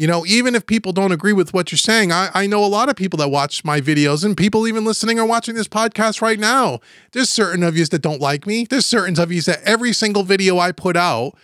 you 0.00 0.06
know, 0.06 0.24
even 0.24 0.54
if 0.54 0.64
people 0.64 0.94
don't 0.94 1.12
agree 1.12 1.34
with 1.34 1.52
what 1.52 1.70
you're 1.70 1.76
saying, 1.76 2.10
I, 2.10 2.30
I 2.32 2.46
know 2.46 2.64
a 2.64 2.66
lot 2.66 2.88
of 2.88 2.96
people 2.96 3.18
that 3.18 3.28
watch 3.28 3.66
my 3.66 3.82
videos 3.82 4.24
and 4.24 4.34
people 4.34 4.66
even 4.66 4.82
listening 4.82 5.18
or 5.20 5.26
watching 5.26 5.56
this 5.56 5.68
podcast 5.68 6.22
right 6.22 6.38
now. 6.38 6.80
There's 7.12 7.28
certain 7.28 7.62
of 7.62 7.76
you 7.76 7.84
that 7.84 8.00
don't 8.00 8.18
like 8.18 8.46
me. 8.46 8.64
There's 8.64 8.86
certain 8.86 9.20
of 9.20 9.30
you 9.30 9.42
that 9.42 9.60
every 9.62 9.92
single 9.92 10.22
video 10.22 10.58
I 10.58 10.72
put 10.72 10.96
out, 10.96 11.36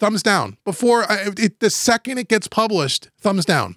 thumbs 0.00 0.24
down. 0.24 0.56
Before 0.64 1.08
I, 1.08 1.28
it, 1.36 1.60
the 1.60 1.70
second 1.70 2.18
it 2.18 2.26
gets 2.26 2.48
published, 2.48 3.10
thumbs 3.20 3.44
down. 3.44 3.76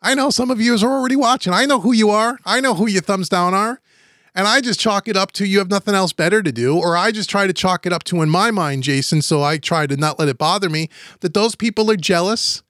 I 0.00 0.14
know 0.14 0.30
some 0.30 0.50
of 0.50 0.60
you 0.60 0.74
are 0.74 0.84
already 0.84 1.16
watching. 1.16 1.52
I 1.52 1.66
know 1.66 1.80
who 1.80 1.92
you 1.92 2.10
are. 2.10 2.38
I 2.44 2.60
know 2.60 2.74
who 2.74 2.88
your 2.88 3.02
thumbs 3.02 3.28
down 3.28 3.54
are. 3.54 3.80
And 4.34 4.46
I 4.46 4.60
just 4.60 4.78
chalk 4.78 5.08
it 5.08 5.16
up 5.16 5.32
to 5.32 5.46
you 5.46 5.58
have 5.58 5.70
nothing 5.70 5.94
else 5.94 6.12
better 6.12 6.42
to 6.42 6.52
do. 6.52 6.78
Or 6.78 6.96
I 6.96 7.10
just 7.10 7.28
try 7.28 7.46
to 7.46 7.52
chalk 7.52 7.86
it 7.86 7.92
up 7.92 8.04
to, 8.04 8.22
in 8.22 8.30
my 8.30 8.50
mind, 8.52 8.84
Jason, 8.84 9.22
so 9.22 9.42
I 9.42 9.58
try 9.58 9.86
to 9.86 9.96
not 9.96 10.18
let 10.18 10.28
it 10.28 10.38
bother 10.38 10.70
me, 10.70 10.88
that 11.20 11.34
those 11.34 11.56
people 11.56 11.90
are 11.90 11.96
jealous 11.96 12.62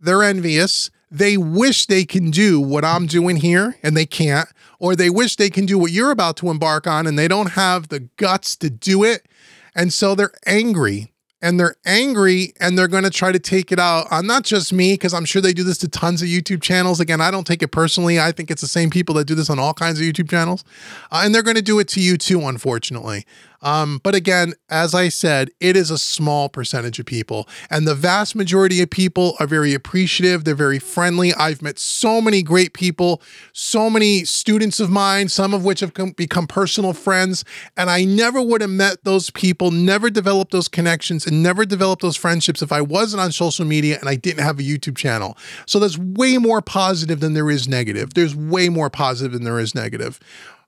they're 0.00 0.22
envious. 0.22 0.90
They 1.10 1.36
wish 1.36 1.86
they 1.86 2.04
can 2.04 2.30
do 2.30 2.60
what 2.60 2.84
I'm 2.84 3.06
doing 3.06 3.36
here 3.36 3.76
and 3.82 3.96
they 3.96 4.06
can't, 4.06 4.48
or 4.78 4.96
they 4.96 5.10
wish 5.10 5.36
they 5.36 5.50
can 5.50 5.66
do 5.66 5.78
what 5.78 5.90
you're 5.90 6.10
about 6.10 6.36
to 6.38 6.50
embark 6.50 6.86
on 6.86 7.06
and 7.06 7.18
they 7.18 7.28
don't 7.28 7.52
have 7.52 7.88
the 7.88 8.00
guts 8.16 8.56
to 8.56 8.70
do 8.70 9.04
it. 9.04 9.26
And 9.74 9.92
so 9.92 10.14
they're 10.14 10.32
angry 10.46 11.12
and 11.42 11.58
they're 11.58 11.76
angry 11.84 12.52
and 12.60 12.76
they're 12.78 12.88
going 12.88 13.04
to 13.04 13.10
try 13.10 13.32
to 13.32 13.38
take 13.38 13.72
it 13.72 13.78
out 13.78 14.06
on 14.10 14.26
not 14.26 14.44
just 14.44 14.72
me, 14.72 14.94
because 14.94 15.14
I'm 15.14 15.24
sure 15.24 15.40
they 15.40 15.52
do 15.52 15.64
this 15.64 15.78
to 15.78 15.88
tons 15.88 16.22
of 16.22 16.28
YouTube 16.28 16.62
channels. 16.62 17.00
Again, 17.00 17.20
I 17.20 17.30
don't 17.30 17.46
take 17.46 17.62
it 17.62 17.68
personally. 17.68 18.20
I 18.20 18.32
think 18.32 18.50
it's 18.50 18.62
the 18.62 18.68
same 18.68 18.90
people 18.90 19.14
that 19.16 19.26
do 19.26 19.34
this 19.34 19.50
on 19.50 19.58
all 19.58 19.74
kinds 19.74 19.98
of 19.98 20.04
YouTube 20.04 20.28
channels. 20.28 20.64
Uh, 21.10 21.22
and 21.24 21.34
they're 21.34 21.42
going 21.42 21.56
to 21.56 21.62
do 21.62 21.78
it 21.78 21.88
to 21.88 22.00
you 22.00 22.16
too, 22.16 22.40
unfortunately. 22.42 23.24
Um, 23.62 24.00
but 24.02 24.14
again, 24.14 24.54
as 24.68 24.94
I 24.94 25.08
said, 25.08 25.50
it 25.60 25.76
is 25.76 25.90
a 25.90 25.98
small 25.98 26.48
percentage 26.48 26.98
of 26.98 27.06
people, 27.06 27.48
and 27.68 27.86
the 27.86 27.94
vast 27.94 28.34
majority 28.34 28.80
of 28.80 28.90
people 28.90 29.36
are 29.38 29.46
very 29.46 29.74
appreciative. 29.74 30.44
They're 30.44 30.54
very 30.54 30.78
friendly. 30.78 31.34
I've 31.34 31.62
met 31.62 31.78
so 31.78 32.20
many 32.20 32.42
great 32.42 32.72
people, 32.72 33.20
so 33.52 33.90
many 33.90 34.24
students 34.24 34.80
of 34.80 34.90
mine, 34.90 35.28
some 35.28 35.52
of 35.52 35.64
which 35.64 35.80
have 35.80 35.92
become 36.16 36.46
personal 36.46 36.92
friends, 36.92 37.44
and 37.76 37.90
I 37.90 38.04
never 38.04 38.40
would 38.40 38.60
have 38.60 38.70
met 38.70 39.04
those 39.04 39.30
people, 39.30 39.70
never 39.70 40.10
developed 40.10 40.52
those 40.52 40.68
connections, 40.68 41.26
and 41.26 41.42
never 41.42 41.64
developed 41.64 42.02
those 42.02 42.16
friendships 42.16 42.62
if 42.62 42.72
I 42.72 42.80
wasn't 42.80 43.20
on 43.20 43.32
social 43.32 43.64
media 43.64 43.98
and 44.00 44.08
I 44.08 44.16
didn't 44.16 44.42
have 44.42 44.58
a 44.58 44.62
YouTube 44.62 44.96
channel. 44.96 45.36
So 45.66 45.78
there's 45.78 45.98
way 45.98 46.38
more 46.38 46.62
positive 46.62 47.20
than 47.20 47.34
there 47.34 47.50
is 47.50 47.68
negative. 47.68 48.14
There's 48.14 48.34
way 48.34 48.68
more 48.68 48.90
positive 48.90 49.32
than 49.32 49.44
there 49.44 49.58
is 49.58 49.74
negative. 49.74 50.18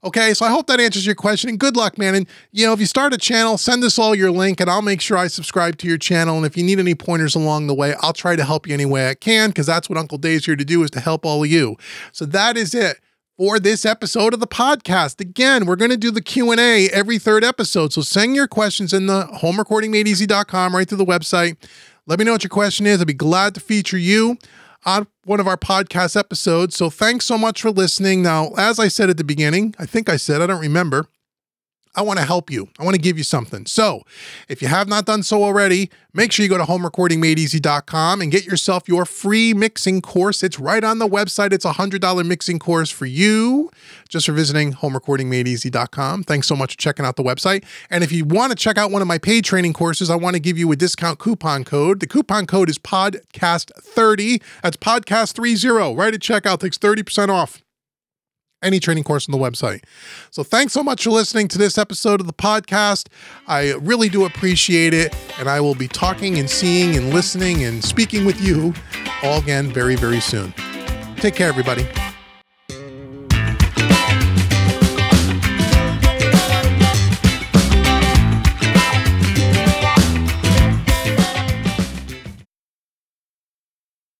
Okay, 0.04 0.34
so 0.34 0.44
I 0.44 0.50
hope 0.50 0.66
that 0.66 0.80
answers 0.80 1.06
your 1.06 1.14
question 1.14 1.48
and 1.48 1.60
good 1.60 1.76
luck, 1.76 1.96
man. 1.96 2.16
And 2.16 2.26
you 2.50 2.66
know, 2.66 2.72
if 2.72 2.80
you 2.80 2.86
start 2.86 3.12
a 3.14 3.18
channel, 3.18 3.56
send 3.56 3.84
us 3.84 4.00
all 4.00 4.16
your 4.16 4.32
link 4.32 4.60
and 4.60 4.68
I'll 4.68 4.82
make 4.82 5.00
sure 5.00 5.16
I 5.16 5.28
subscribe 5.28 5.78
to 5.78 5.86
your 5.86 5.98
channel. 5.98 6.36
And 6.36 6.44
if 6.44 6.56
you 6.56 6.64
need 6.64 6.80
any 6.80 6.96
pointers 6.96 7.36
along 7.36 7.68
the 7.68 7.74
way, 7.74 7.94
I'll 8.00 8.12
try 8.12 8.34
to 8.34 8.44
help 8.44 8.66
you 8.66 8.74
any 8.74 8.84
way 8.84 9.08
I 9.08 9.14
can 9.14 9.50
because 9.50 9.66
that's 9.66 9.88
what 9.88 9.98
Uncle 9.98 10.18
Dave's 10.18 10.44
here 10.44 10.56
to 10.56 10.64
do 10.64 10.82
is 10.82 10.90
to 10.92 11.00
help 11.00 11.24
all 11.24 11.44
of 11.44 11.50
you. 11.50 11.76
So 12.10 12.24
that 12.26 12.56
is 12.56 12.74
it 12.74 12.98
for 13.36 13.60
this 13.60 13.86
episode 13.86 14.34
of 14.34 14.40
the 14.40 14.46
podcast. 14.48 15.20
Again, 15.20 15.66
we're 15.66 15.76
going 15.76 15.92
to 15.92 15.96
do 15.96 16.10
the 16.10 16.20
Q&A 16.20 16.88
every 16.88 17.18
third 17.18 17.44
episode. 17.44 17.92
So 17.92 18.02
send 18.02 18.34
your 18.34 18.48
questions 18.48 18.92
in 18.92 19.06
the 19.06 19.28
homerecordingmadeeasy.com 19.40 20.74
right 20.74 20.88
through 20.88 20.98
the 20.98 21.04
website. 21.04 21.56
Let 22.06 22.18
me 22.18 22.24
know 22.24 22.32
what 22.32 22.42
your 22.42 22.50
question 22.50 22.88
is. 22.88 23.00
I'd 23.00 23.06
be 23.06 23.14
glad 23.14 23.54
to 23.54 23.60
feature 23.60 23.98
you 23.98 24.36
on 24.84 25.06
one 25.24 25.40
of 25.40 25.46
our 25.46 25.56
podcast 25.56 26.16
episodes. 26.18 26.76
So 26.76 26.90
thanks 26.90 27.24
so 27.24 27.38
much 27.38 27.62
for 27.62 27.70
listening. 27.70 28.22
Now, 28.22 28.50
as 28.56 28.78
I 28.78 28.88
said 28.88 29.10
at 29.10 29.16
the 29.16 29.24
beginning, 29.24 29.74
I 29.78 29.86
think 29.86 30.08
I 30.08 30.16
said, 30.16 30.42
I 30.42 30.46
don't 30.46 30.60
remember, 30.60 31.06
I 31.94 32.02
want 32.02 32.18
to 32.18 32.24
help 32.24 32.50
you. 32.50 32.68
I 32.78 32.84
want 32.84 32.94
to 32.94 33.00
give 33.00 33.18
you 33.18 33.24
something. 33.24 33.66
So, 33.66 34.02
if 34.48 34.62
you 34.62 34.68
have 34.68 34.88
not 34.88 35.04
done 35.04 35.22
so 35.22 35.44
already, 35.44 35.90
make 36.14 36.32
sure 36.32 36.42
you 36.42 36.48
go 36.48 36.56
to 36.56 36.64
homerecordingmadeeasy.com 36.64 38.22
and 38.22 38.32
get 38.32 38.46
yourself 38.46 38.84
your 38.88 39.04
free 39.04 39.52
mixing 39.52 40.00
course. 40.00 40.42
It's 40.42 40.58
right 40.58 40.82
on 40.82 40.98
the 40.98 41.06
website. 41.06 41.52
It's 41.52 41.66
a 41.66 41.72
$100 41.72 42.26
mixing 42.26 42.58
course 42.58 42.90
for 42.90 43.04
you 43.04 43.70
just 44.08 44.26
for 44.26 44.32
visiting 44.32 44.72
homerecordingmadeeasy.com. 44.72 46.24
Thanks 46.24 46.46
so 46.46 46.56
much 46.56 46.72
for 46.72 46.78
checking 46.78 47.04
out 47.04 47.16
the 47.16 47.22
website. 47.22 47.64
And 47.90 48.02
if 48.02 48.10
you 48.10 48.24
want 48.24 48.52
to 48.52 48.56
check 48.56 48.78
out 48.78 48.90
one 48.90 49.02
of 49.02 49.08
my 49.08 49.18
paid 49.18 49.44
training 49.44 49.74
courses, 49.74 50.08
I 50.08 50.16
want 50.16 50.34
to 50.34 50.40
give 50.40 50.56
you 50.56 50.72
a 50.72 50.76
discount 50.76 51.18
coupon 51.18 51.64
code. 51.64 52.00
The 52.00 52.06
coupon 52.06 52.46
code 52.46 52.70
is 52.70 52.78
podcast30. 52.78 54.42
That's 54.62 54.76
podcast30. 54.78 55.96
Right 55.96 56.14
at 56.14 56.20
checkout 56.20 56.60
takes 56.60 56.78
30% 56.78 57.28
off 57.28 57.61
any 58.62 58.80
training 58.80 59.04
course 59.04 59.28
on 59.28 59.32
the 59.32 59.38
website. 59.38 59.82
So 60.30 60.42
thanks 60.42 60.72
so 60.72 60.82
much 60.82 61.04
for 61.04 61.10
listening 61.10 61.48
to 61.48 61.58
this 61.58 61.78
episode 61.78 62.20
of 62.20 62.26
the 62.26 62.32
podcast. 62.32 63.08
I 63.46 63.74
really 63.74 64.08
do 64.08 64.24
appreciate 64.24 64.94
it. 64.94 65.14
And 65.38 65.48
I 65.48 65.60
will 65.60 65.74
be 65.74 65.88
talking 65.88 66.38
and 66.38 66.48
seeing 66.48 66.96
and 66.96 67.12
listening 67.12 67.64
and 67.64 67.84
speaking 67.84 68.24
with 68.24 68.40
you 68.40 68.74
all 69.22 69.38
again 69.38 69.72
very, 69.72 69.96
very 69.96 70.20
soon. 70.20 70.52
Take 71.16 71.34
care, 71.34 71.48
everybody. 71.48 71.86